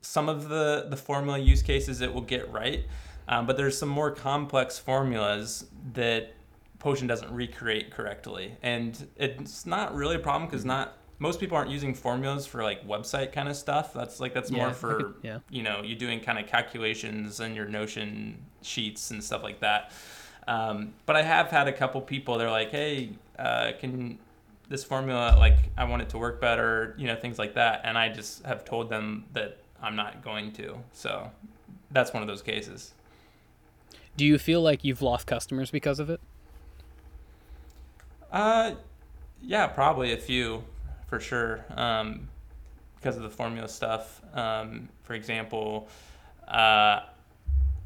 some 0.00 0.28
of 0.28 0.48
the 0.48 0.86
the 0.88 0.96
formula 0.96 1.38
use 1.38 1.62
cases, 1.62 2.00
it 2.00 2.12
will 2.12 2.20
get 2.20 2.50
right, 2.52 2.84
um, 3.26 3.46
but 3.46 3.56
there's 3.56 3.76
some 3.76 3.88
more 3.88 4.10
complex 4.10 4.78
formulas 4.78 5.66
that 5.94 6.34
Potion 6.78 7.08
doesn't 7.08 7.32
recreate 7.32 7.90
correctly, 7.90 8.56
and 8.62 9.08
it's 9.16 9.66
not 9.66 9.94
really 9.94 10.14
a 10.14 10.20
problem 10.20 10.48
because 10.48 10.64
not 10.64 10.97
most 11.18 11.40
people 11.40 11.56
aren't 11.56 11.70
using 11.70 11.94
formulas 11.94 12.46
for 12.46 12.62
like 12.62 12.86
website 12.86 13.32
kind 13.32 13.48
of 13.48 13.56
stuff. 13.56 13.92
That's 13.92 14.20
like 14.20 14.34
that's 14.34 14.50
yeah, 14.50 14.58
more 14.58 14.72
for 14.72 14.96
could, 14.96 15.14
yeah. 15.22 15.38
you 15.50 15.62
know 15.62 15.82
you 15.82 15.96
doing 15.96 16.20
kind 16.20 16.38
of 16.38 16.46
calculations 16.46 17.40
and 17.40 17.56
your 17.56 17.66
Notion 17.66 18.38
sheets 18.62 19.10
and 19.10 19.22
stuff 19.22 19.42
like 19.42 19.60
that. 19.60 19.92
Um, 20.46 20.94
but 21.06 21.16
I 21.16 21.22
have 21.22 21.48
had 21.48 21.68
a 21.68 21.72
couple 21.72 22.00
people. 22.00 22.38
They're 22.38 22.50
like, 22.50 22.70
"Hey, 22.70 23.10
uh, 23.38 23.72
can 23.78 24.18
this 24.68 24.84
formula 24.84 25.36
like 25.38 25.58
I 25.76 25.84
want 25.84 26.02
it 26.02 26.08
to 26.10 26.18
work 26.18 26.40
better?" 26.40 26.94
You 26.98 27.08
know, 27.08 27.16
things 27.16 27.38
like 27.38 27.54
that. 27.54 27.82
And 27.84 27.98
I 27.98 28.08
just 28.08 28.44
have 28.44 28.64
told 28.64 28.88
them 28.88 29.24
that 29.32 29.58
I'm 29.82 29.96
not 29.96 30.22
going 30.22 30.52
to. 30.52 30.78
So 30.92 31.30
that's 31.90 32.12
one 32.12 32.22
of 32.22 32.28
those 32.28 32.42
cases. 32.42 32.94
Do 34.16 34.24
you 34.24 34.38
feel 34.38 34.60
like 34.62 34.84
you've 34.84 35.02
lost 35.02 35.26
customers 35.26 35.70
because 35.70 36.00
of 36.00 36.10
it? 36.10 36.20
Uh, 38.32 38.72
yeah, 39.40 39.66
probably 39.68 40.12
a 40.12 40.16
few, 40.16 40.64
for 41.08 41.18
sure. 41.18 41.64
Um, 41.76 42.28
because 43.00 43.16
of 43.16 43.22
the 43.22 43.30
formula 43.30 43.68
stuff. 43.68 44.20
Um, 44.34 44.88
for 45.02 45.14
example, 45.14 45.88
uh, 46.46 47.00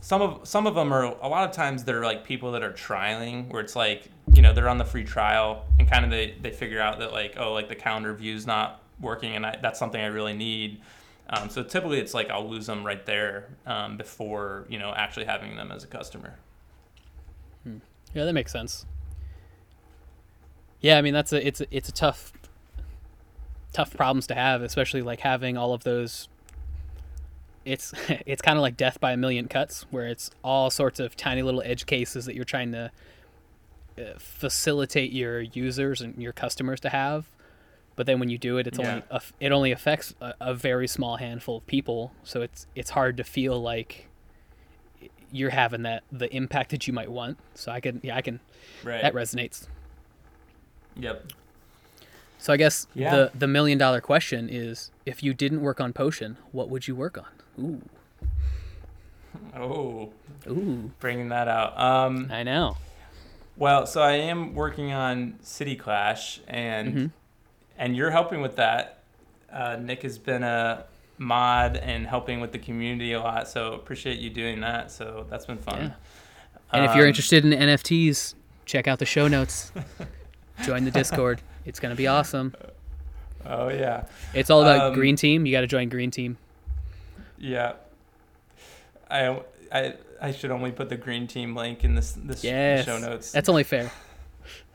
some 0.00 0.22
of 0.22 0.48
some 0.48 0.66
of 0.66 0.74
them 0.74 0.92
are 0.92 1.04
a 1.04 1.28
lot 1.28 1.48
of 1.48 1.54
times 1.54 1.84
they're 1.84 2.04
like 2.04 2.24
people 2.24 2.52
that 2.52 2.62
are 2.62 2.72
trialing 2.72 3.48
where 3.48 3.62
it's 3.62 3.76
like 3.76 4.08
you 4.34 4.42
know 4.42 4.52
they're 4.52 4.68
on 4.68 4.78
the 4.78 4.84
free 4.84 5.04
trial 5.04 5.64
and 5.78 5.88
kind 5.88 6.04
of 6.04 6.10
they, 6.10 6.34
they 6.40 6.50
figure 6.50 6.80
out 6.80 6.98
that 6.98 7.12
like 7.12 7.34
oh 7.38 7.52
like 7.52 7.68
the 7.68 7.74
calendar 7.74 8.12
view 8.12 8.34
is 8.34 8.46
not 8.46 8.82
working 9.00 9.36
and 9.36 9.46
I, 9.46 9.58
that's 9.62 9.78
something 9.78 10.00
I 10.00 10.06
really 10.06 10.32
need 10.32 10.80
um, 11.30 11.48
so 11.48 11.62
typically 11.62 11.98
it's 11.98 12.14
like 12.14 12.30
I'll 12.30 12.48
lose 12.48 12.66
them 12.66 12.84
right 12.84 13.04
there 13.06 13.48
um, 13.64 13.96
before 13.96 14.66
you 14.68 14.78
know 14.78 14.92
actually 14.92 15.26
having 15.26 15.54
them 15.54 15.70
as 15.70 15.84
a 15.84 15.86
customer 15.86 16.34
hmm. 17.62 17.76
yeah 18.12 18.24
that 18.24 18.32
makes 18.32 18.50
sense 18.50 18.86
yeah 20.80 20.98
I 20.98 21.02
mean 21.02 21.14
that's 21.14 21.32
a 21.32 21.46
it's 21.46 21.60
a, 21.60 21.66
it's 21.70 21.88
a 21.88 21.92
tough 21.92 22.32
tough 23.72 23.94
problems 23.96 24.26
to 24.26 24.34
have 24.34 24.62
especially 24.62 25.00
like 25.02 25.20
having 25.20 25.56
all 25.56 25.72
of 25.72 25.82
those 25.84 26.28
it's 27.64 27.92
it's 28.26 28.42
kind 28.42 28.58
of 28.58 28.62
like 28.62 28.76
death 28.76 28.98
by 29.00 29.12
a 29.12 29.16
million 29.16 29.46
cuts, 29.48 29.86
where 29.90 30.06
it's 30.08 30.30
all 30.42 30.68
sorts 30.70 30.98
of 30.98 31.16
tiny 31.16 31.42
little 31.42 31.62
edge 31.64 31.86
cases 31.86 32.24
that 32.26 32.34
you're 32.34 32.44
trying 32.44 32.72
to 32.72 32.90
uh, 33.98 34.02
facilitate 34.18 35.12
your 35.12 35.40
users 35.40 36.00
and 36.00 36.16
your 36.20 36.32
customers 36.32 36.80
to 36.80 36.88
have. 36.88 37.26
But 37.94 38.06
then 38.06 38.18
when 38.18 38.30
you 38.30 38.38
do 38.38 38.58
it, 38.58 38.66
it's 38.66 38.78
Yeah. 38.80 39.02
only 39.12 39.20
it 39.38 39.52
only 39.52 39.70
affects 39.70 40.12
a, 40.20 40.34
a 40.40 40.54
very 40.54 40.88
small 40.88 41.18
handful 41.18 41.58
of 41.58 41.66
people. 41.68 42.12
So 42.24 42.42
it's 42.42 42.66
it's 42.74 42.90
hard 42.90 43.16
to 43.18 43.22
feel 43.24 43.62
like 43.62 44.08
you're 45.30 45.50
having 45.50 45.82
that 45.82 46.02
the 46.10 46.34
impact 46.34 46.70
that 46.70 46.88
you 46.88 46.92
might 46.92 47.12
want. 47.12 47.38
So 47.54 47.70
I 47.70 47.78
can 47.80 48.00
yeah 48.02 48.16
I 48.16 48.22
can 48.22 48.40
Right. 48.82 49.02
that 49.02 49.14
resonates. 49.14 49.68
yep. 50.96 51.26
So 52.42 52.52
I 52.52 52.56
guess 52.56 52.88
Yeah. 52.92 53.14
the 53.14 53.30
the 53.38 53.46
million 53.46 53.78
dollar 53.78 54.00
question 54.00 54.48
is 54.50 54.90
if 55.06 55.22
you 55.22 55.32
didn't 55.32 55.60
work 55.60 55.80
on 55.80 55.92
potion, 55.92 56.38
what 56.50 56.68
would 56.68 56.88
you 56.88 56.96
work 56.96 57.16
on? 57.16 57.26
Ooh. 57.64 57.82
Oh, 59.56 60.10
Ooh. 60.48 60.90
bringing 60.98 61.28
that 61.28 61.46
out. 61.46 61.78
Um, 61.78 62.28
I 62.32 62.42
know. 62.42 62.76
well, 63.56 63.86
so 63.86 64.02
I 64.02 64.12
am 64.14 64.54
working 64.54 64.92
on 64.92 65.34
City 65.42 65.76
Clash, 65.76 66.40
and 66.48 66.94
Mhm. 66.94 67.10
and 67.78 67.96
you're 67.96 68.10
helping 68.10 68.40
with 68.42 68.56
that. 68.56 68.98
Uh, 69.52 69.76
Nick 69.76 70.02
has 70.02 70.18
been 70.18 70.42
a 70.42 70.84
mod 71.18 71.76
and 71.76 72.06
helping 72.08 72.40
with 72.40 72.50
the 72.52 72.58
community 72.58 73.12
a 73.12 73.20
lot, 73.20 73.46
so 73.48 73.72
appreciate 73.74 74.18
you 74.18 74.30
doing 74.30 74.60
that. 74.62 74.90
So 74.90 75.26
that's 75.30 75.46
been 75.46 75.58
fun. 75.58 75.80
Yeah. 75.80 75.90
And 76.72 76.84
if 76.84 76.94
you're 76.96 77.04
Um, 77.04 77.08
interested 77.08 77.44
in 77.44 77.52
NFTs, 77.52 78.34
check 78.66 78.88
out 78.88 78.98
the 78.98 79.06
show 79.06 79.28
notes. 79.28 79.70
Join 80.64 80.84
the 80.84 80.90
Discord. 80.90 81.40
It's 81.64 81.80
gonna 81.80 81.94
be 81.94 82.06
awesome. 82.06 82.54
oh 83.46 83.68
yeah, 83.68 84.04
It's 84.34 84.50
all 84.50 84.62
about 84.62 84.88
Um, 84.88 84.94
Green 84.94 85.16
Team. 85.16 85.46
You 85.46 85.52
got 85.52 85.62
to 85.62 85.66
join 85.66 85.88
Green 85.88 86.10
Team. 86.10 86.36
yeah. 87.38 87.72
I 89.10 89.40
I 89.72 89.94
I 90.20 90.32
should 90.32 90.50
only 90.50 90.70
put 90.72 90.88
the 90.88 90.96
green 90.96 91.26
team 91.26 91.54
link 91.56 91.84
in 91.84 91.94
this 91.94 92.12
this 92.12 92.42
Yes. 92.44 92.84
show 92.86 92.98
notes. 92.98 93.32
That's 93.32 93.48
only 93.48 93.64
fair. 93.64 93.90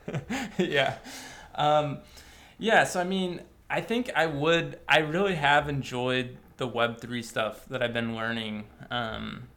yeah. 0.57 0.95
Um, 1.55 1.99
yeah, 2.59 2.83
so 2.83 2.99
I 2.99 3.03
mean, 3.03 3.41
I 3.69 3.81
think 3.81 4.11
I 4.15 4.25
would, 4.27 4.79
I 4.87 4.99
really 4.99 5.35
have 5.35 5.67
enjoyed 5.69 6.37
the 6.57 6.67
Web3 6.67 7.23
stuff 7.23 7.65
that 7.69 7.81
I've 7.83 7.93
been 7.93 8.15
learning, 8.15 8.65
um, 8.91 9.47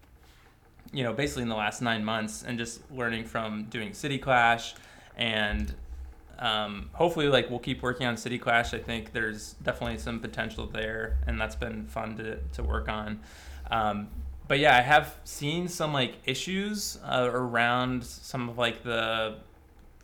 you 0.92 1.04
know, 1.04 1.12
basically 1.12 1.42
in 1.44 1.48
the 1.48 1.54
last 1.56 1.80
nine 1.82 2.04
months 2.04 2.42
and 2.42 2.58
just 2.58 2.90
learning 2.90 3.24
from 3.24 3.64
doing 3.64 3.92
City 3.92 4.18
Clash 4.18 4.74
and 5.16 5.74
um, 6.40 6.90
hopefully, 6.94 7.28
like, 7.28 7.50
we'll 7.50 7.58
keep 7.58 7.82
working 7.82 8.06
on 8.06 8.16
City 8.16 8.38
Clash. 8.38 8.74
I 8.74 8.78
think 8.78 9.12
there's 9.12 9.52
definitely 9.62 9.98
some 9.98 10.20
potential 10.20 10.66
there, 10.66 11.18
and 11.26 11.40
that's 11.40 11.54
been 11.54 11.86
fun 11.86 12.16
to, 12.16 12.38
to 12.54 12.62
work 12.62 12.88
on. 12.88 13.20
Um, 13.70 14.08
but 14.48 14.58
yeah, 14.58 14.76
I 14.76 14.80
have 14.80 15.14
seen 15.22 15.68
some 15.68 15.92
like 15.92 16.16
issues 16.24 16.98
uh, 17.04 17.30
around 17.32 18.02
some 18.02 18.48
of 18.48 18.58
like 18.58 18.82
the 18.82 19.36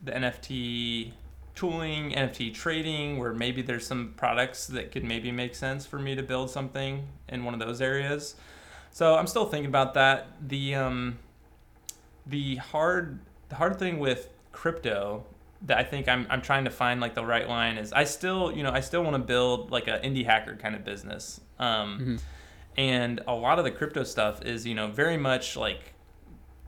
the 0.05 0.13
NFT 0.13 1.11
tooling, 1.57 2.13
NFT 2.13 2.55
trading, 2.55 3.19
where 3.19 3.33
maybe 3.33 3.61
there's 3.61 3.85
some 3.85 4.15
products 4.17 4.69
that 4.69 4.93
could 4.93 5.03
maybe 5.03 5.33
make 5.33 5.57
sense 5.57 5.85
for 5.85 5.99
me 5.99 6.15
to 6.15 6.23
build 6.23 6.49
something 6.49 7.09
in 7.29 7.45
one 7.45 7.55
of 7.55 7.61
those 7.61 7.81
areas. 7.81 8.37
So 8.93 9.17
I'm 9.17 9.27
still 9.27 9.47
thinking 9.47 9.69
about 9.69 9.95
that. 9.95 10.29
The 10.47 10.77
um, 10.77 11.19
the 12.25 12.57
hard 12.57 13.19
the 13.49 13.57
hard 13.57 13.81
thing 13.81 13.99
with 13.99 14.29
crypto 14.53 15.25
that 15.63 15.79
I 15.79 15.83
think 15.85 16.09
I'm 16.09 16.27
I'm 16.31 16.43
trying 16.43 16.65
to 16.65 16.71
find 16.71 17.01
like 17.01 17.15
the 17.15 17.25
right 17.25 17.49
line 17.49 17.79
is 17.79 17.93
I 17.93 18.05
still 18.05 18.53
you 18.53 18.63
know 18.63 18.71
I 18.71 18.81
still 18.81 19.03
want 19.03 19.15
to 19.15 19.23
build 19.23 19.71
like 19.71 19.89
an 19.89 20.01
indie 20.03 20.25
hacker 20.27 20.57
kind 20.57 20.75
of 20.75 20.85
business. 20.85 21.41
Um, 21.59 21.99
Mhm. 21.99 22.21
and 22.77 23.21
a 23.27 23.35
lot 23.35 23.59
of 23.59 23.65
the 23.65 23.71
crypto 23.71 24.05
stuff 24.05 24.43
is 24.43 24.67
you 24.67 24.75
know 24.75 24.89
very 24.89 25.17
much 25.17 25.57
like 25.57 25.95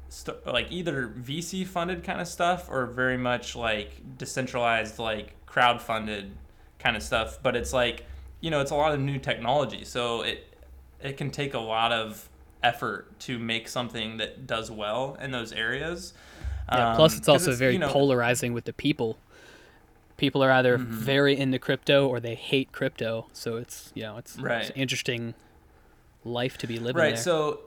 st- 0.09 0.47
like 0.47 0.70
either 0.72 1.09
VC 1.18 1.66
funded 1.66 2.03
kind 2.05 2.20
of 2.20 2.28
stuff 2.28 2.68
or 2.70 2.86
very 2.86 3.18
much 3.18 3.55
like 3.55 4.01
decentralized 4.16 4.99
like 4.99 5.34
crowd 5.47 5.80
funded 5.82 6.32
kind 6.78 6.97
of 6.97 7.03
stuff 7.03 7.39
but 7.43 7.57
it's 7.57 7.72
like 7.72 8.07
you 8.41 8.51
know 8.51 8.61
it's 8.61 8.70
a 8.70 8.74
lot 8.74 8.93
of 8.95 9.01
new 9.01 9.18
technology 9.18 9.84
so 9.84 10.22
it 10.22 10.55
it 11.03 11.16
can 11.16 11.30
take 11.30 11.55
a 11.55 11.59
lot 11.59 11.93
of 11.93 12.28
effort 12.62 13.18
to 13.20 13.39
make 13.39 13.68
something 13.68 14.16
that 14.16 14.47
does 14.47 14.70
well 14.70 15.16
in 15.20 15.30
those 15.30 15.53
areas 15.53 16.12
Yeah, 16.73 16.91
Um, 16.91 16.97
plus, 16.97 17.16
it's 17.16 17.29
also 17.29 17.53
very 17.55 17.75
you 17.75 17.79
know, 17.79 17.89
polarizing 17.89 18.53
with 18.53 18.64
the 18.64 18.73
people. 18.73 19.19
People 20.16 20.43
are 20.43 20.51
either 20.51 20.79
Mhm. 20.79 20.87
very 20.87 21.37
into 21.37 21.59
crypto 21.59 22.07
or 22.09 22.21
they 22.21 22.35
hate 22.35 22.73
crypto. 22.73 23.27
So 23.33 23.57
it's 23.57 23.93
you 23.95 24.03
know 24.03 24.16
it's, 24.16 24.35
it's 24.35 24.43
Right. 24.43 24.69
an 24.71 24.77
interesting 24.77 25.35
life 26.25 26.59
to 26.59 26.66
be 26.66 26.79
living 26.79 27.01
right 27.01 27.14
there. 27.14 27.23
so 27.23 27.61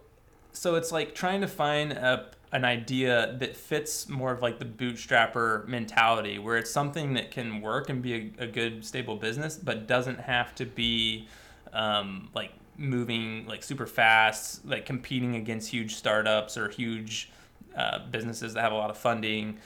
so 0.53 0.75
it's 0.75 0.91
like 0.91 1.15
trying 1.15 1.39
to 1.41 1.47
find 1.47 1.93
a, 1.93 2.25
an 2.51 2.65
idea 2.65 3.37
that 3.39 3.55
fits 3.55 4.09
more 4.09 4.33
of 4.33 4.41
like 4.41 4.59
the 4.59 4.65
bootstrapper 4.65 5.65
mentality 5.65 6.37
where 6.37 6.57
it's 6.57 6.69
something 6.69 7.13
that 7.13 7.31
can 7.31 7.61
work 7.61 7.89
and 7.89 8.01
be 8.01 8.13
a, 8.37 8.43
a 8.43 8.47
good 8.47 8.83
stable 8.85 9.15
business 9.15 9.55
but 9.57 9.87
doesn't 9.87 10.19
have 10.19 10.53
to 10.55 10.65
be 10.65 11.25
um, 11.71 12.29
like 12.35 12.51
moving 12.77 13.47
like 13.47 13.63
super 13.63 13.85
fast 13.87 14.65
like 14.65 14.85
competing 14.85 15.35
against 15.35 15.69
huge 15.69 15.95
startups 15.95 16.57
or 16.57 16.67
huge 16.67 17.31
uh, 17.75 17.99
businesses 18.09 18.53
that 18.53 18.61
have 18.61 18.71
a 18.71 18.75
lot 18.75 18.89
of 18.89 18.97
funding. 18.97 19.57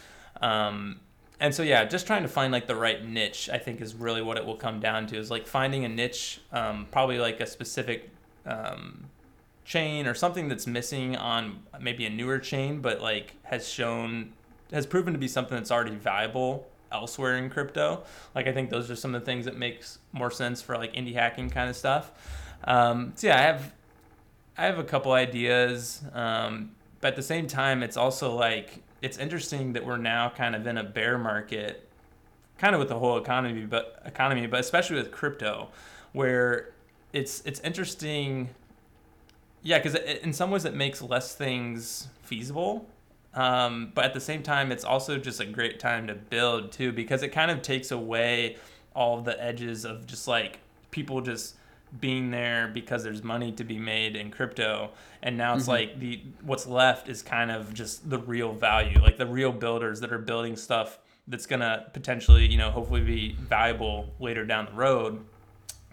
Um, 0.41 0.99
and 1.39 1.53
so 1.53 1.63
yeah 1.63 1.83
just 1.83 2.07
trying 2.07 2.21
to 2.21 2.29
find 2.29 2.53
like 2.53 2.65
the 2.65 2.75
right 2.75 3.05
niche 3.05 3.49
i 3.51 3.57
think 3.57 3.81
is 3.81 3.93
really 3.93 4.21
what 4.21 4.37
it 4.37 4.45
will 4.45 4.55
come 4.55 4.79
down 4.79 5.05
to 5.05 5.17
is 5.17 5.29
like 5.29 5.45
finding 5.45 5.83
a 5.83 5.89
niche 5.89 6.39
um, 6.53 6.87
probably 6.91 7.17
like 7.17 7.41
a 7.41 7.45
specific 7.45 8.09
um, 8.45 9.05
chain 9.65 10.07
or 10.07 10.13
something 10.13 10.47
that's 10.47 10.67
missing 10.67 11.15
on 11.15 11.59
maybe 11.81 12.05
a 12.05 12.09
newer 12.09 12.39
chain 12.39 12.79
but 12.79 13.01
like 13.01 13.33
has 13.43 13.67
shown 13.67 14.31
has 14.71 14.85
proven 14.85 15.13
to 15.13 15.19
be 15.19 15.27
something 15.27 15.57
that's 15.57 15.71
already 15.71 15.95
valuable 15.95 16.67
elsewhere 16.91 17.37
in 17.37 17.49
crypto. 17.49 18.03
Like 18.33 18.47
i 18.47 18.51
think 18.51 18.69
those 18.69 18.89
are 18.89 18.95
some 18.95 19.13
of 19.13 19.21
the 19.21 19.25
things 19.25 19.45
that 19.45 19.57
makes 19.57 19.99
more 20.11 20.31
sense 20.31 20.61
for 20.61 20.77
like 20.77 20.93
indie 20.93 21.13
hacking 21.13 21.49
kind 21.49 21.69
of 21.69 21.75
stuff. 21.75 22.11
Um, 22.63 23.13
so 23.15 23.27
yeah 23.27 23.37
i 23.37 23.41
have 23.41 23.73
i 24.57 24.65
have 24.65 24.79
a 24.79 24.83
couple 24.83 25.11
ideas. 25.11 26.01
Um, 26.13 26.71
but 27.05 27.09
at 27.09 27.15
the 27.15 27.21
same 27.21 27.45
time 27.45 27.83
it's 27.83 27.97
also 27.97 28.33
like 28.33 28.81
it's 29.03 29.19
interesting 29.19 29.73
that 29.73 29.85
we're 29.85 29.95
now 29.95 30.27
kind 30.27 30.55
of 30.55 30.65
in 30.65 30.79
a 30.79 30.83
bear 30.83 31.19
market 31.19 31.87
kind 32.57 32.73
of 32.73 32.79
with 32.79 32.89
the 32.89 32.97
whole 32.97 33.19
economy 33.19 33.63
but 33.63 34.01
economy 34.05 34.47
but 34.47 34.59
especially 34.59 34.95
with 34.95 35.11
crypto 35.11 35.69
where 36.13 36.73
it's 37.13 37.43
it's 37.45 37.59
interesting 37.59 38.49
yeah 39.61 39.77
because 39.77 39.93
in 39.93 40.33
some 40.33 40.49
ways 40.49 40.65
it 40.65 40.73
makes 40.73 40.99
less 40.99 41.35
things 41.35 42.07
feasible 42.23 42.87
um, 43.35 43.91
but 43.93 44.05
at 44.05 44.15
the 44.15 44.19
same 44.19 44.41
time 44.41 44.71
it's 44.71 44.83
also 44.83 45.19
just 45.19 45.39
a 45.39 45.45
great 45.45 45.79
time 45.79 46.07
to 46.07 46.15
build 46.15 46.71
too 46.71 46.91
because 46.91 47.21
it 47.21 47.29
kind 47.29 47.51
of 47.51 47.61
takes 47.61 47.91
away 47.91 48.57
all 48.95 49.21
the 49.21 49.39
edges 49.43 49.85
of 49.85 50.07
just 50.07 50.27
like 50.27 50.57
people 50.89 51.21
just 51.21 51.53
being 51.99 52.31
there 52.31 52.67
because 52.67 53.03
there's 53.03 53.23
money 53.23 53.51
to 53.53 53.63
be 53.63 53.77
made 53.77 54.15
in 54.15 54.31
crypto. 54.31 54.89
And 55.21 55.37
now 55.37 55.55
it's 55.55 55.65
Mhm. 55.65 55.69
like 55.69 55.99
the 55.99 56.21
what's 56.41 56.67
left 56.67 57.07
is 57.09 57.21
kind 57.21 57.51
of 57.51 57.73
just 57.73 58.09
the 58.09 58.19
real 58.19 58.53
value 58.53 58.99
like 59.01 59.17
the 59.17 59.25
real 59.25 59.51
builders 59.51 59.99
that 60.01 60.11
are 60.11 60.17
building 60.19 60.55
stuff 60.55 60.99
that's 61.27 61.45
gonna 61.45 61.85
potentially 61.93 62.45
you 62.51 62.57
know 62.57 62.69
hopefully 62.71 63.01
be 63.01 63.33
valuable 63.33 64.09
later 64.19 64.45
down 64.45 64.65
the 64.65 64.71
road. 64.73 65.23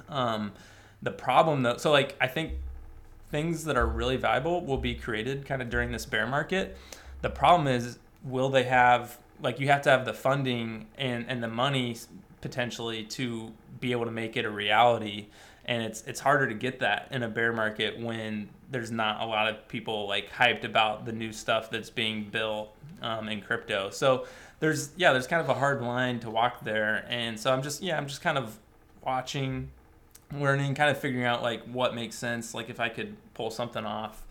Um, 0.09 0.53
the 1.01 1.11
problem 1.11 1.63
though 1.63 1.77
so 1.79 1.91
like 1.91 2.15
i 2.21 2.27
think 2.29 2.53
things 3.31 3.65
that 3.65 3.77
are 3.77 3.87
really 3.87 4.17
valuable 4.17 4.61
will 4.65 4.77
be 4.79 4.95
created 4.95 5.47
kind 5.47 5.63
of 5.63 5.71
during 5.71 5.91
this 5.93 6.05
bear 6.05 6.27
market. 6.27 6.77
The 7.23 7.31
problem 7.31 7.67
is 7.67 7.99
will 8.23 8.51
they 8.51 8.65
have 8.65 9.19
like 9.41 9.59
you 9.59 9.69
have 9.69 9.83
to 9.83 9.91
have 9.91 10.05
the 10.05 10.13
funding 10.13 10.89
and 10.99 11.25
and 11.29 11.43
the 11.43 11.49
money 11.49 11.97
potentially 12.43 13.05
to 13.05 13.53
be 13.81 13.93
able 13.93 14.05
to 14.05 14.11
make 14.11 14.37
it 14.37 14.45
a 14.45 14.51
reality 14.51 15.27
and 15.65 15.83
it's 15.83 16.03
it's 16.07 16.21
harder 16.21 16.47
to 16.49 16.55
get 16.55 16.81
that 16.81 17.09
in 17.11 17.23
a 17.23 17.29
bear 17.29 17.53
market 17.53 17.99
when 17.99 18.49
there's 18.71 18.91
not 18.91 19.21
a 19.21 19.27
lot 19.27 19.49
of 19.49 19.69
people 19.69 20.09
like 20.09 20.31
hyped 20.33 20.65
about 20.65 21.05
the 21.05 21.13
new 21.13 21.33
stuff 21.33 21.71
that's 21.71 21.91
being 21.91 22.25
built 22.25 22.75
um, 23.03 23.29
in 23.29 23.41
crypto 23.41 23.91
so 23.91 24.27
there's 24.61 24.91
yeah 24.97 25.13
there's 25.13 25.27
kind 25.27 25.43
of 25.43 25.49
a 25.49 25.55
hard 25.55 25.83
line 25.83 26.19
to 26.21 26.31
walk 26.31 26.65
there 26.65 27.05
and 27.09 27.39
so 27.39 27.53
i'm 27.53 27.63
just 27.63 27.83
yeah 27.83 27.97
i'm 27.97 28.07
just 28.07 28.23
kind 28.23 28.39
of 28.39 28.59
watching 29.05 29.71
learning 30.33 30.75
kind 30.75 30.91
of 30.91 30.99
figuring 30.99 31.27
out 31.27 31.43
like 31.43 31.63
what 31.65 31.95
makes 31.95 32.17
sense 32.17 32.55
like 32.55 32.71
if 32.71 32.81
i 32.81 32.89
could 32.89 33.15
pull 33.35 33.51
something 33.51 33.85
off 33.85 34.25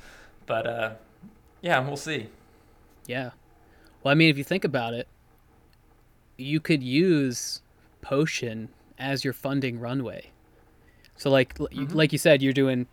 but 0.45 0.65
uh 0.65 0.91
yeah 1.61 1.79
we'll 1.79 1.97
see 1.97 2.27
Yeah. 3.07 3.31
Well, 4.03 4.11
I 4.11 4.15
mean, 4.15 4.29
if 4.29 4.37
you 4.37 4.43
think 4.43 4.63
about 4.63 4.93
it, 4.93 5.07
you 6.37 6.59
could 6.59 6.81
use 6.83 7.61
Potion 8.01 8.69
as 8.97 9.23
your 9.23 9.33
funding 9.33 9.79
runway. 9.79 10.31
So, 11.21 11.29
like, 11.29 11.53
Mhm. 11.53 11.93
like 11.93 12.11
you 12.11 12.17
said, 12.17 12.41
you're 12.41 12.51
doing 12.51 12.87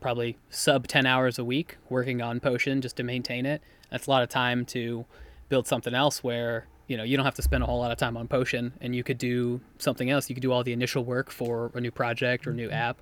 probably 0.00 0.36
sub 0.50 0.86
10 0.86 1.04
hours 1.04 1.36
a 1.36 1.44
week 1.44 1.78
working 1.88 2.22
on 2.22 2.38
Potion 2.38 2.80
just 2.80 2.94
to 2.98 3.02
maintain 3.02 3.44
it. 3.44 3.60
That's 3.90 4.06
a 4.06 4.10
lot 4.10 4.22
of 4.22 4.28
time 4.28 4.64
to 4.66 5.04
build 5.48 5.66
something 5.66 5.92
else 5.92 6.22
where, 6.22 6.66
you 6.86 6.96
know, 6.96 7.02
you 7.02 7.16
don't 7.16 7.24
have 7.26 7.34
to 7.34 7.42
spend 7.42 7.64
a 7.64 7.66
whole 7.66 7.80
lot 7.80 7.90
of 7.90 7.98
time 7.98 8.16
on 8.16 8.28
Potion 8.28 8.72
and 8.80 8.94
you 8.94 9.02
could 9.02 9.18
do 9.18 9.60
something 9.78 10.10
else. 10.10 10.28
You 10.30 10.36
could 10.36 10.42
do 10.42 10.52
all 10.52 10.62
the 10.62 10.72
initial 10.72 11.02
work 11.02 11.32
for 11.32 11.72
a 11.74 11.80
new 11.80 11.90
project 11.90 12.46
or 12.46 12.52
new 12.52 12.70
app, 12.70 12.98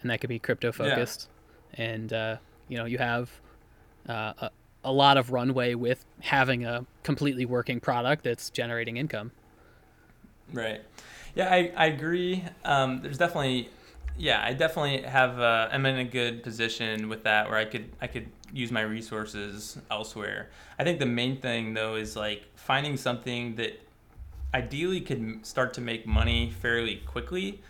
and 0.00 0.10
that 0.10 0.22
could 0.22 0.28
be 0.30 0.38
crypto 0.38 0.72
focused. 0.72 1.28
and 1.74 2.10
uh, 2.14 2.36
you 2.68 2.78
know 2.78 2.86
you 2.86 2.96
have 2.96 3.30
uh, 4.08 4.32
a, 4.40 4.50
a 4.82 4.92
lot 4.92 5.18
of 5.18 5.30
runway 5.30 5.74
with 5.74 6.06
having 6.20 6.64
a 6.64 6.86
completely 7.02 7.44
working 7.44 7.80
product 7.80 8.24
that's 8.24 8.48
generating 8.48 8.96
income. 8.96 9.32
Right. 10.54 10.80
Yeah, 11.34 11.52
I, 11.52 11.70
I 11.76 11.86
agree. 11.86 12.44
Um, 12.64 13.02
there's 13.02 13.18
definitely, 13.18 13.68
yeah, 14.18 14.42
I 14.44 14.54
definitely 14.54 15.02
have. 15.02 15.38
Uh, 15.38 15.68
I'm 15.70 15.84
in 15.86 15.98
a 15.98 16.04
good 16.04 16.42
position 16.42 17.08
with 17.08 17.24
that 17.24 17.48
where 17.48 17.58
I 17.58 17.64
could 17.64 17.90
I 18.00 18.06
could 18.06 18.28
use 18.52 18.70
my 18.70 18.82
resources 18.82 19.78
elsewhere. 19.90 20.50
I 20.78 20.84
think 20.84 20.98
the 20.98 21.06
main 21.06 21.40
thing 21.40 21.74
though 21.74 21.96
is 21.96 22.16
like 22.16 22.44
finding 22.54 22.96
something 22.96 23.56
that 23.56 23.80
ideally 24.54 25.00
could 25.00 25.44
start 25.44 25.74
to 25.74 25.80
make 25.80 26.06
money 26.06 26.50
fairly 26.62 26.96
quickly. 27.06 27.60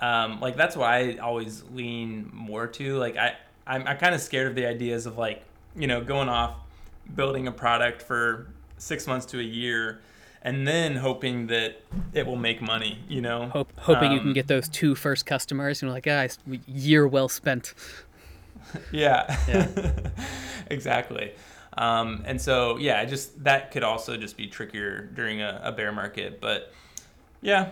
Um, 0.00 0.40
like 0.40 0.56
that's 0.56 0.76
why 0.76 1.10
I 1.10 1.16
always 1.16 1.64
lean 1.72 2.30
more 2.32 2.66
to. 2.68 2.96
Like 2.96 3.16
I 3.16 3.36
I'm, 3.66 3.86
I'm 3.86 3.98
kind 3.98 4.14
of 4.14 4.20
scared 4.20 4.46
of 4.46 4.54
the 4.54 4.66
ideas 4.66 5.06
of 5.06 5.18
like 5.18 5.42
you 5.74 5.86
know 5.86 6.02
going 6.02 6.28
off 6.28 6.54
building 7.14 7.48
a 7.48 7.52
product 7.52 8.02
for 8.02 8.48
six 8.78 9.06
months 9.06 9.26
to 9.26 9.40
a 9.40 9.42
year 9.42 10.00
and 10.42 10.66
then 10.66 10.96
hoping 10.96 11.46
that 11.48 11.82
it 12.12 12.26
will 12.26 12.36
make 12.36 12.62
money 12.62 12.98
you 13.08 13.20
know 13.20 13.48
Hope, 13.48 13.72
hoping 13.76 14.08
Um, 14.08 14.14
you 14.14 14.20
can 14.20 14.32
get 14.32 14.46
those 14.48 14.68
two 14.68 14.94
first 14.94 15.26
customers. 15.26 15.82
and 15.82 15.86
You 15.86 15.90
know, 15.90 15.94
like 15.94 16.04
guys, 16.04 16.38
year 16.66 17.06
well 17.06 17.28
spent. 17.28 17.74
yeah, 18.92 19.36
Yeah. 19.48 19.92
exactly 20.70 21.32
um, 21.76 22.22
and 22.26 22.40
so 22.40 22.76
yeah 22.78 23.00
I 23.00 23.04
just 23.06 23.42
that 23.44 23.70
could 23.70 23.82
also 23.82 24.16
just 24.16 24.36
be 24.36 24.46
trickier 24.46 25.10
during 25.14 25.40
a, 25.40 25.60
a 25.64 25.72
bear 25.72 25.92
market 25.92 26.40
but 26.40 26.72
yeah 27.40 27.70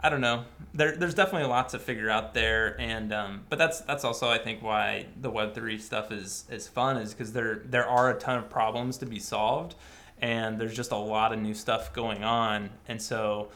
i 0.00 0.08
don't 0.08 0.20
know 0.20 0.44
there, 0.74 0.96
there's 0.96 1.14
definitely 1.14 1.48
lots 1.48 1.72
to 1.72 1.78
figure 1.78 2.08
out 2.08 2.34
there 2.34 2.80
and 2.80 3.12
um, 3.12 3.42
but 3.48 3.58
that's 3.58 3.80
that's 3.82 4.04
also 4.04 4.28
i 4.28 4.38
think 4.38 4.62
why 4.62 5.06
the 5.20 5.30
web3 5.30 5.80
stuff 5.80 6.10
is 6.10 6.44
is 6.50 6.66
fun 6.66 6.96
is 6.96 7.12
because 7.12 7.32
there 7.32 7.62
there 7.66 7.86
are 7.86 8.10
a 8.10 8.18
ton 8.18 8.38
of 8.38 8.48
problems 8.48 8.96
to 8.98 9.06
be 9.06 9.18
solved 9.18 9.74
and 10.22 10.58
there's 10.58 10.74
just 10.74 10.92
a 10.92 10.96
lot 10.96 11.32
of 11.32 11.40
new 11.40 11.52
stuff 11.52 11.92
going 11.92 12.24
on. 12.24 12.70
And 12.88 13.02
so 13.02 13.48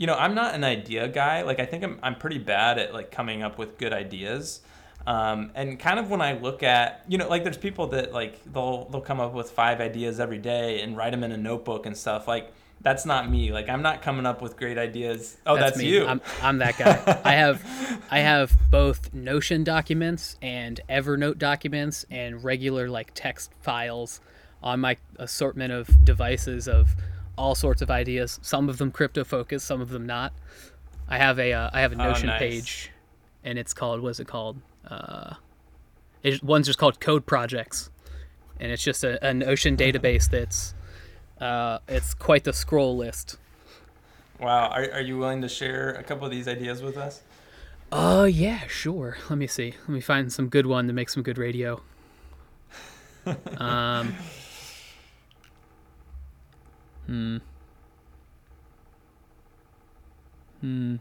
you 0.00 0.06
know 0.06 0.14
i'm 0.14 0.34
not 0.34 0.54
an 0.54 0.64
idea 0.64 1.08
guy. 1.08 1.42
Like 1.42 1.60
i 1.60 1.66
think 1.66 1.84
i'm, 1.84 1.98
I'm 2.02 2.14
pretty 2.14 2.38
bad 2.38 2.78
at 2.78 2.94
like 2.94 3.10
coming 3.10 3.42
up 3.42 3.58
with 3.58 3.78
good 3.78 3.92
ideas. 3.92 4.60
Um, 5.06 5.50
and 5.54 5.80
kind 5.80 5.98
of 5.98 6.10
when 6.10 6.20
i 6.20 6.32
look 6.38 6.62
at 6.62 7.04
you 7.08 7.18
know 7.18 7.28
like 7.28 7.42
there's 7.42 7.58
people 7.58 7.88
that 7.88 8.12
like 8.12 8.42
they'll 8.52 8.84
they'll 8.90 9.00
come 9.00 9.20
up 9.20 9.32
with 9.32 9.50
five 9.50 9.80
ideas 9.80 10.20
every 10.20 10.38
day 10.38 10.82
and 10.82 10.96
write 10.96 11.10
them 11.10 11.24
in 11.24 11.32
a 11.32 11.36
notebook 11.36 11.86
and 11.86 11.96
stuff. 11.96 12.26
Like 12.26 12.52
that's 12.82 13.04
not 13.04 13.30
me. 13.30 13.52
Like 13.52 13.68
i'm 13.68 13.82
not 13.82 14.00
coming 14.00 14.24
up 14.24 14.40
with 14.40 14.56
great 14.56 14.78
ideas. 14.78 15.36
Oh 15.46 15.56
that's, 15.56 15.76
me. 15.76 15.88
you. 15.88 16.06
I'm, 16.06 16.22
I'm 16.42 16.58
that 16.58 16.78
guy. 16.78 17.20
I 17.24 17.32
have 17.32 17.62
I 18.10 18.20
have 18.20 18.56
both 18.70 19.12
Notion 19.12 19.64
documents 19.64 20.36
and 20.40 20.80
Evernote 20.88 21.36
documents 21.36 22.06
and 22.10 22.42
regular 22.42 22.88
like 22.88 23.12
text 23.14 23.52
files 23.60 24.20
on 24.62 24.80
my 24.80 24.96
assortment 25.16 25.72
of 25.72 26.04
devices 26.04 26.68
of 26.68 26.94
all 27.38 27.54
sorts 27.54 27.80
of 27.82 27.90
ideas. 27.90 28.38
Some 28.42 28.68
of 28.68 28.78
them 28.78 28.90
crypto 28.92 29.24
focused, 29.24 29.66
some 29.66 29.80
of 29.80 29.88
them 29.90 30.06
not. 30.06 30.32
I 31.08 31.18
have 31.18 31.38
a 31.38 31.52
uh, 31.52 31.70
I 31.72 31.80
have 31.80 31.92
a 31.92 31.96
Oh, 31.96 32.08
Notion 32.08 32.26
nice. 32.28 32.38
page, 32.38 32.90
and 33.44 33.58
it's 33.58 33.72
called 33.74 34.00
what's 34.00 34.20
it 34.20 34.26
called? 34.28 34.58
Uh, 34.88 35.34
it, 36.22 36.42
one's 36.42 36.66
just 36.66 36.78
called 36.78 37.00
Code 37.00 37.26
Projects, 37.26 37.90
and 38.58 38.70
it's 38.70 38.82
just 38.82 39.02
a, 39.04 39.24
a 39.26 39.32
Notion 39.34 39.76
database 39.84 40.28
that's 40.30 40.74
uh, 41.40 41.78
it's 41.88 42.14
quite 42.14 42.44
the 42.44 42.52
scroll 42.52 42.96
list. 42.96 43.38
wow 44.38 44.68
are, 44.68 44.90
are 44.92 45.00
you 45.00 45.18
willing 45.18 45.40
to 45.42 45.48
share 45.48 45.90
a 45.94 46.02
couple 46.02 46.24
of 46.26 46.30
these 46.30 46.46
ideas 46.48 46.82
with 46.82 46.96
us 46.96 47.22
Uh, 47.92 48.28
yeah, 48.30 48.60
sure. 48.68 49.16
Let 49.28 49.36
me 49.38 49.46
see. 49.48 49.74
Let 49.80 49.88
me 49.88 50.00
find 50.00 50.32
some 50.32 50.48
good 50.48 50.66
one 50.66 50.86
to 50.86 50.92
make 50.92 51.08
some 51.08 51.22
good 51.24 51.38
radio. 51.38 51.80
um. 53.58 54.14
Hmm. 57.10 57.38
Hmm. 60.60 60.96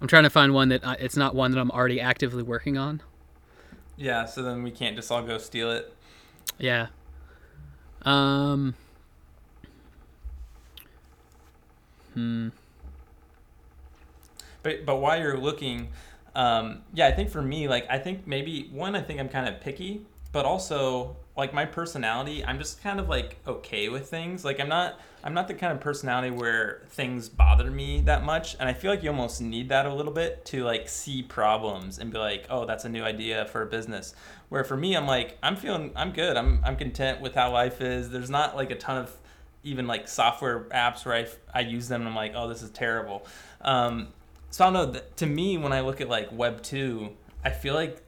I'm 0.00 0.08
trying 0.08 0.24
to 0.24 0.30
find 0.30 0.52
one 0.52 0.70
that 0.70 0.84
I, 0.84 0.94
it's 0.94 1.16
not 1.16 1.36
one 1.36 1.52
that 1.52 1.60
I'm 1.60 1.70
already 1.70 2.00
actively 2.00 2.42
working 2.42 2.76
on. 2.76 3.00
yeah 3.96 4.24
so 4.24 4.42
then 4.42 4.62
we 4.64 4.72
can't 4.72 4.96
just 4.96 5.12
all 5.12 5.22
go 5.22 5.38
steal 5.38 5.70
it 5.70 5.94
Yeah. 6.58 6.88
Um. 8.02 8.74
Hmm. 12.14 12.48
But 14.62 14.84
but 14.86 14.96
while 14.96 15.18
you're 15.20 15.38
looking, 15.38 15.88
um, 16.34 16.82
yeah, 16.92 17.06
I 17.06 17.12
think 17.12 17.30
for 17.30 17.42
me, 17.42 17.68
like 17.68 17.86
I 17.90 17.98
think 17.98 18.26
maybe 18.26 18.68
one, 18.72 18.94
I 18.96 19.02
think 19.02 19.20
I'm 19.20 19.28
kind 19.28 19.48
of 19.48 19.60
picky, 19.60 20.06
but 20.32 20.44
also 20.44 21.16
like 21.40 21.52
my 21.52 21.64
personality, 21.64 22.44
I'm 22.44 22.58
just 22.58 22.82
kind 22.82 23.00
of 23.00 23.08
like 23.08 23.38
okay 23.46 23.88
with 23.88 24.08
things. 24.08 24.44
Like 24.44 24.60
I'm 24.60 24.68
not 24.68 25.00
I'm 25.24 25.34
not 25.34 25.48
the 25.48 25.54
kind 25.54 25.72
of 25.72 25.80
personality 25.80 26.30
where 26.30 26.82
things 26.90 27.28
bother 27.28 27.70
me 27.70 28.02
that 28.02 28.24
much, 28.24 28.56
and 28.60 28.68
I 28.68 28.72
feel 28.72 28.90
like 28.90 29.02
you 29.02 29.10
almost 29.10 29.40
need 29.40 29.70
that 29.70 29.86
a 29.86 29.92
little 29.92 30.12
bit 30.12 30.44
to 30.46 30.64
like 30.64 30.88
see 30.88 31.22
problems 31.22 31.98
and 31.98 32.12
be 32.12 32.18
like, 32.18 32.46
oh, 32.48 32.66
that's 32.66 32.84
a 32.84 32.88
new 32.88 33.02
idea 33.02 33.46
for 33.46 33.62
a 33.62 33.66
business. 33.66 34.14
Where 34.50 34.62
for 34.64 34.76
me, 34.76 34.96
I'm 34.96 35.06
like 35.06 35.38
I'm 35.42 35.56
feeling 35.56 35.90
I'm 35.96 36.12
good. 36.12 36.36
I'm 36.36 36.60
I'm 36.62 36.76
content 36.76 37.20
with 37.20 37.34
how 37.34 37.52
life 37.52 37.80
is. 37.80 38.10
There's 38.10 38.30
not 38.30 38.54
like 38.54 38.70
a 38.70 38.76
ton 38.76 38.98
of 38.98 39.16
even 39.62 39.86
like 39.86 40.08
software 40.08 40.64
apps 40.64 41.04
where 41.04 41.14
I, 41.14 41.26
I 41.54 41.60
use 41.60 41.88
them 41.88 42.02
and 42.02 42.08
I'm 42.08 42.16
like, 42.16 42.32
oh, 42.34 42.48
this 42.48 42.62
is 42.62 42.70
terrible. 42.70 43.26
Um, 43.60 44.08
so 44.50 44.66
I 44.66 44.70
don't 44.70 44.92
know. 44.92 45.00
To 45.16 45.26
me, 45.26 45.58
when 45.58 45.72
I 45.72 45.80
look 45.80 46.00
at 46.00 46.08
like 46.08 46.30
Web 46.32 46.62
two, 46.62 47.10
I 47.44 47.50
feel 47.50 47.74
like 47.74 48.02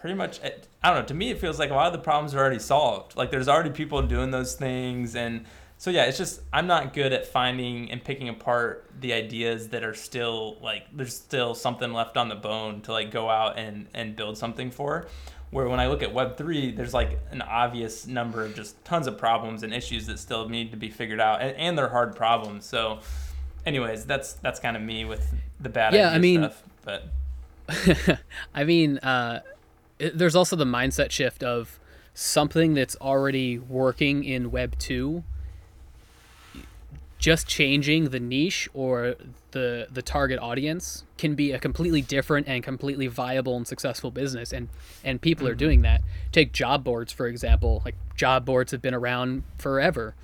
pretty 0.00 0.14
much. 0.14 0.40
I 0.42 0.90
don't 0.90 1.00
know. 1.00 1.06
To 1.06 1.14
me, 1.14 1.30
it 1.30 1.40
feels 1.40 1.58
like 1.58 1.70
a 1.70 1.74
lot 1.74 1.86
of 1.86 1.92
the 1.92 1.98
problems 1.98 2.34
are 2.34 2.38
already 2.38 2.58
solved. 2.58 3.16
Like 3.16 3.30
there's 3.30 3.48
already 3.48 3.70
people 3.70 4.00
doing 4.02 4.30
those 4.30 4.54
things, 4.54 5.14
and 5.16 5.44
so 5.76 5.90
yeah, 5.90 6.04
it's 6.04 6.18
just 6.18 6.40
I'm 6.52 6.66
not 6.66 6.92
good 6.94 7.12
at 7.12 7.26
finding 7.26 7.90
and 7.90 8.02
picking 8.02 8.28
apart 8.28 8.90
the 9.00 9.12
ideas 9.12 9.68
that 9.68 9.84
are 9.84 9.94
still 9.94 10.56
like 10.60 10.84
there's 10.92 11.14
still 11.16 11.54
something 11.54 11.92
left 11.92 12.16
on 12.16 12.28
the 12.28 12.34
bone 12.34 12.80
to 12.82 12.92
like 12.92 13.10
go 13.10 13.28
out 13.30 13.58
and 13.58 13.86
and 13.94 14.16
build 14.16 14.36
something 14.38 14.70
for. 14.70 15.06
Where 15.50 15.66
when 15.66 15.80
I 15.80 15.86
look 15.88 16.02
at 16.02 16.12
Web 16.12 16.36
three, 16.36 16.72
there's 16.72 16.92
like 16.92 17.18
an 17.30 17.40
obvious 17.40 18.06
number 18.06 18.44
of 18.44 18.54
just 18.54 18.84
tons 18.84 19.06
of 19.06 19.16
problems 19.16 19.62
and 19.62 19.72
issues 19.72 20.06
that 20.08 20.18
still 20.18 20.46
need 20.48 20.72
to 20.72 20.76
be 20.76 20.90
figured 20.90 21.20
out, 21.20 21.40
and, 21.40 21.56
and 21.56 21.78
they're 21.78 21.88
hard 21.88 22.14
problems. 22.14 22.66
So, 22.66 22.98
anyways, 23.64 24.04
that's 24.04 24.34
that's 24.34 24.60
kind 24.60 24.76
of 24.76 24.82
me 24.82 25.06
with 25.06 25.32
the 25.58 25.70
bad 25.70 25.94
Yeah, 25.94 26.08
idea 26.08 26.14
I 26.14 26.18
mean- 26.18 26.40
stuff. 26.42 26.62
But 26.84 28.18
I 28.54 28.64
mean, 28.64 28.98
uh, 28.98 29.40
it, 29.98 30.16
there's 30.16 30.36
also 30.36 30.56
the 30.56 30.64
mindset 30.64 31.10
shift 31.10 31.42
of 31.42 31.78
something 32.14 32.74
that's 32.74 32.96
already 33.00 33.58
working 33.58 34.24
in 34.24 34.50
Web 34.50 34.76
2, 34.78 35.22
just 37.18 37.46
changing 37.46 38.10
the 38.10 38.20
niche 38.20 38.68
or 38.74 39.14
the, 39.50 39.88
the 39.90 40.02
target 40.02 40.38
audience 40.38 41.04
can 41.16 41.34
be 41.34 41.52
a 41.52 41.58
completely 41.58 42.00
different 42.00 42.46
and 42.46 42.62
completely 42.62 43.08
viable 43.08 43.56
and 43.56 43.66
successful 43.66 44.10
business. 44.10 44.52
And, 44.52 44.68
and 45.04 45.20
people 45.20 45.46
are 45.48 45.54
doing 45.54 45.82
that. 45.82 46.02
Take 46.30 46.52
job 46.52 46.84
boards, 46.84 47.12
for 47.12 47.26
example. 47.26 47.82
Like, 47.84 47.96
job 48.16 48.44
boards 48.44 48.70
have 48.72 48.82
been 48.82 48.94
around 48.94 49.42
forever. 49.56 50.14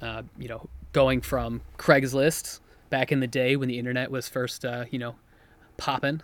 Uh, 0.00 0.22
you 0.38 0.48
know, 0.48 0.68
going 0.92 1.20
from 1.20 1.60
Craigslist 1.76 2.60
back 2.88 3.12
in 3.12 3.20
the 3.20 3.26
day 3.26 3.56
when 3.56 3.68
the 3.68 3.78
internet 3.78 4.10
was 4.10 4.28
first, 4.28 4.64
uh, 4.64 4.84
you 4.90 4.98
know, 4.98 5.16
popping 5.76 6.22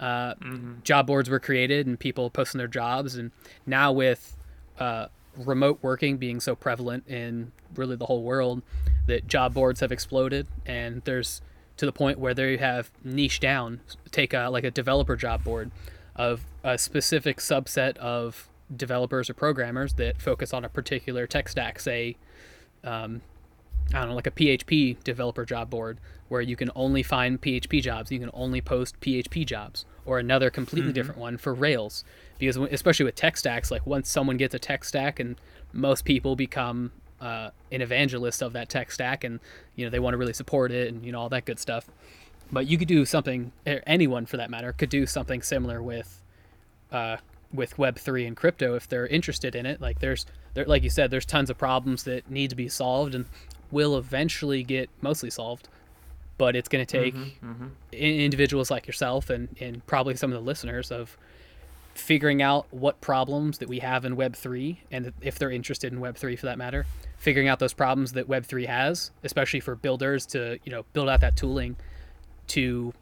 uh, 0.00 0.34
job 0.82 1.06
boards 1.06 1.30
were 1.30 1.40
created 1.40 1.86
and 1.86 1.98
people 1.98 2.30
posting 2.30 2.58
their 2.58 2.68
jobs. 2.68 3.14
And 3.14 3.30
now 3.66 3.92
with 3.92 4.36
uh, 4.78 5.06
remote 5.36 5.78
working 5.82 6.16
being 6.16 6.40
so 6.40 6.54
prevalent 6.54 7.08
in 7.08 7.52
really 7.74 7.96
the 7.96 8.06
whole 8.06 8.22
world 8.22 8.62
that 9.06 9.26
job 9.26 9.54
boards 9.54 9.80
have 9.80 9.92
exploded 9.92 10.46
and 10.64 11.02
there's 11.04 11.42
to 11.76 11.86
the 11.86 11.92
point 11.92 12.18
where 12.18 12.34
they 12.34 12.56
have 12.56 12.90
niche 13.02 13.40
down. 13.40 13.80
Take 14.10 14.32
a, 14.32 14.48
like 14.48 14.64
a 14.64 14.70
developer 14.70 15.16
job 15.16 15.42
board 15.42 15.70
of 16.14 16.44
a 16.62 16.78
specific 16.78 17.38
subset 17.38 17.96
of 17.96 18.48
developers 18.74 19.28
or 19.28 19.34
programmers 19.34 19.94
that 19.94 20.22
focus 20.22 20.54
on 20.54 20.64
a 20.64 20.68
particular 20.68 21.26
tech 21.26 21.48
stack 21.48 21.80
say 21.80 22.16
um, 22.84 23.22
I 23.92 24.00
don't 24.00 24.08
know, 24.10 24.14
like 24.14 24.26
a 24.26 24.32
PHP 24.32 25.02
developer 25.04 25.44
job 25.44 25.70
board 25.70 25.98
where 26.28 26.40
you 26.40 26.56
can 26.56 26.70
only 26.74 27.02
find 27.02 27.40
PHP 27.40 27.82
jobs. 27.82 28.10
You 28.10 28.18
can 28.18 28.30
only 28.32 28.60
post 28.60 28.98
PHP 29.00 29.46
jobs, 29.46 29.84
or 30.06 30.18
another 30.18 30.50
completely 30.50 30.92
different 30.92 31.20
one 31.20 31.36
for 31.36 31.54
Rails. 31.54 32.04
Because 32.38 32.56
especially 32.56 33.04
with 33.04 33.14
tech 33.14 33.36
stacks, 33.36 33.70
like 33.70 33.86
once 33.86 34.08
someone 34.08 34.36
gets 34.36 34.54
a 34.54 34.58
tech 34.58 34.84
stack, 34.84 35.20
and 35.20 35.36
most 35.72 36.04
people 36.04 36.34
become 36.34 36.92
uh, 37.20 37.50
an 37.70 37.82
evangelist 37.82 38.42
of 38.42 38.52
that 38.54 38.68
tech 38.68 38.90
stack, 38.90 39.22
and 39.22 39.40
you 39.76 39.84
know 39.84 39.90
they 39.90 40.00
want 40.00 40.14
to 40.14 40.18
really 40.18 40.32
support 40.32 40.72
it, 40.72 40.92
and 40.92 41.04
you 41.04 41.12
know 41.12 41.20
all 41.20 41.28
that 41.28 41.44
good 41.44 41.58
stuff. 41.58 41.86
But 42.50 42.66
you 42.66 42.78
could 42.78 42.88
do 42.88 43.04
something. 43.04 43.52
Anyone 43.66 44.26
for 44.26 44.36
that 44.36 44.50
matter 44.50 44.72
could 44.72 44.90
do 44.90 45.06
something 45.06 45.42
similar 45.42 45.82
with 45.82 46.20
uh, 46.90 47.18
with 47.52 47.78
Web 47.78 47.98
three 47.98 48.26
and 48.26 48.36
crypto 48.36 48.74
if 48.74 48.88
they're 48.88 49.06
interested 49.06 49.54
in 49.54 49.66
it. 49.66 49.80
Like 49.80 50.00
there's 50.00 50.26
there, 50.54 50.64
like 50.64 50.82
you 50.82 50.90
said, 50.90 51.10
there's 51.10 51.24
tons 51.24 51.50
of 51.50 51.58
problems 51.58 52.04
that 52.04 52.30
need 52.30 52.50
to 52.50 52.56
be 52.56 52.68
solved 52.68 53.14
and 53.14 53.26
will 53.74 53.98
eventually 53.98 54.62
get 54.62 54.88
mostly 55.02 55.28
solved. 55.28 55.68
But 56.38 56.56
it's 56.56 56.68
going 56.68 56.84
to 56.84 56.90
take 57.00 57.14
Mm-hmm, 57.14 57.66
i- 57.92 57.96
individuals 57.96 58.70
like 58.70 58.86
yourself 58.86 59.28
and, 59.30 59.54
and 59.60 59.86
probably 59.86 60.16
some 60.16 60.32
of 60.32 60.34
the 60.34 60.44
listeners 60.44 60.90
of 60.90 61.16
figuring 61.94 62.42
out 62.42 62.66
what 62.72 63.00
problems 63.00 63.58
that 63.58 63.68
we 63.68 63.78
have 63.78 64.04
in 64.04 64.16
Web3, 64.16 64.78
and 64.90 65.12
if 65.20 65.38
they're 65.38 65.52
interested 65.52 65.92
in 65.92 66.00
Web3 66.00 66.36
for 66.36 66.46
that 66.46 66.58
matter, 66.58 66.86
figuring 67.18 67.46
out 67.46 67.60
those 67.60 67.72
problems 67.72 68.14
that 68.14 68.28
Web3 68.28 68.66
has, 68.66 69.12
especially 69.22 69.60
for 69.60 69.76
builders 69.76 70.26
to 70.26 70.58
you 70.64 70.72
know 70.72 70.84
build 70.92 71.08
out 71.08 71.20
that 71.20 71.36
tooling, 71.36 71.76
to 72.48 72.92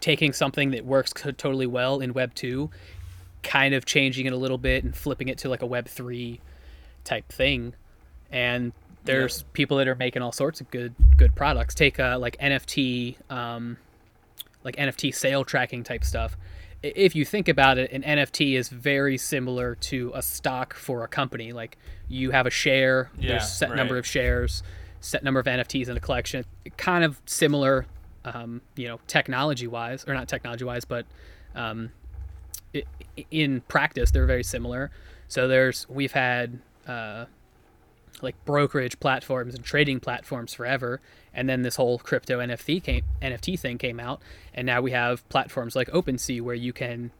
taking 0.00 0.32
something 0.32 0.70
that 0.70 0.84
works 0.84 1.12
totally 1.36 1.66
well 1.66 1.98
in 2.00 2.12
Web 2.12 2.32
2, 2.34 2.70
kind 3.42 3.74
of 3.74 3.84
changing 3.84 4.26
it 4.26 4.32
a 4.32 4.36
little 4.36 4.58
bit 4.58 4.84
and 4.84 4.94
flipping 4.94 5.26
it 5.28 5.38
to 5.38 5.48
like 5.48 5.62
a 5.62 5.66
Web 5.66 5.88
3 5.88 6.40
type 7.02 7.28
thing. 7.32 7.74
And 8.30 8.72
there's 9.04 9.40
yep. 9.40 9.52
people 9.52 9.76
that 9.78 9.88
are 9.88 9.94
making 9.94 10.22
all 10.22 10.32
sorts 10.32 10.60
of 10.60 10.70
good 10.70 10.94
good 11.16 11.34
products. 11.34 11.74
Take 11.74 12.00
uh, 12.00 12.18
like 12.18 12.36
NFT, 12.38 13.16
um, 13.30 13.76
like 14.62 14.76
NFT 14.76 15.14
sale 15.14 15.44
tracking 15.44 15.84
type 15.84 16.04
stuff. 16.04 16.36
If 16.82 17.16
you 17.16 17.24
think 17.24 17.48
about 17.48 17.78
it, 17.78 17.90
an 17.92 18.02
NFT 18.02 18.58
is 18.58 18.68
very 18.68 19.16
similar 19.16 19.74
to 19.76 20.12
a 20.14 20.20
stock 20.20 20.74
for 20.74 21.02
a 21.02 21.08
company. 21.08 21.52
Like 21.52 21.78
you 22.08 22.30
have 22.30 22.46
a 22.46 22.50
share, 22.50 23.10
yeah, 23.18 23.28
there's 23.28 23.50
set 23.50 23.70
right. 23.70 23.76
number 23.76 23.96
of 23.96 24.06
shares, 24.06 24.62
set 25.00 25.24
number 25.24 25.40
of 25.40 25.46
NFTs 25.46 25.88
in 25.88 25.96
a 25.96 26.00
collection. 26.00 26.44
Kind 26.76 27.04
of 27.04 27.20
similar 27.24 27.86
um, 28.24 28.62
you 28.76 28.88
know, 28.88 29.00
technology 29.06 29.66
wise, 29.66 30.04
or 30.06 30.14
not 30.14 30.28
technology 30.28 30.64
wise, 30.64 30.84
but 30.84 31.06
um, 31.54 31.90
it, 32.72 32.86
in 33.30 33.60
practice, 33.62 34.10
they're 34.10 34.26
very 34.26 34.44
similar. 34.44 34.90
So 35.28 35.48
there's 35.48 35.88
we've 35.88 36.12
had 36.12 36.58
uh, 36.86 37.26
like 38.22 38.42
brokerage 38.44 38.98
platforms 39.00 39.54
and 39.54 39.64
trading 39.64 40.00
platforms 40.00 40.54
forever, 40.54 41.00
and 41.32 41.48
then 41.48 41.62
this 41.62 41.76
whole 41.76 41.98
crypto 41.98 42.38
NFT 42.38 42.82
came, 42.82 43.04
NFT 43.22 43.58
thing 43.58 43.78
came 43.78 44.00
out, 44.00 44.20
and 44.54 44.66
now 44.66 44.80
we 44.80 44.92
have 44.92 45.28
platforms 45.28 45.76
like 45.76 45.88
OpenSea 45.88 46.40
where 46.40 46.54
you 46.54 46.72
can 46.72 47.10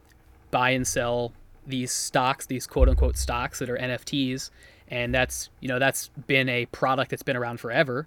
buy 0.50 0.70
and 0.70 0.86
sell 0.86 1.32
these 1.66 1.92
stocks, 1.92 2.46
these 2.46 2.66
quote 2.66 2.88
unquote 2.88 3.16
stocks 3.16 3.58
that 3.58 3.68
are 3.70 3.76
NFTs, 3.76 4.50
and 4.88 5.14
that's 5.14 5.50
you 5.60 5.68
know 5.68 5.78
that's 5.78 6.08
been 6.26 6.48
a 6.48 6.66
product 6.66 7.10
that's 7.10 7.22
been 7.22 7.36
around 7.36 7.58
forever 7.60 8.06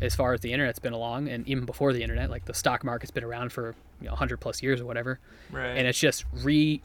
as 0.00 0.14
far 0.14 0.32
as 0.32 0.40
the 0.40 0.52
internet's 0.52 0.78
been 0.78 0.92
along. 0.92 1.28
And 1.28 1.46
even 1.48 1.64
before 1.64 1.92
the 1.92 2.02
internet 2.02 2.30
like 2.30 2.44
the 2.44 2.54
stock 2.54 2.84
market's 2.84 3.10
been 3.10 3.24
around 3.24 3.52
for 3.52 3.74
you 4.00 4.06
know 4.06 4.12
100 4.12 4.38
plus 4.38 4.62
years 4.62 4.80
or 4.80 4.86
whatever. 4.86 5.18
Right. 5.50 5.76
And 5.76 5.86
it's 5.86 5.98
just 5.98 6.24
re 6.32 6.82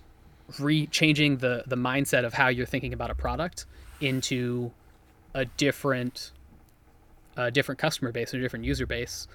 re 0.59 0.87
changing 0.87 1.37
the 1.37 1.63
the 1.67 1.75
mindset 1.77 2.25
of 2.25 2.33
how 2.33 2.47
you're 2.47 2.65
thinking 2.65 2.93
about 2.93 3.11
a 3.11 3.15
product 3.15 3.65
into 3.99 4.71
a 5.33 5.45
different 5.45 6.31
a 7.35 7.49
different 7.49 7.79
customer 7.79 8.11
base 8.11 8.33
or 8.33 8.37
a 8.37 8.41
different 8.41 8.65
user 8.65 8.85
base. 8.85 9.27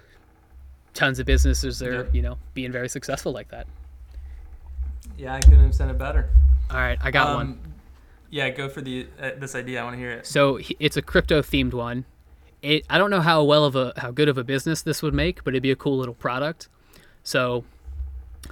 Tons 0.95 1.19
of 1.19 1.27
businesses 1.27 1.83
are 1.83 2.05
yep. 2.05 2.15
you 2.15 2.23
know 2.23 2.39
being 2.55 2.73
very 2.73 2.89
successful 2.89 3.33
like 3.33 3.49
that. 3.49 3.67
Yeah 5.17 5.35
i 5.35 5.41
couldn't 5.41 5.61
have 5.61 5.75
said 5.75 5.91
it 5.91 5.99
better. 5.99 6.31
All 6.71 6.77
right 6.77 6.99
i 7.03 7.11
got 7.11 7.29
um, 7.29 7.35
one. 7.35 7.61
yeah 8.31 8.51
go 8.51 8.69
for 8.69 8.81
the 8.81 9.07
uh, 9.21 9.31
this 9.39 9.55
idea. 9.55 9.81
I 9.81 9.85
want 9.85 9.95
to 9.95 10.01
hear 10.01 10.13
it. 10.13 10.27
So 10.27 10.59
it's 10.79 10.97
a 10.97 11.03
crypto 11.03 11.43
themed 11.43 11.75
one. 11.75 12.05
It, 12.61 12.85
I 12.91 12.99
don't 12.99 13.11
know 13.11 13.21
how 13.21 13.45
well 13.45 13.65
of 13.65 13.77
a 13.77 13.93
how 13.97 14.11
good 14.11 14.29
of 14.29 14.39
a 14.39 14.45
business 14.45 14.83
this 14.83 15.03
would 15.03 15.15
make, 15.15 15.45
but 15.45 15.55
it'd 15.55 15.63
be 15.63 15.71
a 15.71 15.77
cool 15.77 15.97
little 15.97 16.15
product. 16.15 16.69
So 17.23 17.65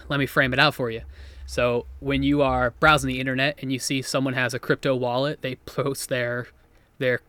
let 0.08 0.20
me 0.20 0.26
frame 0.26 0.52
it 0.52 0.58
out 0.58 0.74
for 0.74 0.90
you. 0.90 1.02
So 1.46 1.86
when 2.00 2.22
you 2.22 2.42
are 2.42 2.72
browsing 2.80 3.08
the 3.08 3.20
internet 3.20 3.58
and 3.62 3.72
you 3.72 3.78
see 3.78 4.02
someone 4.02 4.34
has 4.34 4.52
a 4.52 4.58
crypto 4.58 4.94
wallet, 4.94 5.42
they 5.42 5.54
post 5.66 6.08
their 6.08 6.48
their 6.98 7.20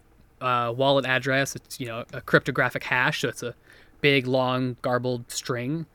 uh, 0.42 0.74
wallet 0.76 1.06
address. 1.06 1.56
It's 1.56 1.80
you 1.80 1.88
know 1.88 2.06
a 2.14 2.22
cryptographic 2.22 2.84
hash, 2.84 3.22
so 3.22 3.30
it's 3.30 3.44
a 3.44 3.56
big 4.02 4.28
long 4.28 4.78
garbled 4.82 5.32
string. 5.32 5.86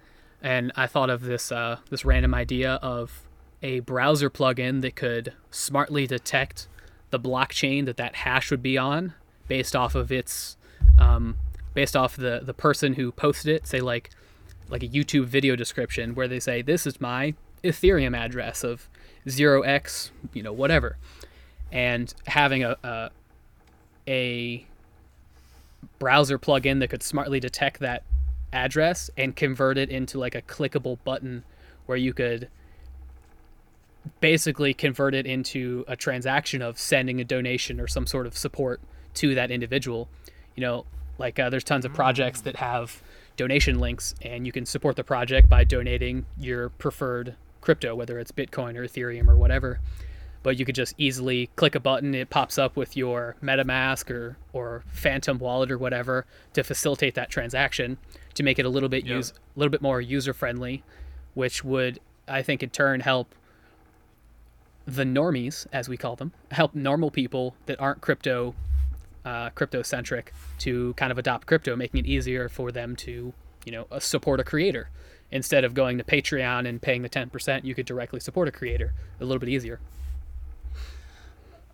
And 0.42 0.72
I 0.74 0.86
thought 0.86 1.10
of 1.10 1.22
this 1.22 1.52
uh, 1.52 1.78
this 1.90 2.04
random 2.04 2.34
idea 2.34 2.74
of 2.82 3.22
a 3.62 3.80
browser 3.80 4.28
plugin 4.28 4.80
that 4.82 4.96
could 4.96 5.32
smartly 5.50 6.06
detect 6.06 6.68
the 7.10 7.20
blockchain 7.20 7.84
that 7.86 7.96
that 7.96 8.16
hash 8.16 8.50
would 8.50 8.62
be 8.62 8.76
on 8.76 9.14
based 9.46 9.76
off 9.76 9.94
of 9.94 10.10
its 10.10 10.56
um, 10.98 11.36
based 11.74 11.96
off 11.96 12.16
the 12.16 12.40
the 12.42 12.54
person 12.54 12.94
who 12.94 13.12
posted 13.12 13.54
it, 13.54 13.66
say 13.66 13.80
like 13.80 14.10
like 14.68 14.82
a 14.82 14.88
YouTube 14.88 15.26
video 15.26 15.54
description 15.54 16.14
where 16.14 16.26
they 16.26 16.40
say 16.40 16.62
this 16.62 16.86
is 16.86 17.00
my 17.00 17.34
Ethereum 17.62 18.16
address 18.16 18.64
of 18.64 18.88
zero 19.28 19.62
x 19.62 20.10
you 20.32 20.42
know 20.42 20.52
whatever, 20.52 20.96
and 21.70 22.12
having 22.26 22.64
a, 22.64 22.76
a 22.82 23.10
a 24.06 24.66
browser 25.98 26.38
plugin 26.38 26.80
that 26.80 26.88
could 26.88 27.02
smartly 27.02 27.40
detect 27.40 27.80
that 27.80 28.02
address 28.52 29.10
and 29.16 29.34
convert 29.34 29.78
it 29.78 29.88
into 29.88 30.18
like 30.18 30.34
a 30.34 30.42
clickable 30.42 30.98
button 31.04 31.44
where 31.86 31.98
you 31.98 32.12
could 32.12 32.48
basically 34.20 34.74
convert 34.74 35.14
it 35.14 35.26
into 35.26 35.84
a 35.86 35.96
transaction 35.96 36.60
of 36.60 36.78
sending 36.78 37.20
a 37.20 37.24
donation 37.24 37.80
or 37.80 37.86
some 37.86 38.06
sort 38.06 38.26
of 38.26 38.36
support 38.36 38.80
to 39.14 39.34
that 39.34 39.50
individual 39.50 40.08
you 40.54 40.60
know, 40.60 40.84
like 41.18 41.38
uh, 41.38 41.50
there's 41.50 41.64
tons 41.64 41.84
of 41.84 41.92
projects 41.92 42.40
that 42.42 42.56
have 42.56 43.02
donation 43.36 43.78
links, 43.78 44.14
and 44.22 44.46
you 44.46 44.52
can 44.52 44.66
support 44.66 44.96
the 44.96 45.04
project 45.04 45.48
by 45.48 45.64
donating 45.64 46.26
your 46.38 46.68
preferred 46.70 47.34
crypto, 47.60 47.94
whether 47.94 48.18
it's 48.18 48.32
Bitcoin 48.32 48.76
or 48.76 48.86
Ethereum 48.86 49.28
or 49.28 49.36
whatever. 49.36 49.80
But 50.42 50.58
you 50.58 50.64
could 50.64 50.74
just 50.74 50.94
easily 50.98 51.50
click 51.56 51.74
a 51.74 51.80
button; 51.80 52.14
it 52.14 52.30
pops 52.30 52.58
up 52.58 52.76
with 52.76 52.96
your 52.96 53.36
MetaMask 53.42 54.10
or 54.10 54.36
or 54.52 54.82
Phantom 54.92 55.38
Wallet 55.38 55.70
or 55.70 55.78
whatever 55.78 56.26
to 56.54 56.64
facilitate 56.64 57.14
that 57.14 57.30
transaction 57.30 57.98
to 58.34 58.42
make 58.42 58.58
it 58.58 58.66
a 58.66 58.68
little 58.68 58.88
bit 58.88 59.04
yep. 59.04 59.16
use 59.16 59.30
a 59.30 59.58
little 59.58 59.70
bit 59.70 59.82
more 59.82 60.00
user 60.00 60.32
friendly, 60.32 60.82
which 61.34 61.62
would 61.62 62.00
I 62.26 62.42
think 62.42 62.62
in 62.62 62.70
turn 62.70 63.00
help 63.00 63.34
the 64.86 65.04
normies, 65.04 65.66
as 65.72 65.88
we 65.88 65.96
call 65.96 66.16
them, 66.16 66.32
help 66.50 66.74
normal 66.74 67.10
people 67.10 67.54
that 67.66 67.80
aren't 67.80 68.00
crypto 68.00 68.54
uh, 69.24 69.50
crypto 69.50 69.82
centric 69.82 70.32
to 70.58 70.94
kind 70.94 71.12
of 71.12 71.18
adopt 71.18 71.46
crypto, 71.46 71.76
making 71.76 72.00
it 72.00 72.06
easier 72.06 72.48
for 72.48 72.72
them 72.72 72.96
to, 72.96 73.32
you 73.64 73.72
know, 73.72 73.86
uh, 73.90 74.00
support 74.00 74.40
a 74.40 74.44
creator. 74.44 74.90
Instead 75.30 75.64
of 75.64 75.74
going 75.74 75.96
to 75.96 76.04
Patreon 76.04 76.68
and 76.68 76.82
paying 76.82 77.02
the 77.02 77.08
10%, 77.08 77.64
you 77.64 77.74
could 77.74 77.86
directly 77.86 78.20
support 78.20 78.48
a 78.48 78.52
creator 78.52 78.92
a 79.20 79.24
little 79.24 79.38
bit 79.38 79.48
easier. 79.48 79.80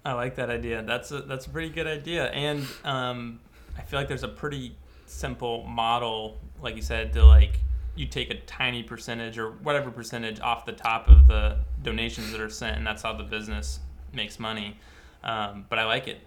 I 0.08 0.14
like 0.14 0.36
that 0.36 0.48
idea. 0.48 0.82
That's 0.82 1.10
a, 1.10 1.20
that's 1.20 1.44
a 1.44 1.50
pretty 1.50 1.68
good 1.68 1.86
idea. 1.86 2.30
And 2.30 2.66
um, 2.82 3.40
I 3.76 3.82
feel 3.82 4.00
like 4.00 4.08
there's 4.08 4.22
a 4.22 4.28
pretty 4.28 4.74
simple 5.04 5.66
model, 5.66 6.38
like 6.62 6.76
you 6.76 6.82
said, 6.82 7.12
to 7.12 7.26
like 7.26 7.60
you 7.94 8.06
take 8.06 8.30
a 8.30 8.40
tiny 8.40 8.82
percentage 8.82 9.36
or 9.36 9.50
whatever 9.50 9.90
percentage 9.90 10.40
off 10.40 10.64
the 10.64 10.72
top 10.72 11.08
of 11.08 11.26
the 11.26 11.58
donations 11.82 12.32
that 12.32 12.40
are 12.40 12.48
sent, 12.48 12.78
and 12.78 12.86
that's 12.86 13.02
how 13.02 13.12
the 13.12 13.22
business 13.22 13.80
makes 14.14 14.38
money. 14.38 14.78
Um, 15.22 15.66
but 15.68 15.78
I 15.78 15.84
like 15.84 16.08
it. 16.08 16.20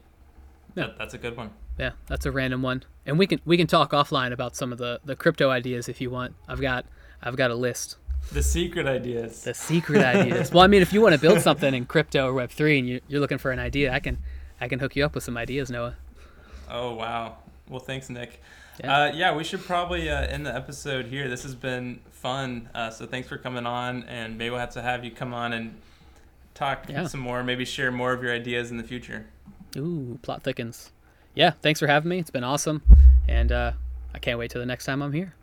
Yeah. 0.75 0.85
That, 0.85 0.99
that's 0.99 1.13
a 1.15 1.17
good 1.17 1.35
one. 1.35 1.49
Yeah, 1.79 1.93
that's 2.05 2.27
a 2.27 2.31
random 2.31 2.61
one. 2.61 2.83
And 3.07 3.17
we 3.17 3.25
can 3.25 3.41
we 3.45 3.57
can 3.57 3.65
talk 3.65 3.93
offline 3.93 4.31
about 4.31 4.55
some 4.55 4.71
of 4.71 4.77
the, 4.77 4.99
the 5.03 5.15
crypto 5.15 5.49
ideas 5.49 5.89
if 5.89 5.99
you 5.99 6.11
want. 6.11 6.35
I've 6.47 6.61
got 6.61 6.85
I've 7.23 7.35
got 7.35 7.49
a 7.49 7.55
list. 7.55 7.97
The 8.31 8.43
secret 8.43 8.87
ideas. 8.87 9.43
The 9.43 9.53
secret 9.53 10.03
ideas. 10.03 10.51
Well, 10.51 10.63
I 10.63 10.67
mean, 10.67 10.81
if 10.81 10.93
you 10.93 11.01
want 11.01 11.13
to 11.13 11.19
build 11.19 11.41
something 11.41 11.73
in 11.73 11.85
crypto 11.85 12.27
or 12.27 12.33
Web 12.33 12.49
three 12.49 12.79
and 12.79 12.87
you, 12.87 13.01
you're 13.07 13.19
looking 13.19 13.37
for 13.37 13.51
an 13.51 13.59
idea, 13.59 13.91
I 13.91 13.99
can 13.99 14.17
I 14.59 14.67
can 14.67 14.79
hook 14.79 14.95
you 14.95 15.03
up 15.03 15.15
with 15.15 15.23
some 15.23 15.37
ideas, 15.37 15.69
Noah. 15.69 15.95
Oh 16.69 16.93
wow. 16.93 17.37
Well, 17.67 17.79
thanks, 17.79 18.09
Nick. 18.09 18.41
Yeah, 18.79 19.03
uh, 19.03 19.13
yeah 19.13 19.35
we 19.35 19.43
should 19.43 19.61
probably 19.61 20.09
uh, 20.09 20.21
end 20.21 20.45
the 20.45 20.55
episode 20.55 21.07
here. 21.07 21.27
This 21.27 21.43
has 21.43 21.55
been 21.55 21.99
fun. 22.11 22.69
Uh, 22.73 22.89
so 22.89 23.05
thanks 23.05 23.27
for 23.27 23.37
coming 23.37 23.65
on, 23.65 24.03
and 24.03 24.37
maybe 24.37 24.51
we'll 24.51 24.59
have 24.59 24.71
to 24.71 24.81
have 24.81 25.03
you 25.03 25.11
come 25.11 25.33
on 25.33 25.53
and 25.53 25.79
talk 26.53 26.85
yeah. 26.87 27.07
some 27.07 27.19
more. 27.19 27.43
Maybe 27.43 27.65
share 27.65 27.91
more 27.91 28.13
of 28.13 28.23
your 28.23 28.33
ideas 28.33 28.71
in 28.71 28.77
the 28.77 28.83
future. 28.83 29.25
Ooh, 29.75 30.19
plot 30.21 30.43
thickens. 30.43 30.91
Yeah, 31.33 31.51
thanks 31.61 31.79
for 31.79 31.87
having 31.87 32.09
me. 32.09 32.19
It's 32.19 32.29
been 32.29 32.43
awesome, 32.43 32.81
and 33.27 33.51
uh, 33.51 33.71
I 34.13 34.19
can't 34.19 34.37
wait 34.39 34.51
till 34.51 34.61
the 34.61 34.65
next 34.65 34.85
time 34.85 35.01
I'm 35.01 35.13
here. 35.13 35.33